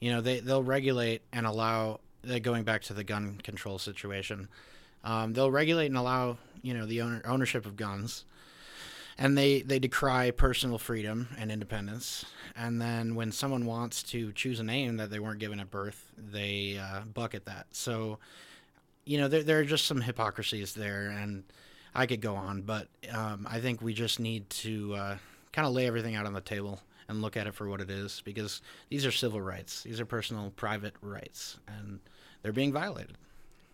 you 0.00 0.10
know, 0.12 0.20
they 0.20 0.40
they'll 0.40 0.62
regulate 0.62 1.22
and 1.32 1.46
allow 1.46 2.00
going 2.42 2.64
back 2.64 2.82
to 2.82 2.94
the 2.94 3.04
gun 3.04 3.38
control 3.42 3.78
situation, 3.78 4.48
um, 5.04 5.32
they'll 5.32 5.50
regulate 5.50 5.86
and 5.86 5.96
allow 5.96 6.38
you 6.62 6.74
know 6.74 6.86
the 6.86 7.02
owner, 7.02 7.22
ownership 7.24 7.66
of 7.66 7.76
guns, 7.76 8.24
and 9.16 9.36
they 9.36 9.62
they 9.62 9.78
decry 9.78 10.30
personal 10.30 10.78
freedom 10.78 11.28
and 11.38 11.50
independence. 11.50 12.24
And 12.56 12.80
then 12.80 13.14
when 13.14 13.32
someone 13.32 13.66
wants 13.66 14.02
to 14.04 14.32
choose 14.32 14.60
a 14.60 14.64
name 14.64 14.96
that 14.96 15.10
they 15.10 15.18
weren't 15.18 15.38
given 15.38 15.60
at 15.60 15.70
birth, 15.70 16.12
they 16.16 16.78
uh, 16.78 17.02
bucket 17.02 17.44
that. 17.46 17.66
So, 17.72 18.18
you 19.04 19.18
know, 19.18 19.28
there 19.28 19.42
there 19.42 19.58
are 19.60 19.64
just 19.64 19.86
some 19.86 20.00
hypocrisies 20.00 20.74
there, 20.74 21.08
and 21.08 21.44
I 21.94 22.06
could 22.06 22.20
go 22.20 22.34
on, 22.34 22.62
but 22.62 22.88
um, 23.12 23.46
I 23.48 23.60
think 23.60 23.80
we 23.80 23.94
just 23.94 24.20
need 24.20 24.48
to 24.50 24.94
uh, 24.94 25.16
kind 25.52 25.66
of 25.66 25.72
lay 25.72 25.86
everything 25.86 26.14
out 26.14 26.26
on 26.26 26.32
the 26.32 26.40
table 26.40 26.80
and 27.08 27.22
look 27.22 27.36
at 27.36 27.46
it 27.46 27.54
for 27.54 27.68
what 27.68 27.80
it 27.80 27.90
is 27.90 28.22
because 28.24 28.60
these 28.90 29.06
are 29.06 29.12
civil 29.12 29.40
rights. 29.40 29.82
These 29.82 30.00
are 30.00 30.06
personal, 30.06 30.52
private 30.56 30.94
rights, 31.00 31.58
and 31.66 32.00
they're 32.42 32.52
being 32.52 32.72
violated. 32.72 33.16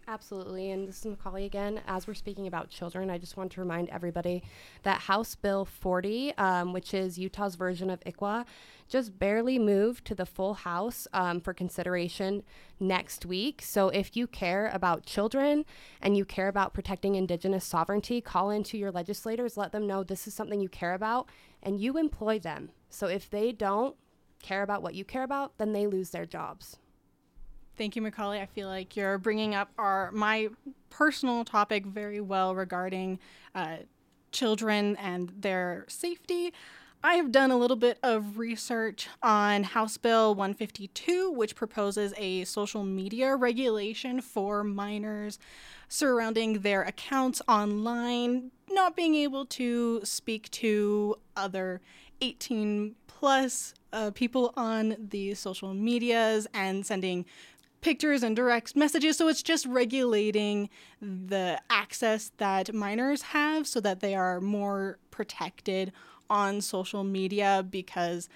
Absolutely. 0.06 0.70
And 0.70 0.86
this 0.86 0.98
is 0.98 1.06
Macaulay 1.06 1.46
again. 1.46 1.80
As 1.86 2.06
we're 2.06 2.14
speaking 2.14 2.46
about 2.46 2.68
children, 2.68 3.08
I 3.08 3.16
just 3.16 3.38
want 3.38 3.52
to 3.52 3.60
remind 3.60 3.88
everybody 3.88 4.42
that 4.82 5.00
House 5.00 5.34
Bill 5.34 5.64
40, 5.64 6.36
um, 6.36 6.74
which 6.74 6.92
is 6.92 7.18
Utah's 7.18 7.54
version 7.54 7.88
of 7.88 8.00
ICWA, 8.00 8.44
just 8.86 9.18
barely 9.18 9.58
moved 9.58 10.04
to 10.04 10.14
the 10.14 10.26
full 10.26 10.54
House 10.54 11.08
um, 11.14 11.40
for 11.40 11.54
consideration 11.54 12.42
next 12.78 13.24
week. 13.24 13.62
So 13.62 13.88
if 13.88 14.14
you 14.14 14.26
care 14.26 14.70
about 14.74 15.06
children 15.06 15.64
and 16.02 16.18
you 16.18 16.26
care 16.26 16.48
about 16.48 16.74
protecting 16.74 17.14
Indigenous 17.14 17.64
sovereignty, 17.64 18.20
call 18.20 18.50
into 18.50 18.76
your 18.76 18.90
legislators, 18.90 19.56
let 19.56 19.72
them 19.72 19.86
know 19.86 20.04
this 20.04 20.26
is 20.26 20.34
something 20.34 20.60
you 20.60 20.68
care 20.68 20.92
about, 20.92 21.30
and 21.62 21.80
you 21.80 21.96
employ 21.96 22.38
them. 22.38 22.70
So 22.94 23.06
if 23.06 23.28
they 23.28 23.52
don't 23.52 23.96
care 24.42 24.62
about 24.62 24.82
what 24.82 24.94
you 24.94 25.04
care 25.04 25.24
about, 25.24 25.58
then 25.58 25.72
they 25.72 25.86
lose 25.86 26.10
their 26.10 26.26
jobs. 26.26 26.76
Thank 27.76 27.96
you, 27.96 28.02
Macaulay. 28.02 28.40
I 28.40 28.46
feel 28.46 28.68
like 28.68 28.96
you're 28.96 29.18
bringing 29.18 29.54
up 29.54 29.70
our 29.78 30.12
my 30.12 30.48
personal 30.90 31.44
topic 31.44 31.84
very 31.84 32.20
well 32.20 32.54
regarding 32.54 33.18
uh, 33.54 33.78
children 34.30 34.96
and 34.96 35.32
their 35.40 35.84
safety. 35.88 36.52
I 37.02 37.16
have 37.16 37.32
done 37.32 37.50
a 37.50 37.58
little 37.58 37.76
bit 37.76 37.98
of 38.02 38.38
research 38.38 39.08
on 39.22 39.64
House 39.64 39.98
Bill 39.98 40.34
152, 40.34 41.32
which 41.32 41.54
proposes 41.54 42.14
a 42.16 42.44
social 42.44 42.82
media 42.82 43.36
regulation 43.36 44.22
for 44.22 44.64
minors 44.64 45.38
surrounding 45.88 46.60
their 46.60 46.82
accounts 46.82 47.42
online, 47.46 48.52
not 48.70 48.96
being 48.96 49.14
able 49.16 49.44
to 49.46 50.00
speak 50.02 50.50
to 50.52 51.16
other 51.36 51.82
18 52.24 52.94
plus 53.06 53.74
uh, 53.92 54.10
people 54.14 54.52
on 54.56 54.96
the 54.98 55.34
social 55.34 55.74
medias 55.74 56.46
and 56.54 56.84
sending 56.84 57.24
pictures 57.80 58.22
and 58.22 58.34
direct 58.34 58.74
messages. 58.74 59.18
So 59.18 59.28
it's 59.28 59.42
just 59.42 59.66
regulating 59.66 60.70
the 61.02 61.60
access 61.68 62.32
that 62.38 62.72
minors 62.72 63.20
have 63.22 63.66
so 63.66 63.78
that 63.80 64.00
they 64.00 64.14
are 64.14 64.40
more 64.40 64.98
protected 65.10 65.92
on 66.30 66.62
social 66.62 67.04
media 67.04 67.64
because 67.68 68.30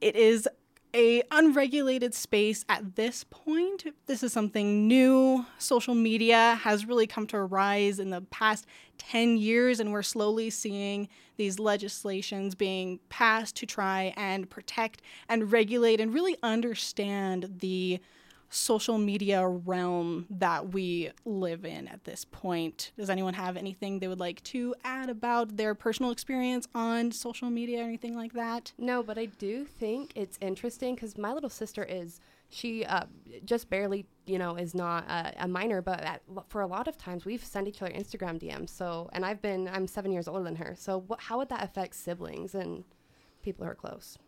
it 0.00 0.14
is 0.14 0.48
a 0.94 1.22
unregulated 1.30 2.14
space 2.14 2.64
at 2.68 2.96
this 2.96 3.24
point. 3.24 3.86
This 4.06 4.22
is 4.22 4.32
something 4.32 4.88
new. 4.88 5.46
Social 5.58 5.94
media 5.94 6.58
has 6.62 6.86
really 6.86 7.06
come 7.06 7.26
to 7.28 7.42
rise 7.42 7.98
in 7.98 8.10
the 8.10 8.22
past 8.22 8.66
10 8.98 9.36
years 9.36 9.80
and 9.80 9.92
we're 9.92 10.02
slowly 10.02 10.50
seeing 10.50 11.08
these 11.36 11.58
legislations 11.58 12.54
being 12.54 13.00
passed 13.08 13.56
to 13.56 13.66
try 13.66 14.12
and 14.16 14.50
protect 14.50 15.02
and 15.28 15.52
regulate 15.52 16.00
and 16.00 16.12
really 16.12 16.36
understand 16.42 17.48
the 17.60 18.00
social 18.50 18.98
media 18.98 19.46
realm 19.46 20.26
that 20.28 20.72
we 20.72 21.10
live 21.24 21.64
in 21.64 21.88
at 21.88 22.04
this 22.04 22.24
point. 22.24 22.92
Does 22.98 23.08
anyone 23.08 23.34
have 23.34 23.56
anything 23.56 23.98
they 24.00 24.08
would 24.08 24.20
like 24.20 24.42
to 24.44 24.74
add 24.84 25.08
about 25.08 25.56
their 25.56 25.74
personal 25.74 26.10
experience 26.10 26.66
on 26.74 27.12
social 27.12 27.48
media 27.48 27.80
or 27.80 27.84
anything 27.84 28.16
like 28.16 28.32
that? 28.32 28.72
No, 28.76 29.02
but 29.02 29.16
I 29.18 29.26
do 29.26 29.64
think 29.64 30.12
it's 30.16 30.36
interesting 30.40 30.96
because 30.96 31.16
my 31.16 31.32
little 31.32 31.48
sister 31.48 31.84
is 31.84 32.20
she 32.50 32.84
uh, 32.84 33.04
just 33.44 33.70
barely 33.70 34.04
you 34.26 34.38
know 34.38 34.56
is 34.56 34.74
not 34.74 35.08
a, 35.08 35.44
a 35.44 35.48
minor 35.48 35.80
but 35.80 36.00
at, 36.00 36.20
for 36.48 36.60
a 36.60 36.66
lot 36.66 36.88
of 36.88 36.98
times 36.98 37.24
we've 37.24 37.44
sent 37.44 37.68
each 37.68 37.80
other 37.80 37.92
instagram 37.92 38.40
dms 38.40 38.70
so 38.70 39.08
and 39.12 39.24
i've 39.24 39.40
been 39.40 39.68
i'm 39.68 39.86
seven 39.86 40.10
years 40.10 40.26
older 40.26 40.42
than 40.42 40.56
her 40.56 40.74
so 40.76 40.98
what, 41.06 41.20
how 41.20 41.38
would 41.38 41.48
that 41.48 41.62
affect 41.62 41.94
siblings 41.94 42.54
and 42.54 42.84
people 43.42 43.64
who 43.64 43.70
are 43.70 43.74
close 43.74 44.18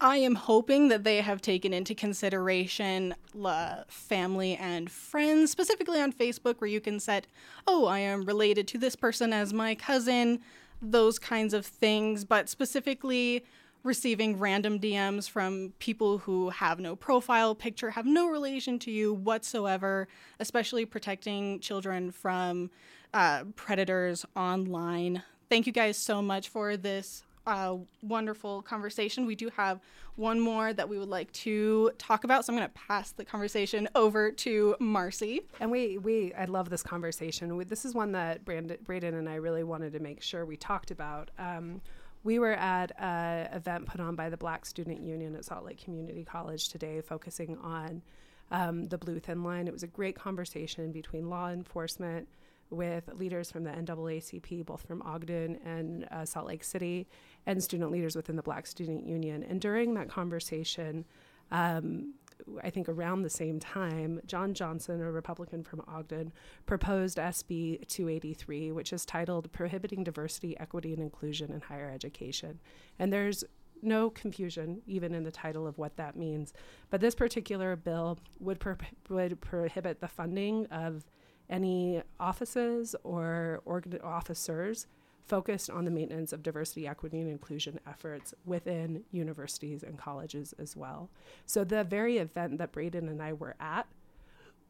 I 0.00 0.18
am 0.18 0.34
hoping 0.34 0.88
that 0.88 1.04
they 1.04 1.22
have 1.22 1.40
taken 1.40 1.72
into 1.72 1.94
consideration 1.94 3.14
uh, 3.42 3.84
family 3.88 4.54
and 4.56 4.90
friends, 4.90 5.50
specifically 5.50 6.00
on 6.00 6.12
Facebook, 6.12 6.60
where 6.60 6.68
you 6.68 6.82
can 6.82 7.00
set, 7.00 7.26
oh, 7.66 7.86
I 7.86 8.00
am 8.00 8.24
related 8.24 8.68
to 8.68 8.78
this 8.78 8.94
person 8.94 9.32
as 9.32 9.54
my 9.54 9.74
cousin, 9.74 10.40
those 10.82 11.18
kinds 11.18 11.54
of 11.54 11.64
things, 11.64 12.26
but 12.26 12.50
specifically 12.50 13.44
receiving 13.84 14.38
random 14.38 14.78
DMs 14.78 15.30
from 15.30 15.72
people 15.78 16.18
who 16.18 16.50
have 16.50 16.78
no 16.78 16.94
profile 16.94 17.54
picture, 17.54 17.90
have 17.90 18.04
no 18.04 18.28
relation 18.28 18.78
to 18.80 18.90
you 18.90 19.14
whatsoever, 19.14 20.08
especially 20.40 20.84
protecting 20.84 21.58
children 21.60 22.10
from 22.10 22.70
uh, 23.14 23.44
predators 23.54 24.26
online. 24.34 25.22
Thank 25.48 25.66
you 25.66 25.72
guys 25.72 25.96
so 25.96 26.20
much 26.20 26.48
for 26.48 26.76
this 26.76 27.22
uh, 27.46 27.76
wonderful 28.02 28.62
conversation. 28.62 29.26
We 29.26 29.34
do 29.34 29.50
have 29.56 29.80
one 30.16 30.40
more 30.40 30.72
that 30.72 30.88
we 30.88 30.98
would 30.98 31.08
like 31.08 31.30
to 31.32 31.90
talk 31.98 32.24
about, 32.24 32.44
so 32.44 32.52
I'm 32.52 32.58
going 32.58 32.68
to 32.68 32.74
pass 32.74 33.12
the 33.12 33.24
conversation 33.24 33.88
over 33.94 34.30
to 34.32 34.76
Marcy. 34.80 35.42
And 35.60 35.70
we, 35.70 35.98
we, 35.98 36.32
I 36.34 36.46
love 36.46 36.70
this 36.70 36.82
conversation. 36.82 37.56
We, 37.56 37.64
this 37.64 37.84
is 37.84 37.94
one 37.94 38.12
that 38.12 38.44
Brandon, 38.44 38.78
Braden 38.82 39.14
and 39.14 39.28
I 39.28 39.36
really 39.36 39.64
wanted 39.64 39.92
to 39.92 40.00
make 40.00 40.22
sure 40.22 40.44
we 40.44 40.56
talked 40.56 40.90
about. 40.90 41.30
Um, 41.38 41.80
we 42.24 42.38
were 42.38 42.54
at 42.54 42.90
an 42.98 43.54
event 43.54 43.86
put 43.86 44.00
on 44.00 44.16
by 44.16 44.30
the 44.30 44.36
Black 44.36 44.66
Student 44.66 45.00
Union 45.00 45.36
at 45.36 45.44
Salt 45.44 45.64
Lake 45.64 45.82
Community 45.82 46.24
College 46.24 46.68
today, 46.68 47.00
focusing 47.00 47.56
on 47.58 48.02
um, 48.50 48.88
the 48.88 48.98
Blue 48.98 49.20
Thin 49.20 49.44
Line. 49.44 49.68
It 49.68 49.72
was 49.72 49.84
a 49.84 49.88
great 49.88 50.16
conversation 50.16 50.90
between 50.90 51.28
law 51.28 51.50
enforcement 51.50 52.28
with 52.70 53.08
leaders 53.14 53.50
from 53.50 53.64
the 53.64 53.70
NAACP, 53.70 54.66
both 54.66 54.82
from 54.86 55.02
Ogden 55.02 55.58
and 55.64 56.08
uh, 56.10 56.24
Salt 56.24 56.46
Lake 56.46 56.64
City, 56.64 57.06
and 57.46 57.62
student 57.62 57.90
leaders 57.90 58.16
within 58.16 58.36
the 58.36 58.42
Black 58.42 58.66
Student 58.66 59.06
Union. 59.06 59.42
And 59.42 59.60
during 59.60 59.94
that 59.94 60.08
conversation, 60.08 61.04
um, 61.50 62.14
I 62.62 62.70
think 62.70 62.88
around 62.88 63.22
the 63.22 63.30
same 63.30 63.58
time, 63.58 64.20
John 64.26 64.52
Johnson, 64.52 65.00
a 65.00 65.10
Republican 65.10 65.62
from 65.62 65.82
Ogden, 65.88 66.32
proposed 66.66 67.18
SB 67.18 67.86
283, 67.88 68.72
which 68.72 68.92
is 68.92 69.04
titled 69.04 69.50
Prohibiting 69.52 70.04
Diversity, 70.04 70.58
Equity, 70.58 70.92
and 70.92 71.02
Inclusion 71.02 71.52
in 71.52 71.60
Higher 71.60 71.90
Education. 71.90 72.60
And 72.98 73.12
there's 73.12 73.44
no 73.82 74.10
confusion 74.10 74.82
even 74.86 75.14
in 75.14 75.22
the 75.22 75.30
title 75.30 75.66
of 75.66 75.78
what 75.78 75.96
that 75.96 76.16
means. 76.16 76.52
But 76.90 77.00
this 77.00 77.14
particular 77.14 77.76
bill 77.76 78.18
would, 78.40 78.58
pro- 78.58 78.76
would 79.08 79.40
prohibit 79.40 80.00
the 80.00 80.08
funding 80.08 80.66
of 80.66 81.04
any 81.48 82.02
offices 82.18 82.96
or 83.04 83.60
organ- 83.64 84.00
officers 84.02 84.86
focused 85.26 85.70
on 85.70 85.84
the 85.84 85.90
maintenance 85.90 86.32
of 86.32 86.42
diversity, 86.42 86.86
equity, 86.86 87.20
and 87.20 87.28
inclusion 87.28 87.80
efforts 87.86 88.32
within 88.44 89.02
universities 89.10 89.82
and 89.82 89.98
colleges 89.98 90.54
as 90.58 90.76
well. 90.76 91.10
So 91.46 91.64
the 91.64 91.84
very 91.84 92.18
event 92.18 92.58
that 92.58 92.72
Braden 92.72 93.08
and 93.08 93.22
I 93.22 93.32
were 93.32 93.56
at 93.58 93.86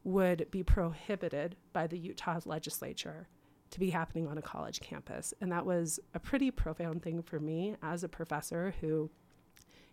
would 0.03 0.49
be 0.51 0.63
prohibited 0.63 1.55
by 1.73 1.87
the 1.87 1.97
Utah 1.97 2.39
legislature 2.45 3.27
to 3.69 3.79
be 3.79 3.89
happening 3.89 4.27
on 4.27 4.37
a 4.37 4.41
college 4.41 4.79
campus. 4.79 5.33
And 5.41 5.51
that 5.51 5.65
was 5.65 5.99
a 6.13 6.19
pretty 6.19 6.51
profound 6.51 7.03
thing 7.03 7.21
for 7.21 7.39
me 7.39 7.75
as 7.83 8.03
a 8.03 8.09
professor 8.09 8.73
who 8.79 9.09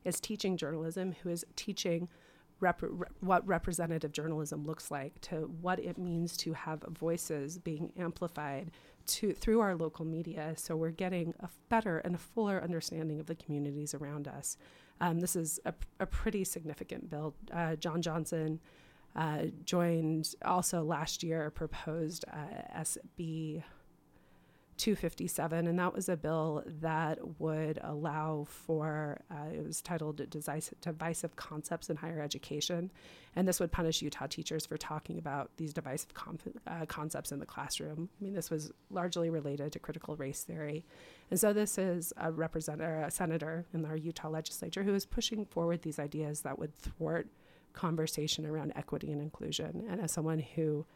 is 0.05 0.21
teaching 0.21 0.57
journalism, 0.57 1.15
who 1.23 1.31
is 1.31 1.45
teaching 1.57 2.09
rep- 2.61 2.83
what 3.21 3.47
representative 3.47 4.12
journalism 4.12 4.65
looks 4.65 4.91
like, 4.91 5.21
to 5.23 5.51
what 5.61 5.81
it 5.81 5.99
means 5.99 6.37
to 6.39 6.53
have 6.53 6.85
voices 6.89 7.59
being 7.59 7.93
amplified 7.99 8.71
to 9.07 9.32
through 9.32 9.61
our 9.61 9.74
local 9.74 10.05
media. 10.05 10.55
So 10.57 10.76
we're 10.76 10.90
getting 10.90 11.34
a 11.40 11.48
better 11.68 11.98
and 11.98 12.14
a 12.14 12.18
fuller 12.18 12.62
understanding 12.62 13.20
of 13.20 13.26
the 13.26 13.34
communities 13.34 13.94
around 13.94 14.28
us. 14.28 14.57
Um, 15.00 15.20
this 15.20 15.36
is 15.36 15.61
a, 15.64 15.74
a, 16.00 16.07
pretty 16.07 16.44
significant 16.44 17.11
bill. 17.11 17.34
Uh, 17.52 17.74
John 17.76 18.00
Johnson 18.00 18.61
uh, 19.16 19.46
joined 19.64 20.34
also 20.44 20.82
last 20.82 21.22
year 21.22 21.50
proposed 21.50 22.24
uh, 22.32 22.78
SB 22.80 23.62
257, 24.77 25.66
and 25.66 25.79
that 25.79 25.95
was 25.95 26.09
a 26.09 26.16
bill 26.16 26.62
that 26.81 27.18
would 27.41 27.79
allow 27.83 28.45
for, 28.49 29.20
uh, 29.31 29.51
it 29.53 29.64
was 29.64 29.81
titled 29.81 30.22
Divisive 30.31 31.37
Concepts 31.37 31.91
in 31.91 31.97
Higher 31.97 32.20
Education. 32.20 32.91
And 33.37 33.49
this 33.49 33.61
would 33.61 33.72
punish 33.72 34.03
Utah 34.03 34.27
teachers 34.27 34.66
for 34.66 34.77
talking 34.77 35.18
about 35.18 35.51
these 35.57 35.72
divisive 35.72 36.12
uh, 36.66 36.87
concepts 36.87 37.33
in 37.33 37.41
the 37.41 37.47
classroom. 37.47 38.09
I 38.20 38.25
mean, 38.25 38.35
this 38.35 38.51
was 38.51 38.72
largely 38.91 39.31
related 39.31 39.72
to 39.72 39.79
critical 39.79 40.16
race 40.16 40.43
theory. 40.43 40.85
And 41.31 41.41
so 41.41 41.53
this 41.53 41.79
is 41.79 42.12
a 42.16 42.31
representative, 42.31 43.09
a 43.09 43.11
senator 43.11 43.66
in 43.72 43.85
our 43.85 43.97
Utah 43.97 44.29
legislature 44.29 44.83
who 44.83 44.95
is 44.95 45.05
pushing 45.05 45.45
forward 45.47 45.83
these 45.83 45.99
ideas 45.99 46.43
that 46.43 46.59
would 46.59 46.75
thwart 46.75 47.29
conversation 47.72 48.47
around 48.47 48.72
equity 48.77 49.11
and 49.11 49.20
inclusion. 49.20 49.85
And 49.89 50.01
as 50.01 50.12
someone 50.12 50.39
who 50.39 50.87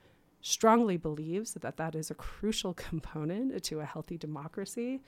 strongly 0.41 0.97
believes 0.97 1.55
that 1.55 1.77
that 1.77 1.95
is 1.95 2.11
a 2.11 2.15
crucial 2.15 2.75
component 2.89 3.63
to 3.65 3.81
a 3.81 3.85
healthy 3.85 4.17
democracy 4.17 5.01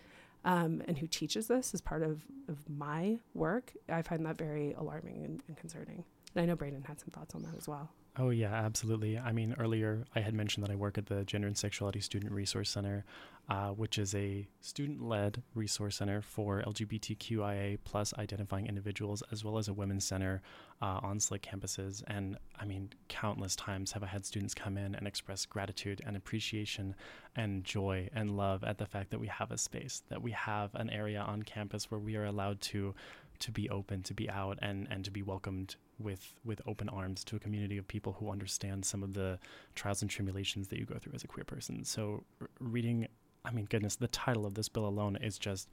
um, 0.44 0.82
and 0.86 0.98
who 0.98 1.06
teaches 1.06 1.48
this 1.48 1.74
as 1.74 1.80
part 1.80 2.02
of, 2.02 2.22
of 2.48 2.68
my 2.68 3.18
work, 3.34 3.72
I 3.88 4.02
find 4.02 4.24
that 4.24 4.38
very 4.38 4.72
alarming 4.72 5.24
and, 5.24 5.42
and 5.48 5.56
concerning. 5.56 6.04
And 6.34 6.42
I 6.42 6.46
know 6.46 6.56
Braden 6.56 6.82
had 6.82 7.00
some 7.00 7.10
thoughts 7.10 7.34
on 7.34 7.42
that 7.42 7.56
as 7.56 7.66
well. 7.66 7.90
Oh, 8.18 8.30
yeah, 8.30 8.52
absolutely. 8.52 9.18
I 9.18 9.32
mean, 9.32 9.54
earlier 9.58 10.04
I 10.14 10.20
had 10.20 10.34
mentioned 10.34 10.64
that 10.64 10.70
I 10.70 10.74
work 10.74 10.98
at 10.98 11.06
the 11.06 11.24
Gender 11.24 11.46
and 11.46 11.56
Sexuality 11.56 12.00
Student 12.00 12.32
Resource 12.32 12.68
Center, 12.68 13.04
uh, 13.48 13.68
which 13.68 13.98
is 13.98 14.14
a 14.16 14.48
student 14.60 15.00
led 15.00 15.42
resource 15.54 15.96
center 15.96 16.20
for 16.20 16.62
LGBTQIA 16.66 17.78
plus 17.84 18.12
identifying 18.18 18.66
individuals, 18.66 19.22
as 19.30 19.44
well 19.44 19.58
as 19.58 19.68
a 19.68 19.72
women's 19.72 20.04
center 20.04 20.42
uh, 20.82 20.98
on 21.02 21.18
SLIC 21.18 21.40
campuses. 21.40 22.02
And 22.08 22.36
I 22.58 22.64
mean, 22.64 22.90
countless 23.08 23.54
times 23.54 23.92
have 23.92 24.02
I 24.02 24.06
had 24.06 24.26
students 24.26 24.54
come 24.54 24.76
in 24.76 24.96
and 24.96 25.06
express 25.06 25.46
gratitude 25.46 26.02
and 26.04 26.16
appreciation 26.16 26.96
and 27.36 27.64
joy 27.64 28.08
and 28.12 28.36
love 28.36 28.64
at 28.64 28.78
the 28.78 28.86
fact 28.86 29.10
that 29.10 29.20
we 29.20 29.28
have 29.28 29.52
a 29.52 29.58
space, 29.58 30.02
that 30.08 30.20
we 30.20 30.32
have 30.32 30.74
an 30.74 30.90
area 30.90 31.20
on 31.20 31.44
campus 31.44 31.90
where 31.92 32.00
we 32.00 32.16
are 32.16 32.24
allowed 32.24 32.60
to 32.62 32.94
to 33.38 33.50
be 33.50 33.70
open, 33.70 34.02
to 34.02 34.14
be 34.14 34.28
out, 34.28 34.58
and 34.60 34.86
and 34.90 35.04
to 35.04 35.10
be 35.10 35.22
welcomed 35.22 35.76
with 36.00 36.34
with 36.44 36.60
open 36.66 36.88
arms 36.88 37.24
to 37.24 37.36
a 37.36 37.38
community 37.38 37.76
of 37.78 37.86
people 37.86 38.14
who 38.18 38.30
understand 38.30 38.84
some 38.84 39.02
of 39.02 39.14
the 39.14 39.38
trials 39.74 40.02
and 40.02 40.10
tribulations 40.10 40.68
that 40.68 40.78
you 40.78 40.84
go 40.84 40.96
through 40.98 41.12
as 41.14 41.24
a 41.24 41.28
queer 41.28 41.44
person. 41.44 41.84
So 41.84 42.24
r- 42.40 42.48
reading, 42.58 43.06
I 43.44 43.50
mean, 43.50 43.66
goodness, 43.68 43.96
the 43.96 44.08
title 44.08 44.46
of 44.46 44.54
this 44.54 44.68
bill 44.68 44.86
alone 44.86 45.16
is 45.16 45.38
just 45.38 45.68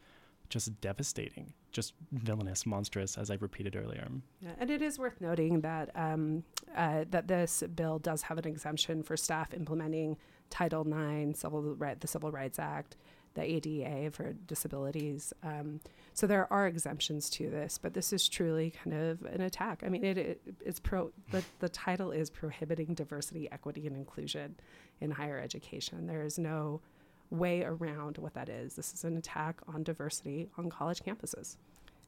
just 0.49 0.80
devastating, 0.80 1.53
just 1.71 1.93
villainous, 2.13 2.65
monstrous, 2.65 3.17
as 3.17 3.30
I 3.30 3.38
repeated 3.39 3.75
earlier. 3.75 4.07
Yeah, 4.39 4.51
and 4.57 4.69
it 4.69 4.82
is 4.82 4.97
worth 4.97 5.19
noting 5.19 5.61
that 5.61 5.89
um, 5.95 6.43
uh, 6.75 7.05
that 7.09 7.28
this 7.28 7.63
bill 7.75 7.99
does 7.99 8.21
have 8.23 8.38
an 8.38 8.47
exemption 8.47 9.03
for 9.03 9.17
staff 9.17 9.53
implementing 9.53 10.17
Title 10.49 10.88
IX, 10.88 11.38
civil 11.38 11.75
right, 11.75 11.99
the 11.99 12.07
Civil 12.07 12.32
Rights 12.32 12.59
Act, 12.59 12.95
the 13.38 13.44
ADA 13.44 14.12
for 14.12 14.34
disabilities. 14.34 15.32
Um, 15.44 15.80
so 16.14 16.26
there 16.26 16.52
are 16.52 16.66
exemptions 16.68 17.30
to 17.32 17.50
this, 17.50 17.78
but 17.78 17.94
this 17.94 18.12
is 18.12 18.28
truly 18.28 18.72
kind 18.72 18.96
of 18.96 19.22
an 19.26 19.42
attack. 19.42 19.84
I 19.86 19.90
mean, 19.90 20.04
it, 20.04 20.18
it 20.18 20.42
it's 20.66 20.80
pro. 20.80 21.12
The, 21.32 21.44
the 21.60 21.70
title 21.70 22.12
is 22.12 22.30
prohibiting 22.32 22.96
diversity, 22.96 23.48
equity, 23.52 23.86
and 23.86 23.96
inclusion 23.96 24.56
in 25.00 25.12
higher 25.12 25.40
education. 25.40 26.08
There 26.08 26.24
is 26.24 26.40
no 26.40 26.82
way 27.30 27.64
around 27.64 28.18
what 28.18 28.34
that 28.34 28.50
is. 28.50 28.76
This 28.76 28.92
is 28.92 29.04
an 29.04 29.16
attack 29.18 29.60
on 29.68 29.84
diversity 29.84 30.50
on 30.58 30.70
college 30.70 31.02
campuses. 31.02 31.58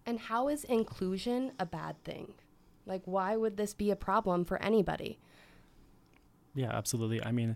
And 0.05 0.19
how 0.19 0.47
is 0.47 0.63
inclusion 0.63 1.51
a 1.59 1.65
bad 1.65 2.03
thing? 2.03 2.33
Like, 2.87 3.03
why 3.05 3.35
would 3.35 3.57
this 3.57 3.75
be 3.75 3.91
a 3.91 3.95
problem 3.95 4.45
for 4.45 4.59
anybody? 4.63 5.19
Yeah, 6.55 6.71
absolutely. 6.71 7.23
I 7.23 7.31
mean, 7.31 7.55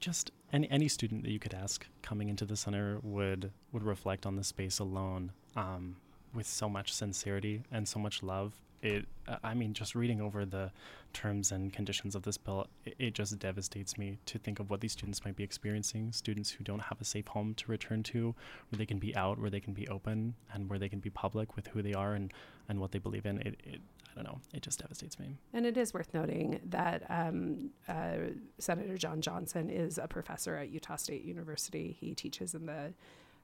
just 0.00 0.32
any 0.56 0.70
any 0.70 0.88
student 0.88 1.22
that 1.24 1.30
you 1.30 1.38
could 1.38 1.54
ask 1.54 1.86
coming 2.02 2.28
into 2.28 2.44
the 2.46 2.56
center 2.56 2.98
would 3.02 3.52
would 3.72 3.82
reflect 3.82 4.24
on 4.24 4.36
the 4.36 4.44
space 4.44 4.78
alone 4.78 5.32
um, 5.54 5.96
with 6.34 6.46
so 6.46 6.68
much 6.68 6.92
sincerity 6.92 7.62
and 7.70 7.86
so 7.86 7.98
much 7.98 8.22
love. 8.22 8.54
It, 8.82 9.06
I 9.42 9.54
mean, 9.54 9.72
just 9.72 9.94
reading 9.94 10.20
over 10.20 10.44
the 10.44 10.70
terms 11.12 11.50
and 11.50 11.72
conditions 11.72 12.14
of 12.14 12.22
this 12.22 12.36
bill, 12.36 12.66
it, 12.84 12.94
it, 12.98 13.14
just 13.14 13.38
devastates 13.38 13.96
me 13.96 14.18
to 14.26 14.38
think 14.38 14.60
of 14.60 14.70
what 14.70 14.80
these 14.80 14.92
students 14.92 15.24
might 15.24 15.36
be 15.36 15.44
experiencing. 15.44 16.12
Students 16.12 16.50
who 16.50 16.64
don't 16.64 16.82
have 16.82 17.00
a 17.00 17.04
safe 17.04 17.26
home 17.28 17.54
to 17.54 17.70
return 17.70 18.02
to, 18.04 18.34
where 18.70 18.78
they 18.78 18.86
can 18.86 18.98
be 18.98 19.16
out, 19.16 19.38
where 19.38 19.50
they 19.50 19.60
can 19.60 19.72
be 19.72 19.88
open, 19.88 20.34
and 20.52 20.68
where 20.68 20.78
they 20.78 20.88
can 20.88 21.00
be 21.00 21.10
public 21.10 21.56
with 21.56 21.68
who 21.68 21.82
they 21.82 21.94
are 21.94 22.14
and, 22.14 22.32
and 22.68 22.80
what 22.80 22.92
they 22.92 22.98
believe 22.98 23.26
in. 23.26 23.38
It, 23.38 23.60
it 23.64 23.80
don't 24.16 24.24
know. 24.24 24.40
It 24.52 24.62
just 24.62 24.80
devastates 24.80 25.18
me. 25.18 25.36
And 25.52 25.66
it 25.66 25.76
is 25.76 25.94
worth 25.94 26.12
noting 26.14 26.60
that 26.70 27.04
um, 27.08 27.70
uh, 27.88 28.32
Senator 28.58 28.96
John 28.96 29.20
Johnson 29.20 29.70
is 29.70 29.98
a 29.98 30.08
professor 30.08 30.56
at 30.56 30.70
Utah 30.70 30.96
State 30.96 31.24
University. 31.24 31.96
He 31.98 32.14
teaches 32.14 32.54
in 32.54 32.66
the 32.66 32.94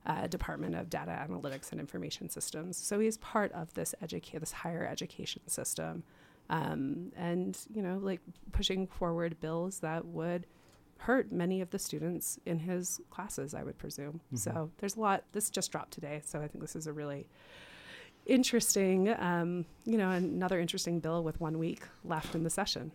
uh, 0.07 0.27
Department 0.27 0.75
of 0.75 0.91
Data 0.91 1.11
Analytics 1.29 1.71
and 1.71 1.81
Information 1.81 2.29
Systems. 2.29 2.77
So 2.77 2.99
he's 2.99 3.19
part 3.19 3.53
of 3.53 3.73
this 3.75 3.95
educate 4.03 4.41
this 4.41 4.53
higher 4.53 4.87
education 4.87 5.43
system, 5.49 6.03
um, 6.51 7.13
and 7.17 7.59
you 7.75 7.83
know, 7.83 7.99
like 8.03 8.21
pushing 8.53 8.87
forward 8.87 9.41
bills 9.41 9.79
that 9.81 10.05
would 10.05 10.47
hurt 10.99 11.33
many 11.33 11.61
of 11.61 11.71
the 11.71 11.79
students 11.79 12.39
in 12.47 12.59
his 12.59 13.01
classes. 13.11 13.55
I 13.55 13.63
would 13.63 13.79
presume. 13.79 14.21
Mm-hmm. 14.27 14.37
So 14.37 14.71
there's 14.79 14.97
a 14.97 15.01
lot. 15.01 15.25
This 15.33 15.51
just 15.51 15.71
dropped 15.71 15.93
today, 15.93 16.23
so 16.25 16.41
I 16.41 16.49
think 16.49 16.63
this 16.63 16.77
is 16.77 16.87
a 16.87 16.93
really 16.93 17.27
interesting, 18.27 19.09
um, 19.19 19.67
you 19.85 19.99
know, 19.99 20.11
another 20.11 20.61
interesting 20.61 21.01
bill 21.01 21.25
with 21.25 21.41
one 21.41 21.59
week 21.59 21.83
left 22.05 22.35
in 22.35 22.45
the 22.45 22.51
session. 22.51 22.93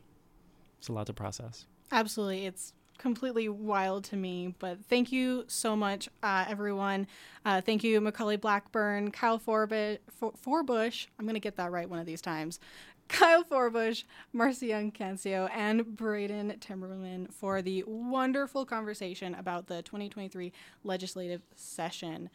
It's 0.80 0.88
a 0.88 0.94
lot 0.94 1.08
to 1.08 1.14
process. 1.14 1.66
Absolutely. 1.92 2.46
It's 2.46 2.74
completely 2.98 3.50
wild 3.50 4.04
to 4.06 4.16
me. 4.16 4.56
But 4.60 4.86
thank 4.86 5.12
you 5.12 5.46
so 5.48 5.76
much, 5.76 6.10
uh, 6.24 6.46
everyone. 6.48 7.08
Uh, 7.46 7.62
thank 7.62 7.84
you, 7.84 8.00
Macaulay 8.02 8.38
Blackburn, 8.38 9.12
Kyle 9.12 9.40
Forbush. 9.40 10.00
For- 10.10 10.34
Forbush. 10.34 11.08
I'm 11.18 11.26
going 11.26 11.36
to 11.36 11.40
get 11.40 11.56
that 11.58 11.72
right 11.72 11.90
one 11.90 12.00
of 12.00 12.06
these 12.06 12.22
times. 12.22 12.60
Kyle 13.08 13.44
Forbush, 13.44 14.04
Marcia 14.34 14.66
Young 14.66 14.92
Cancio, 14.92 15.50
and 15.54 15.96
Braden 15.96 16.54
Timmerman 16.60 17.32
for 17.32 17.62
the 17.62 17.84
wonderful 17.88 18.66
conversation 18.66 19.34
about 19.36 19.68
the 19.68 19.82
2023 19.84 20.52
legislative 20.84 21.42
session. 21.56 22.30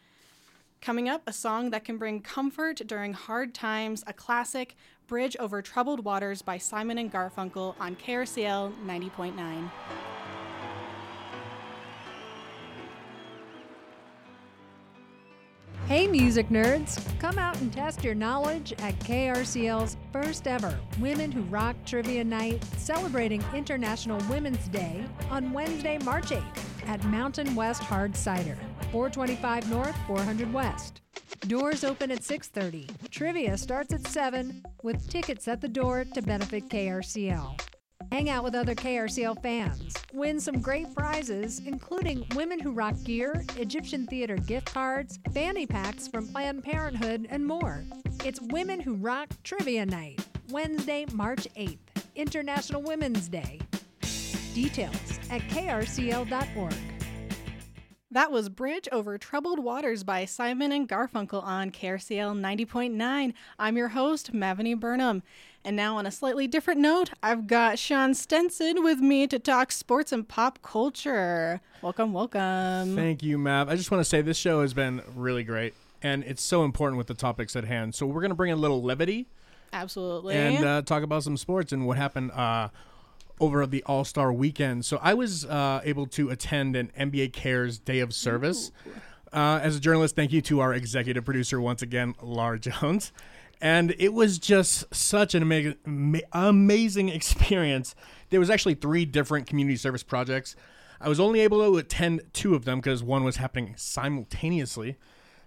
Coming 0.81 1.07
up, 1.07 1.21
a 1.27 1.31
song 1.31 1.69
that 1.69 1.85
can 1.85 1.97
bring 1.97 2.21
comfort 2.21 2.81
during 2.85 3.13
hard 3.13 3.53
times, 3.53 4.03
a 4.05 4.13
classic, 4.13 4.75
Bridge 5.07 5.37
Over 5.39 5.61
Troubled 5.61 6.03
Waters 6.03 6.41
by 6.41 6.57
Simon 6.57 6.97
and 6.97 7.11
Garfunkel 7.11 7.75
on 7.79 7.95
KRCL 7.95 8.73
90.9. 8.85 9.69
Hey, 15.93 16.07
music 16.07 16.49
nerds! 16.49 16.99
Come 17.19 17.37
out 17.37 17.55
and 17.61 17.71
test 17.71 18.03
your 18.03 18.15
knowledge 18.15 18.73
at 18.79 18.97
KRCL's 19.01 19.95
first 20.11 20.47
ever 20.47 20.75
Women 20.99 21.31
Who 21.31 21.43
Rock 21.43 21.75
Trivia 21.85 22.23
Night, 22.23 22.63
celebrating 22.77 23.43
International 23.53 24.19
Women's 24.27 24.67
Day 24.69 25.05
on 25.29 25.53
Wednesday, 25.53 25.99
March 25.99 26.31
8th 26.31 26.87
at 26.87 27.03
Mountain 27.03 27.53
West 27.53 27.83
Hard 27.83 28.15
Cider, 28.17 28.57
425 28.91 29.69
North, 29.69 29.95
400 30.07 30.51
West. 30.51 31.01
Doors 31.41 31.83
open 31.83 32.09
at 32.09 32.23
6:30. 32.23 32.89
Trivia 33.11 33.55
starts 33.55 33.93
at 33.93 34.07
7 34.07 34.63
with 34.81 35.07
tickets 35.11 35.47
at 35.47 35.61
the 35.61 35.67
door 35.67 36.05
to 36.05 36.23
benefit 36.23 36.69
KRCL. 36.69 37.55
Hang 38.13 38.29
out 38.29 38.43
with 38.43 38.53
other 38.53 38.75
KRCL 38.75 39.41
fans. 39.41 39.95
Win 40.13 40.39
some 40.39 40.61
great 40.61 40.93
prizes, 40.93 41.63
including 41.65 42.23
Women 42.35 42.59
Who 42.59 42.71
Rock 42.71 42.93
gear, 43.03 43.43
Egyptian 43.57 44.05
Theater 44.05 44.35
gift 44.35 44.71
cards, 44.71 45.17
fanny 45.33 45.65
packs 45.65 46.07
from 46.07 46.27
Planned 46.27 46.63
Parenthood, 46.63 47.25
and 47.31 47.43
more. 47.43 47.83
It's 48.23 48.39
Women 48.39 48.79
Who 48.79 48.93
Rock 48.97 49.29
Trivia 49.43 49.87
Night, 49.87 50.23
Wednesday, 50.51 51.07
March 51.11 51.47
8th, 51.57 51.79
International 52.13 52.83
Women's 52.83 53.27
Day. 53.27 53.59
Details 54.53 55.19
at 55.31 55.41
krcl.org. 55.49 56.75
That 58.11 58.31
was 58.31 58.47
Bridge 58.47 58.87
Over 58.91 59.17
Troubled 59.17 59.57
Waters 59.57 60.03
by 60.03 60.25
Simon 60.25 60.71
and 60.71 60.87
Garfunkel 60.87 61.43
on 61.43 61.71
KRCL 61.71 62.39
90.9. 62.39 63.33
I'm 63.57 63.75
your 63.75 63.87
host, 63.87 64.35
Mavany 64.35 64.75
Burnham. 64.75 65.23
And 65.65 65.77
now, 65.77 65.97
on 65.97 66.05
a 66.05 66.11
slightly 66.11 66.45
different 66.45 66.81
note, 66.81 67.11
I've 67.23 67.47
got 67.47 67.79
Sean 67.79 68.13
Stenson 68.13 68.83
with 68.83 68.99
me 68.99 69.27
to 69.27 69.39
talk 69.39 69.71
sports 69.71 70.11
and 70.11 70.27
pop 70.27 70.61
culture. 70.61 71.61
Welcome, 71.81 72.11
welcome. 72.11 72.97
Thank 72.97 73.23
you, 73.23 73.37
Mav. 73.37 73.69
I 73.69 73.77
just 73.77 73.89
want 73.89 74.01
to 74.01 74.05
say 74.09 74.21
this 74.21 74.35
show 74.35 74.61
has 74.61 74.73
been 74.73 75.01
really 75.15 75.45
great, 75.45 75.73
and 76.01 76.21
it's 76.25 76.43
so 76.43 76.65
important 76.65 76.97
with 76.97 77.07
the 77.07 77.13
topics 77.13 77.55
at 77.55 77.63
hand. 77.63 77.95
So 77.95 78.05
we're 78.05 78.19
going 78.19 78.31
to 78.31 78.35
bring 78.35 78.51
a 78.51 78.57
little 78.57 78.83
levity 78.83 79.27
Absolutely. 79.71 80.35
and 80.35 80.65
uh, 80.65 80.81
talk 80.81 81.01
about 81.01 81.23
some 81.23 81.37
sports 81.37 81.71
and 81.71 81.87
what 81.87 81.95
happened 81.95 82.31
uh, 82.31 82.67
over 83.39 83.65
the 83.65 83.83
All 83.83 84.03
Star 84.03 84.33
weekend. 84.33 84.83
So 84.83 84.99
I 85.01 85.13
was 85.13 85.45
uh, 85.45 85.79
able 85.85 86.07
to 86.07 86.29
attend 86.29 86.75
an 86.75 86.91
NBA 86.99 87.31
Cares 87.31 87.79
Day 87.79 87.99
of 87.99 88.13
Service. 88.13 88.73
Uh, 89.31 89.61
as 89.63 89.77
a 89.77 89.79
journalist, 89.79 90.15
thank 90.17 90.33
you 90.33 90.41
to 90.41 90.59
our 90.59 90.73
executive 90.73 91.23
producer 91.23 91.61
once 91.61 91.81
again, 91.81 92.15
Laura 92.21 92.59
Jones. 92.59 93.13
And 93.63 93.95
it 93.97 94.13
was 94.13 94.39
just 94.39 94.93
such 94.93 95.33
an 95.33 95.41
ama- 95.41 95.75
ama- 95.87 96.19
amazing 96.33 97.07
experience. 97.07 97.95
There 98.29 98.41
was 98.41 98.49
actually 98.49 98.75
three 98.75 99.05
different 99.05 99.47
community 99.47 99.77
service 99.77 100.03
projects. 100.03 100.57
I 100.99 101.07
was 101.07 101.17
only 101.17 101.39
able 101.39 101.63
to 101.63 101.77
attend 101.77 102.23
two 102.33 102.55
of 102.55 102.65
them 102.65 102.79
because 102.79 103.01
one 103.01 103.23
was 103.23 103.37
happening 103.37 103.73
simultaneously. 103.77 104.97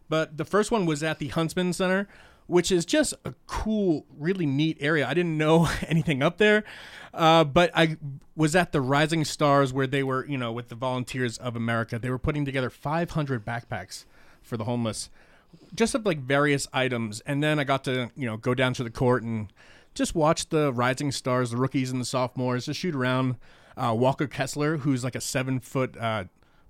But 0.09 0.39
the 0.39 0.47
first 0.47 0.71
one 0.71 0.87
was 0.87 1.03
at 1.03 1.19
the 1.19 1.29
Huntsman 1.29 1.75
Center, 1.75 2.09
which 2.47 2.73
is 2.73 2.87
just 2.87 3.13
a 3.27 3.35
cool, 3.47 4.07
really 4.17 4.47
neat 4.47 4.79
area. 4.81 5.07
I 5.07 5.13
didn't 5.13 5.37
know 5.37 5.69
anything 5.87 6.23
up 6.23 6.39
there, 6.39 6.65
uh, 7.13 7.45
but 7.45 7.71
I 7.75 7.99
was 8.35 8.57
at 8.57 8.73
the 8.73 8.81
Rising 8.81 9.27
Stars 9.27 9.75
where 9.75 9.87
they 9.87 10.03
were, 10.03 10.25
you 10.27 10.39
know, 10.39 10.53
with 10.53 10.71
the 10.71 10.75
Volunteers 10.75 11.37
of 11.37 11.55
America. 11.55 11.99
They 11.99 12.09
were 12.09 12.19
putting 12.19 12.47
together 12.47 12.71
500 12.71 13.45
backpacks 13.45 14.07
for 14.41 14.57
the 14.57 14.65
homeless, 14.65 15.11
just 15.75 15.95
of 15.95 16.07
like 16.07 16.21
various 16.21 16.67
items. 16.73 17.21
And 17.21 17.43
then 17.43 17.59
I 17.59 17.65
got 17.65 17.85
to, 17.85 18.11
you 18.17 18.27
know, 18.27 18.37
go 18.37 18.55
down 18.55 18.75
to 18.75 18.85
the 18.85 18.91
court 18.91 19.23
and 19.23 19.53
just 19.95 20.15
watch 20.15 20.49
the 20.49 20.73
Rising 20.73 21.13
Stars, 21.13 21.51
the 21.51 21.57
rookies 21.57 21.91
and 21.91 22.01
the 22.01 22.05
sophomores, 22.05 22.67
just 22.67 22.81
shoot 22.81 22.95
around. 22.95 23.37
Uh, 23.77 23.95
Walker 23.95 24.27
Kessler, 24.27 24.79
who's 24.79 25.05
like 25.05 25.15
a 25.15 25.21
seven 25.21 25.61
foot 25.61 25.97
uh, 25.99 26.25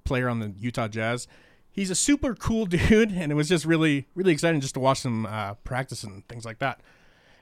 player 0.04 0.28
on 0.28 0.40
the 0.40 0.52
Utah 0.58 0.88
Jazz 0.88 1.28
he's 1.76 1.90
a 1.90 1.94
super 1.94 2.34
cool 2.34 2.66
dude, 2.66 3.12
and 3.12 3.30
it 3.30 3.36
was 3.36 3.48
just 3.48 3.64
really, 3.64 4.08
really 4.16 4.32
exciting 4.32 4.60
just 4.60 4.74
to 4.74 4.80
watch 4.80 5.04
him 5.04 5.26
uh, 5.26 5.54
practice 5.54 6.02
and 6.02 6.26
things 6.26 6.44
like 6.44 6.58
that. 6.58 6.80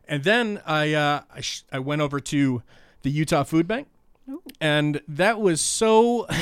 And 0.06 0.24
then 0.24 0.60
I, 0.66 0.92
uh, 0.92 1.22
I, 1.34 1.40
sh- 1.40 1.64
I 1.72 1.78
went 1.78 2.02
over 2.02 2.20
to 2.20 2.62
the 3.00 3.10
Utah 3.10 3.44
Food 3.44 3.66
Bank, 3.66 3.88
and 4.60 5.00
that 5.08 5.40
was 5.40 5.62
so. 5.62 6.26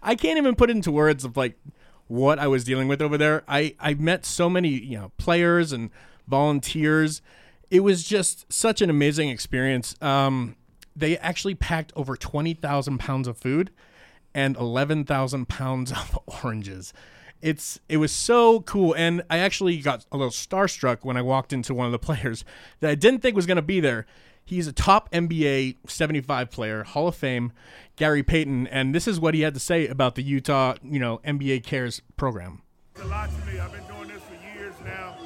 I 0.00 0.14
can't 0.14 0.38
even 0.38 0.54
put 0.54 0.70
it 0.70 0.76
into 0.76 0.92
words 0.92 1.24
of 1.24 1.36
like 1.36 1.58
what 2.08 2.38
I 2.38 2.48
was 2.48 2.64
dealing 2.64 2.88
with 2.88 3.00
over 3.00 3.16
there. 3.16 3.44
I, 3.46 3.74
I 3.78 3.94
met 3.94 4.26
so 4.26 4.50
many 4.50 4.68
you 4.68 4.98
know 4.98 5.12
players 5.16 5.72
and 5.72 5.90
volunteers. 6.26 7.22
It 7.70 7.80
was 7.80 8.04
just 8.04 8.50
such 8.52 8.82
an 8.82 8.90
amazing 8.90 9.28
experience. 9.28 9.94
Um, 10.02 10.56
they 10.96 11.16
actually 11.18 11.54
packed 11.54 11.92
over 11.94 12.16
twenty 12.16 12.54
thousand 12.54 12.98
pounds 12.98 13.28
of 13.28 13.38
food 13.38 13.70
and 14.34 14.56
11,000 14.56 15.48
pounds 15.48 15.90
of 15.92 16.18
oranges. 16.42 16.92
It's 17.40 17.78
it 17.88 17.98
was 17.98 18.10
so 18.10 18.60
cool 18.62 18.94
and 18.94 19.22
I 19.30 19.38
actually 19.38 19.78
got 19.78 20.04
a 20.10 20.16
little 20.16 20.32
starstruck 20.32 20.98
when 21.02 21.16
I 21.16 21.22
walked 21.22 21.52
into 21.52 21.72
one 21.72 21.86
of 21.86 21.92
the 21.92 21.98
players 22.08 22.44
that 22.80 22.90
I 22.90 22.94
didn't 22.94 23.20
think 23.20 23.36
was 23.36 23.46
going 23.46 23.56
to 23.56 23.62
be 23.62 23.80
there. 23.80 24.06
He's 24.48 24.66
a 24.66 24.72
top 24.72 25.12
NBA 25.12 25.76
75 25.86 26.50
player, 26.50 26.82
Hall 26.82 27.08
of 27.08 27.14
Fame, 27.14 27.52
Gary 27.96 28.22
Payton, 28.22 28.66
and 28.68 28.94
this 28.94 29.06
is 29.06 29.20
what 29.20 29.34
he 29.34 29.42
had 29.42 29.52
to 29.52 29.60
say 29.60 29.86
about 29.86 30.14
the 30.14 30.22
Utah, 30.22 30.76
you 30.82 30.98
know, 30.98 31.18
NBA 31.18 31.64
Cares 31.64 32.00
program. 32.16 32.62
It's 32.94 33.04
a 33.04 33.08
lot 33.08 33.28
to 33.28 33.44
me. 33.44 33.60
I've 33.60 33.72
been 33.72 33.84
doing 33.84 34.08
this 34.08 34.22
for 34.22 34.56
years 34.56 34.72
now. 34.86 35.18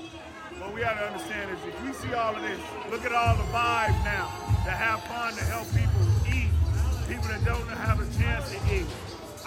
What 0.59 0.75
we 0.75 0.83
have 0.83 0.99
to 0.99 1.07
understand 1.07 1.53
is 1.53 1.59
if 1.69 1.83
we 1.85 1.93
see 1.93 2.13
all 2.13 2.35
of 2.35 2.43
this, 2.43 2.59
look 2.91 3.05
at 3.05 3.13
all 3.13 3.37
the 3.37 3.47
vibes 3.55 4.03
now 4.03 4.27
to 4.65 4.73
have 4.75 5.01
fun, 5.05 5.35
to 5.35 5.45
help 5.45 5.71
people 5.71 6.03
eat, 6.27 6.51
people 7.07 7.31
that 7.31 7.45
don't 7.45 7.63
have 7.79 8.03
a 8.03 8.19
chance 8.19 8.51
to 8.51 8.59
eat. 8.75 8.91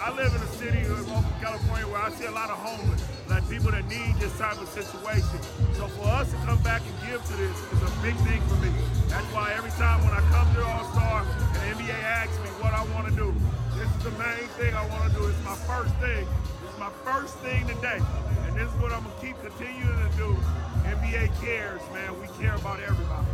I 0.00 0.08
live 0.16 0.34
in 0.34 0.40
a 0.40 0.52
city 0.56 0.88
in 0.88 1.04
California 1.44 1.86
where 1.86 2.00
I 2.00 2.08
see 2.12 2.24
a 2.24 2.30
lot 2.30 2.48
of 2.48 2.56
homeless, 2.56 3.04
like 3.28 3.46
people 3.50 3.72
that 3.72 3.84
need 3.88 4.16
this 4.16 4.32
type 4.38 4.56
of 4.56 4.68
situation. 4.68 5.36
So 5.76 5.86
for 6.00 6.08
us 6.16 6.30
to 6.30 6.36
come 6.48 6.62
back 6.62 6.80
and 6.80 6.96
give 7.12 7.20
to 7.28 7.36
this 7.36 7.56
is 7.76 7.82
a 7.84 7.92
big 8.00 8.16
thing 8.24 8.40
for 8.48 8.56
me. 8.64 8.72
That's 9.08 9.26
why 9.32 9.52
every 9.56 9.70
time 9.72 10.04
when 10.04 10.12
I 10.12 10.20
come 10.30 10.52
to 10.54 10.64
All 10.64 10.84
Star 10.92 11.22
and 11.22 11.78
NBA 11.78 12.02
asks 12.02 12.38
me 12.40 12.48
what 12.62 12.72
I 12.74 12.84
want 12.94 13.08
to 13.08 13.14
do, 13.14 13.34
this 13.76 13.88
is 13.96 14.04
the 14.04 14.10
main 14.12 14.48
thing 14.58 14.74
I 14.74 14.86
want 14.88 15.12
to 15.12 15.18
do. 15.18 15.26
It's 15.26 15.44
my 15.44 15.54
first 15.54 15.94
thing. 15.96 16.26
It's 16.66 16.78
my 16.78 16.90
first 17.04 17.34
thing 17.38 17.66
today. 17.66 18.00
And 18.46 18.56
this 18.56 18.68
is 18.68 18.74
what 18.80 18.92
I'm 18.92 19.04
going 19.04 19.14
to 19.14 19.26
keep 19.26 19.36
continuing 19.42 20.10
to 20.10 20.16
do. 20.16 20.36
NBA 20.84 21.40
cares, 21.40 21.80
man. 21.92 22.20
We 22.20 22.26
care 22.42 22.54
about 22.56 22.80
everybody. 22.80 23.26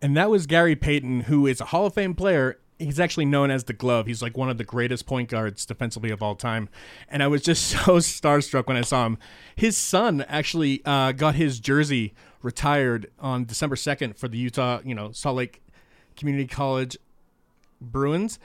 And 0.00 0.16
that 0.16 0.30
was 0.30 0.46
Gary 0.46 0.76
Payton, 0.76 1.22
who 1.22 1.46
is 1.46 1.60
a 1.60 1.66
Hall 1.66 1.86
of 1.86 1.94
Fame 1.94 2.14
player. 2.14 2.58
He's 2.78 3.00
actually 3.00 3.24
known 3.24 3.50
as 3.50 3.64
the 3.64 3.72
Glove. 3.72 4.06
He's 4.06 4.22
like 4.22 4.36
one 4.36 4.48
of 4.48 4.56
the 4.56 4.64
greatest 4.64 5.06
point 5.06 5.28
guards 5.28 5.66
defensively 5.66 6.10
of 6.10 6.22
all 6.22 6.36
time. 6.36 6.68
And 7.08 7.22
I 7.22 7.26
was 7.26 7.42
just 7.42 7.66
so 7.70 7.96
starstruck 7.96 8.68
when 8.68 8.76
I 8.76 8.82
saw 8.82 9.06
him. 9.06 9.18
His 9.56 9.76
son 9.76 10.24
actually 10.28 10.82
uh, 10.84 11.12
got 11.12 11.34
his 11.34 11.58
jersey 11.58 12.14
retired 12.48 13.10
on 13.20 13.44
December 13.44 13.76
2nd 13.76 14.16
for 14.16 14.26
the 14.26 14.38
Utah, 14.38 14.80
you 14.82 14.94
know, 14.94 15.12
Salt 15.12 15.36
Lake 15.36 15.60
Community 16.16 16.46
College 16.46 16.96
Bruins. 17.78 18.38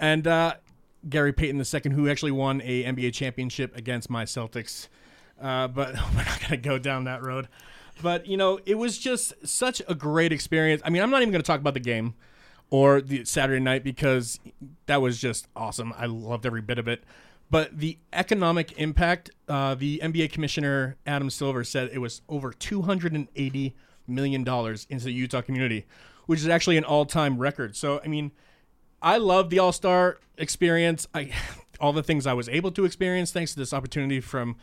And 0.00 0.26
uh, 0.26 0.54
Gary 1.06 1.34
Payton 1.34 1.58
II, 1.60 1.92
who 1.92 2.08
actually 2.08 2.30
won 2.30 2.62
a 2.64 2.84
NBA 2.84 3.12
championship 3.12 3.76
against 3.76 4.08
my 4.08 4.24
Celtics. 4.24 4.88
Uh, 5.38 5.68
but 5.68 5.94
we're 6.14 6.24
not 6.24 6.40
going 6.40 6.50
to 6.52 6.56
go 6.56 6.78
down 6.78 7.04
that 7.04 7.22
road. 7.22 7.46
But, 8.00 8.26
you 8.26 8.38
know, 8.38 8.58
it 8.64 8.76
was 8.76 8.96
just 8.96 9.34
such 9.46 9.82
a 9.86 9.94
great 9.94 10.32
experience. 10.32 10.80
I 10.82 10.88
mean, 10.88 11.02
I'm 11.02 11.10
not 11.10 11.20
even 11.20 11.30
going 11.30 11.42
to 11.42 11.46
talk 11.46 11.60
about 11.60 11.74
the 11.74 11.80
game 11.80 12.14
or 12.70 13.02
the 13.02 13.26
Saturday 13.26 13.60
night 13.60 13.84
because 13.84 14.40
that 14.86 15.02
was 15.02 15.20
just 15.20 15.46
awesome. 15.54 15.92
I 15.98 16.06
loved 16.06 16.46
every 16.46 16.62
bit 16.62 16.78
of 16.78 16.88
it. 16.88 17.04
But 17.52 17.78
the 17.78 17.98
economic 18.14 18.72
impact, 18.78 19.30
uh, 19.46 19.74
the 19.74 20.00
NBA 20.02 20.32
commissioner 20.32 20.96
Adam 21.06 21.28
Silver 21.28 21.64
said 21.64 21.90
it 21.92 21.98
was 21.98 22.22
over 22.26 22.50
280 22.50 23.76
million 24.06 24.42
dollars 24.42 24.86
into 24.88 25.04
the 25.04 25.12
Utah 25.12 25.42
community, 25.42 25.84
which 26.24 26.40
is 26.40 26.48
actually 26.48 26.78
an 26.78 26.84
all-time 26.84 27.36
record. 27.36 27.76
So, 27.76 28.00
I 28.02 28.08
mean, 28.08 28.32
I 29.02 29.18
love 29.18 29.50
the 29.50 29.58
All 29.58 29.70
Star 29.70 30.18
experience. 30.38 31.06
I 31.12 31.30
all 31.78 31.92
the 31.92 32.02
things 32.02 32.26
I 32.26 32.32
was 32.32 32.48
able 32.48 32.70
to 32.72 32.86
experience 32.86 33.32
thanks 33.32 33.52
to 33.52 33.58
this 33.58 33.74
opportunity 33.74 34.20
from 34.20 34.56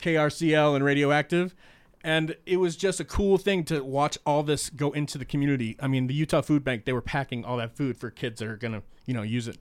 KRCL 0.00 0.76
and 0.76 0.84
Radioactive. 0.84 1.54
And 2.02 2.36
it 2.44 2.58
was 2.58 2.76
just 2.76 3.00
a 3.00 3.06
cool 3.06 3.38
thing 3.38 3.64
to 3.64 3.82
watch 3.82 4.18
all 4.26 4.42
this 4.42 4.68
go 4.68 4.90
into 4.90 5.16
the 5.16 5.24
community. 5.24 5.78
I 5.80 5.88
mean, 5.88 6.08
the 6.08 6.14
Utah 6.14 6.42
Food 6.42 6.62
Bank, 6.62 6.84
they 6.84 6.92
were 6.92 7.00
packing 7.00 7.42
all 7.42 7.56
that 7.56 7.74
food 7.74 7.96
for 7.96 8.10
kids 8.10 8.40
that 8.40 8.48
are 8.48 8.58
going 8.58 8.74
to, 8.74 8.82
you 9.06 9.14
know, 9.14 9.22
use 9.22 9.48
it 9.48 9.56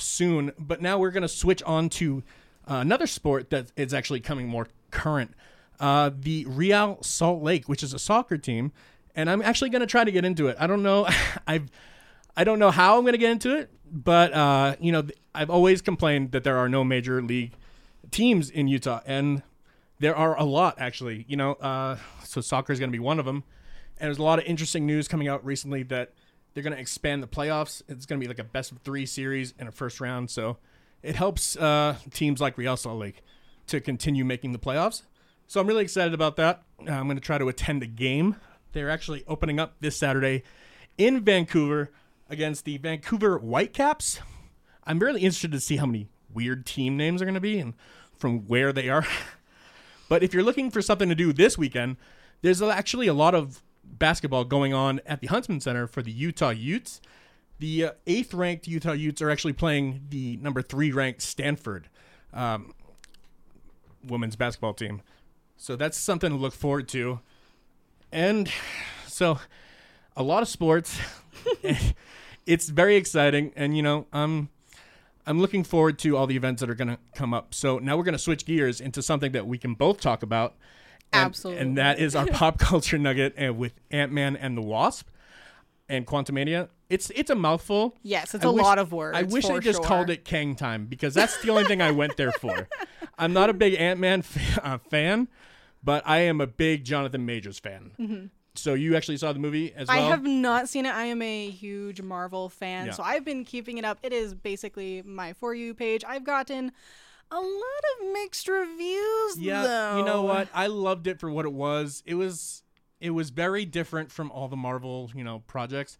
soon. 0.00 0.52
But 0.58 0.80
now 0.80 0.98
we're 0.98 1.10
going 1.10 1.22
to 1.22 1.28
switch 1.28 1.62
on 1.64 1.88
to 1.90 2.22
uh, 2.68 2.76
another 2.76 3.06
sport 3.06 3.50
that 3.50 3.72
is 3.76 3.94
actually 3.94 4.20
coming 4.20 4.48
more 4.48 4.68
current. 4.90 5.34
Uh, 5.80 6.10
the 6.12 6.44
Real 6.46 6.98
Salt 7.02 7.42
Lake, 7.42 7.68
which 7.68 7.82
is 7.82 7.94
a 7.94 7.98
soccer 7.98 8.36
team, 8.36 8.72
and 9.14 9.30
I'm 9.30 9.42
actually 9.42 9.70
going 9.70 9.80
to 9.80 9.86
try 9.86 10.04
to 10.04 10.10
get 10.10 10.24
into 10.24 10.48
it. 10.48 10.56
I 10.58 10.66
don't 10.66 10.82
know, 10.82 11.08
I've, 11.46 11.70
I 12.36 12.44
don't 12.44 12.58
know 12.58 12.70
how 12.70 12.96
I'm 12.96 13.02
going 13.02 13.12
to 13.12 13.18
get 13.18 13.30
into 13.30 13.56
it, 13.56 13.70
but 13.90 14.32
uh, 14.32 14.76
you 14.80 14.92
know, 14.92 15.04
I've 15.34 15.50
always 15.50 15.82
complained 15.82 16.32
that 16.32 16.44
there 16.44 16.56
are 16.56 16.68
no 16.68 16.84
major 16.84 17.22
league 17.22 17.52
teams 18.10 18.50
in 18.50 18.68
Utah, 18.68 19.00
and 19.06 19.42
there 19.98 20.16
are 20.16 20.38
a 20.38 20.44
lot 20.44 20.76
actually. 20.78 21.24
You 21.28 21.36
know, 21.36 21.52
uh, 21.54 21.96
so 22.24 22.40
soccer 22.40 22.72
is 22.72 22.78
going 22.78 22.90
to 22.90 22.96
be 22.96 23.00
one 23.00 23.18
of 23.18 23.24
them, 23.24 23.44
and 23.98 24.08
there's 24.08 24.18
a 24.18 24.22
lot 24.22 24.38
of 24.38 24.44
interesting 24.46 24.86
news 24.86 25.08
coming 25.08 25.28
out 25.28 25.44
recently 25.44 25.82
that 25.84 26.12
they're 26.58 26.64
going 26.64 26.74
to 26.74 26.80
expand 26.80 27.22
the 27.22 27.28
playoffs. 27.28 27.82
It's 27.86 28.04
going 28.04 28.20
to 28.20 28.24
be 28.24 28.26
like 28.26 28.40
a 28.40 28.44
best 28.44 28.72
of 28.72 28.78
three 28.78 29.06
series 29.06 29.54
and 29.60 29.68
a 29.68 29.70
first 29.70 30.00
round, 30.00 30.28
so 30.28 30.56
it 31.04 31.14
helps 31.14 31.54
uh, 31.56 31.94
teams 32.12 32.40
like 32.40 32.58
Real 32.58 32.76
Salt 32.76 32.98
Lake 32.98 33.22
to 33.68 33.80
continue 33.80 34.24
making 34.24 34.50
the 34.54 34.58
playoffs. 34.58 35.02
So 35.46 35.60
I'm 35.60 35.68
really 35.68 35.84
excited 35.84 36.14
about 36.14 36.34
that. 36.34 36.64
Uh, 36.80 36.90
I'm 36.90 37.04
going 37.04 37.16
to 37.16 37.22
try 37.22 37.38
to 37.38 37.48
attend 37.48 37.84
a 37.84 37.86
game. 37.86 38.34
They're 38.72 38.90
actually 38.90 39.22
opening 39.28 39.60
up 39.60 39.76
this 39.78 39.96
Saturday 39.96 40.42
in 40.96 41.20
Vancouver 41.20 41.92
against 42.28 42.64
the 42.64 42.76
Vancouver 42.78 43.38
Whitecaps. 43.38 44.18
I'm 44.82 44.98
really 44.98 45.20
interested 45.20 45.52
to 45.52 45.60
see 45.60 45.76
how 45.76 45.86
many 45.86 46.08
weird 46.34 46.66
team 46.66 46.96
names 46.96 47.22
are 47.22 47.24
going 47.24 47.34
to 47.34 47.40
be 47.40 47.60
and 47.60 47.74
from 48.16 48.48
where 48.48 48.72
they 48.72 48.88
are. 48.88 49.06
but 50.08 50.24
if 50.24 50.34
you're 50.34 50.42
looking 50.42 50.72
for 50.72 50.82
something 50.82 51.08
to 51.08 51.14
do 51.14 51.32
this 51.32 51.56
weekend, 51.56 51.98
there's 52.42 52.60
actually 52.60 53.06
a 53.06 53.14
lot 53.14 53.36
of 53.36 53.62
basketball 53.90 54.44
going 54.44 54.74
on 54.74 55.00
at 55.06 55.20
the 55.20 55.26
Huntsman 55.28 55.60
Center 55.60 55.86
for 55.86 56.02
the 56.02 56.10
Utah 56.10 56.50
Utes. 56.50 57.00
The 57.58 57.84
uh, 57.84 57.90
eighth 58.06 58.34
ranked 58.34 58.68
Utah 58.68 58.92
Utes 58.92 59.20
are 59.20 59.30
actually 59.30 59.52
playing 59.54 60.06
the 60.10 60.36
number 60.36 60.62
three 60.62 60.92
ranked 60.92 61.22
Stanford 61.22 61.88
um, 62.32 62.72
women's 64.06 64.36
basketball 64.36 64.74
team. 64.74 65.02
So 65.56 65.74
that's 65.74 65.98
something 65.98 66.30
to 66.30 66.36
look 66.36 66.54
forward 66.54 66.88
to. 66.88 67.20
And 68.12 68.50
so 69.06 69.40
a 70.16 70.22
lot 70.22 70.42
of 70.42 70.48
sports. 70.48 70.98
it's 72.46 72.68
very 72.68 72.96
exciting. 72.96 73.52
And, 73.56 73.76
you 73.76 73.82
know, 73.82 74.06
I'm. 74.12 74.50
I'm 75.26 75.38
looking 75.42 75.62
forward 75.62 75.98
to 75.98 76.16
all 76.16 76.26
the 76.26 76.36
events 76.36 76.60
that 76.60 76.70
are 76.70 76.74
going 76.74 76.88
to 76.88 76.98
come 77.14 77.34
up. 77.34 77.52
So 77.52 77.78
now 77.78 77.98
we're 77.98 78.02
going 78.02 78.14
to 78.14 78.18
switch 78.18 78.46
gears 78.46 78.80
into 78.80 79.02
something 79.02 79.32
that 79.32 79.46
we 79.46 79.58
can 79.58 79.74
both 79.74 80.00
talk 80.00 80.22
about. 80.22 80.56
And, 81.12 81.24
Absolutely. 81.26 81.62
And 81.62 81.78
that 81.78 81.98
is 81.98 82.14
our 82.14 82.26
pop 82.26 82.58
culture 82.58 82.98
nugget 82.98 83.34
uh, 83.42 83.52
with 83.54 83.72
Ant 83.90 84.12
Man 84.12 84.36
and 84.36 84.56
the 84.56 84.62
Wasp 84.62 85.08
and 85.88 86.06
Quantumania. 86.06 86.68
It's 86.90 87.10
it's 87.10 87.30
a 87.30 87.34
mouthful. 87.34 87.96
Yes, 88.02 88.34
it's 88.34 88.44
I 88.44 88.48
a 88.48 88.52
wish- 88.52 88.62
lot 88.62 88.78
of 88.78 88.92
words. 88.92 89.16
I 89.16 89.22
wish 89.22 89.44
I 89.46 89.58
just 89.58 89.78
sure. 89.80 89.86
called 89.86 90.10
it 90.10 90.24
Kang 90.24 90.54
time 90.54 90.86
because 90.86 91.14
that's 91.14 91.40
the 91.42 91.50
only 91.50 91.64
thing 91.64 91.80
I 91.82 91.90
went 91.90 92.16
there 92.16 92.32
for. 92.32 92.68
I'm 93.18 93.32
not 93.32 93.50
a 93.50 93.52
big 93.54 93.74
Ant 93.74 93.98
Man 94.00 94.20
f- 94.20 94.58
uh, 94.62 94.78
fan, 94.90 95.28
but 95.82 96.02
I 96.06 96.18
am 96.20 96.40
a 96.40 96.46
big 96.46 96.84
Jonathan 96.84 97.26
Majors 97.26 97.58
fan. 97.58 97.90
Mhm. 97.98 98.30
So 98.54 98.74
you 98.74 98.96
actually 98.96 99.18
saw 99.18 99.32
the 99.32 99.38
movie 99.38 99.72
as 99.74 99.86
well? 99.88 99.96
I 99.98 100.00
have 100.08 100.24
not 100.24 100.68
seen 100.68 100.84
it. 100.86 100.92
I 100.94 101.04
am 101.04 101.22
a 101.22 101.48
huge 101.50 102.00
Marvel 102.02 102.48
fan, 102.48 102.86
Yeah. 102.86 102.92
so 102.92 103.02
I've 103.02 103.24
been 103.24 103.44
keeping 103.44 103.78
it 103.78 103.84
up. 103.84 103.98
It 104.02 104.12
is 104.12 104.34
basically 104.34 105.02
my 105.02 105.32
for 105.34 105.54
you 105.54 105.74
page. 105.74 106.04
I've 106.06 106.24
gotten 106.24 106.72
a 107.30 107.40
lot 107.40 107.82
of 108.00 108.12
mixed 108.12 108.48
reviews. 108.48 109.38
Yeah, 109.38 109.62
though. 109.62 109.98
you 109.98 110.04
know 110.04 110.22
what? 110.22 110.48
I 110.54 110.66
loved 110.66 111.06
it 111.06 111.20
for 111.20 111.30
what 111.30 111.44
it 111.44 111.52
was. 111.52 112.02
It 112.06 112.14
was 112.14 112.62
it 113.00 113.10
was 113.10 113.30
very 113.30 113.64
different 113.64 114.10
from 114.10 114.30
all 114.30 114.48
the 114.48 114.56
Marvel, 114.56 115.10
you 115.14 115.24
know, 115.24 115.40
projects. 115.46 115.98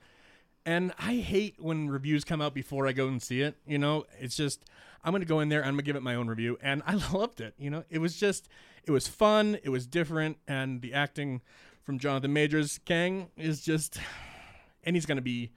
And 0.67 0.93
I 0.99 1.17
hate 1.17 1.57
when 1.59 1.89
reviews 1.89 2.25
come 2.25 2.43
out 2.43 2.53
before 2.53 2.87
I 2.87 2.93
go 2.93 3.09
and 3.09 3.23
see 3.23 3.41
it. 3.41 3.57
You 3.67 3.79
know, 3.79 4.05
it's 4.19 4.37
just 4.37 4.65
I'm 5.05 5.13
gonna 5.13 5.25
go 5.25 5.41
in 5.41 5.49
there. 5.49 5.65
I'm 5.65 5.73
gonna 5.73 5.83
give 5.83 5.97
it 5.97 6.03
my 6.03 6.15
own 6.15 6.29
review, 6.29 6.59
and 6.61 6.83
I 6.87 6.95
loved 7.13 7.41
it. 7.41 7.55
You 7.59 7.71
know, 7.71 7.85
it 7.91 7.99
was 7.99 8.17
just 8.17 8.49
it 8.85 8.91
was 8.91 9.09
fun. 9.09 9.59
It 9.63 9.71
was 9.71 9.87
different, 9.87 10.39
and 10.47 10.83
the 10.83 10.95
acting 10.95 11.43
from 11.83 11.99
Jonathan 11.99 12.33
Majors 12.33 12.81
Kang 12.85 13.31
is 13.37 13.63
just, 13.63 13.99
and 14.85 14.97
he's 14.97 15.07
gonna 15.07 15.23
be 15.23 15.53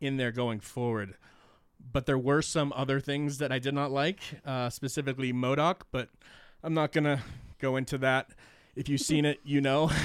in 0.00 0.16
there 0.16 0.32
going 0.32 0.60
forward. 0.60 1.14
But 1.90 2.06
there 2.06 2.18
were 2.18 2.42
some 2.42 2.72
other 2.76 3.00
things 3.00 3.38
that 3.38 3.50
I 3.52 3.58
did 3.58 3.74
not 3.74 3.90
like, 3.90 4.20
uh, 4.46 4.70
specifically 4.70 5.32
MODOK. 5.32 5.82
But 5.90 6.08
I'm 6.62 6.74
not 6.74 6.92
gonna 6.92 7.22
go 7.58 7.76
into 7.76 7.98
that. 7.98 8.30
If 8.76 8.88
you've 8.88 9.00
seen 9.00 9.24
it, 9.24 9.40
you 9.44 9.60
know. 9.60 9.90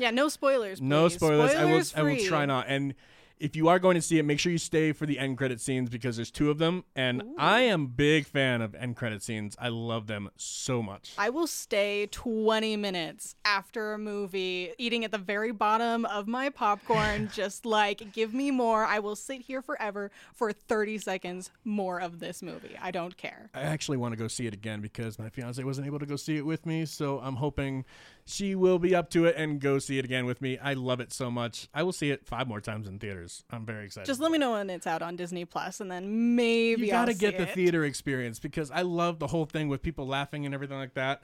Yeah, 0.00 0.12
no 0.12 0.28
spoilers. 0.28 0.80
No 0.80 1.08
please. 1.08 1.14
spoilers. 1.14 1.54
I 1.56 1.64
will. 1.64 1.82
I 1.96 2.02
will 2.02 2.24
try 2.24 2.46
not. 2.46 2.66
And 2.68 2.94
if 3.40 3.56
you 3.56 3.68
are 3.68 3.78
going 3.78 3.94
to 3.94 4.02
see 4.02 4.18
it, 4.18 4.24
make 4.24 4.38
sure 4.38 4.52
you 4.52 4.58
stay 4.58 4.92
for 4.92 5.06
the 5.06 5.18
end 5.18 5.38
credit 5.38 5.60
scenes 5.60 5.88
because 5.88 6.16
there's 6.16 6.30
two 6.30 6.50
of 6.50 6.58
them, 6.58 6.84
and 6.96 7.22
I 7.38 7.60
am 7.60 7.86
big 7.86 8.26
fan 8.26 8.62
of 8.62 8.74
end 8.74 8.96
credit 8.96 9.22
scenes. 9.22 9.56
I 9.58 9.68
love 9.68 10.06
them 10.06 10.30
so 10.36 10.82
much. 10.82 11.12
I 11.18 11.30
will 11.30 11.46
stay 11.46 12.08
20 12.10 12.76
minutes 12.76 13.36
after 13.44 13.92
a 13.92 13.98
movie, 13.98 14.72
eating 14.78 15.04
at 15.04 15.12
the 15.12 15.18
very 15.18 15.52
bottom 15.52 16.04
of 16.04 16.26
my 16.26 16.50
popcorn, 16.50 17.30
just 17.34 17.64
like, 17.64 18.12
give 18.12 18.34
me 18.34 18.50
more. 18.50 18.84
I 18.84 18.98
will 18.98 19.16
sit 19.16 19.42
here 19.42 19.62
forever 19.62 20.10
for 20.34 20.52
30 20.52 20.98
seconds 20.98 21.50
more 21.64 22.00
of 22.00 22.20
this 22.20 22.42
movie. 22.42 22.76
I 22.80 22.90
don't 22.90 23.16
care. 23.16 23.50
I 23.54 23.62
actually 23.62 23.96
want 23.96 24.12
to 24.12 24.16
go 24.16 24.28
see 24.28 24.46
it 24.46 24.54
again 24.54 24.80
because 24.80 25.18
my 25.18 25.28
fiance 25.28 25.62
wasn't 25.62 25.86
able 25.86 25.98
to 25.98 26.06
go 26.06 26.16
see 26.16 26.36
it 26.36 26.46
with 26.46 26.66
me, 26.66 26.84
so 26.84 27.20
I'm 27.20 27.36
hoping 27.36 27.84
she 28.24 28.54
will 28.54 28.78
be 28.78 28.94
up 28.94 29.08
to 29.10 29.24
it 29.24 29.36
and 29.36 29.60
go 29.60 29.78
see 29.78 29.98
it 29.98 30.04
again 30.04 30.26
with 30.26 30.42
me. 30.42 30.58
I 30.58 30.74
love 30.74 31.00
it 31.00 31.12
so 31.12 31.30
much. 31.30 31.68
I 31.72 31.82
will 31.82 31.92
see 31.92 32.10
it 32.10 32.26
five 32.26 32.46
more 32.46 32.60
times 32.60 32.86
in 32.86 32.98
theaters. 32.98 33.27
I'm 33.50 33.64
very 33.66 33.86
excited. 33.86 34.06
Just 34.06 34.20
let 34.20 34.30
me 34.30 34.38
know 34.38 34.52
when 34.52 34.70
it's 34.70 34.86
out 34.86 35.02
on 35.02 35.16
Disney 35.16 35.44
Plus, 35.44 35.80
and 35.80 35.90
then 35.90 36.36
maybe 36.36 36.86
you 36.86 36.92
gotta 36.92 37.12
I'll 37.12 37.18
get 37.18 37.32
see 37.34 37.38
the 37.38 37.50
it. 37.50 37.54
theater 37.54 37.84
experience 37.84 38.38
because 38.38 38.70
I 38.70 38.82
love 38.82 39.18
the 39.18 39.26
whole 39.26 39.44
thing 39.44 39.68
with 39.68 39.82
people 39.82 40.06
laughing 40.06 40.44
and 40.46 40.54
everything 40.54 40.78
like 40.78 40.94
that. 40.94 41.22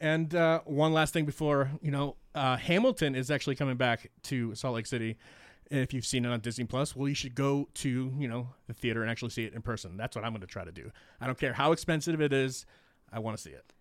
And 0.00 0.34
uh, 0.34 0.60
one 0.64 0.92
last 0.92 1.12
thing 1.12 1.24
before 1.24 1.70
you 1.80 1.90
know, 1.90 2.16
uh, 2.34 2.56
Hamilton 2.56 3.14
is 3.14 3.30
actually 3.30 3.54
coming 3.56 3.76
back 3.76 4.10
to 4.24 4.54
Salt 4.54 4.74
Lake 4.74 4.86
City. 4.86 5.16
If 5.70 5.94
you've 5.94 6.04
seen 6.04 6.24
it 6.24 6.28
on 6.28 6.40
Disney 6.40 6.64
Plus, 6.64 6.94
well, 6.94 7.08
you 7.08 7.14
should 7.14 7.34
go 7.34 7.68
to 7.74 8.12
you 8.18 8.28
know 8.28 8.48
the 8.66 8.74
theater 8.74 9.02
and 9.02 9.10
actually 9.10 9.30
see 9.30 9.44
it 9.44 9.54
in 9.54 9.62
person. 9.62 9.96
That's 9.96 10.16
what 10.16 10.24
I'm 10.24 10.32
going 10.32 10.40
to 10.42 10.46
try 10.46 10.64
to 10.64 10.72
do. 10.72 10.90
I 11.20 11.26
don't 11.26 11.38
care 11.38 11.52
how 11.52 11.72
expensive 11.72 12.20
it 12.20 12.32
is. 12.32 12.66
I 13.12 13.20
want 13.20 13.36
to 13.36 13.42
see 13.42 13.50
it. 13.50 13.72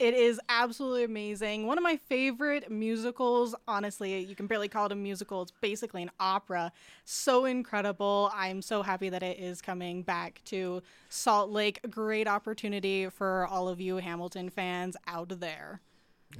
It 0.00 0.14
is 0.14 0.40
absolutely 0.48 1.04
amazing. 1.04 1.66
One 1.66 1.76
of 1.76 1.84
my 1.84 1.98
favorite 1.98 2.70
musicals. 2.70 3.54
Honestly, 3.68 4.18
you 4.20 4.34
can 4.34 4.46
barely 4.46 4.66
call 4.66 4.86
it 4.86 4.92
a 4.92 4.94
musical. 4.94 5.42
It's 5.42 5.52
basically 5.60 6.02
an 6.02 6.10
opera. 6.18 6.72
So 7.04 7.44
incredible. 7.44 8.32
I'm 8.34 8.62
so 8.62 8.80
happy 8.80 9.10
that 9.10 9.22
it 9.22 9.38
is 9.38 9.60
coming 9.60 10.00
back 10.00 10.40
to 10.46 10.82
Salt 11.10 11.50
Lake. 11.50 11.80
Great 11.90 12.26
opportunity 12.26 13.10
for 13.10 13.46
all 13.48 13.68
of 13.68 13.78
you 13.78 13.98
Hamilton 13.98 14.48
fans 14.48 14.96
out 15.06 15.38
there. 15.38 15.82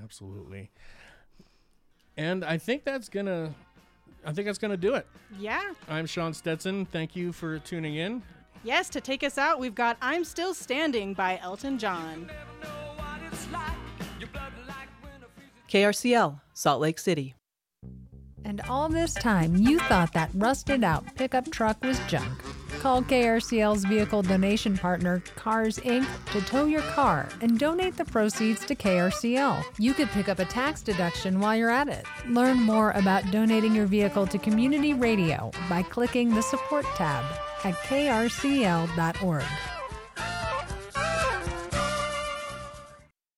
Absolutely. 0.02 0.70
And 2.16 2.42
I 2.46 2.56
think 2.56 2.84
that's 2.84 3.10
gonna, 3.10 3.54
I 4.24 4.32
think 4.32 4.46
that's 4.46 4.58
gonna 4.58 4.78
do 4.78 4.94
it. 4.94 5.06
Yeah. 5.38 5.74
I'm 5.86 6.06
Sean 6.06 6.32
Stetson. 6.32 6.86
Thank 6.86 7.14
you 7.14 7.30
for 7.30 7.58
tuning 7.58 7.96
in. 7.96 8.22
Yes, 8.64 8.88
to 8.88 9.02
take 9.02 9.22
us 9.22 9.36
out, 9.36 9.60
we've 9.60 9.74
got 9.74 9.98
I'm 10.00 10.24
Still 10.24 10.54
Standing 10.54 11.12
by 11.12 11.38
Elton 11.42 11.78
John. 11.78 12.30
KRCL, 15.70 16.40
Salt 16.52 16.80
Lake 16.80 16.98
City. 16.98 17.36
And 18.44 18.60
all 18.62 18.88
this 18.88 19.14
time, 19.14 19.54
you 19.54 19.78
thought 19.80 20.12
that 20.14 20.30
rusted 20.34 20.82
out 20.82 21.04
pickup 21.14 21.48
truck 21.52 21.80
was 21.84 22.00
junk. 22.08 22.42
Call 22.80 23.02
KRCL's 23.02 23.84
vehicle 23.84 24.22
donation 24.22 24.76
partner, 24.76 25.22
Cars 25.36 25.78
Inc., 25.78 26.06
to 26.32 26.40
tow 26.40 26.64
your 26.64 26.82
car 26.82 27.28
and 27.40 27.56
donate 27.56 27.96
the 27.96 28.04
proceeds 28.04 28.64
to 28.64 28.74
KRCL. 28.74 29.62
You 29.78 29.94
could 29.94 30.08
pick 30.08 30.28
up 30.28 30.40
a 30.40 30.44
tax 30.44 30.82
deduction 30.82 31.38
while 31.38 31.54
you're 31.54 31.70
at 31.70 31.88
it. 31.88 32.04
Learn 32.26 32.60
more 32.60 32.90
about 32.92 33.30
donating 33.30 33.72
your 33.74 33.86
vehicle 33.86 34.26
to 34.26 34.38
community 34.38 34.94
radio 34.94 35.52
by 35.68 35.82
clicking 35.82 36.34
the 36.34 36.42
support 36.42 36.86
tab 36.96 37.24
at 37.64 37.74
krcl.org. 37.74 39.44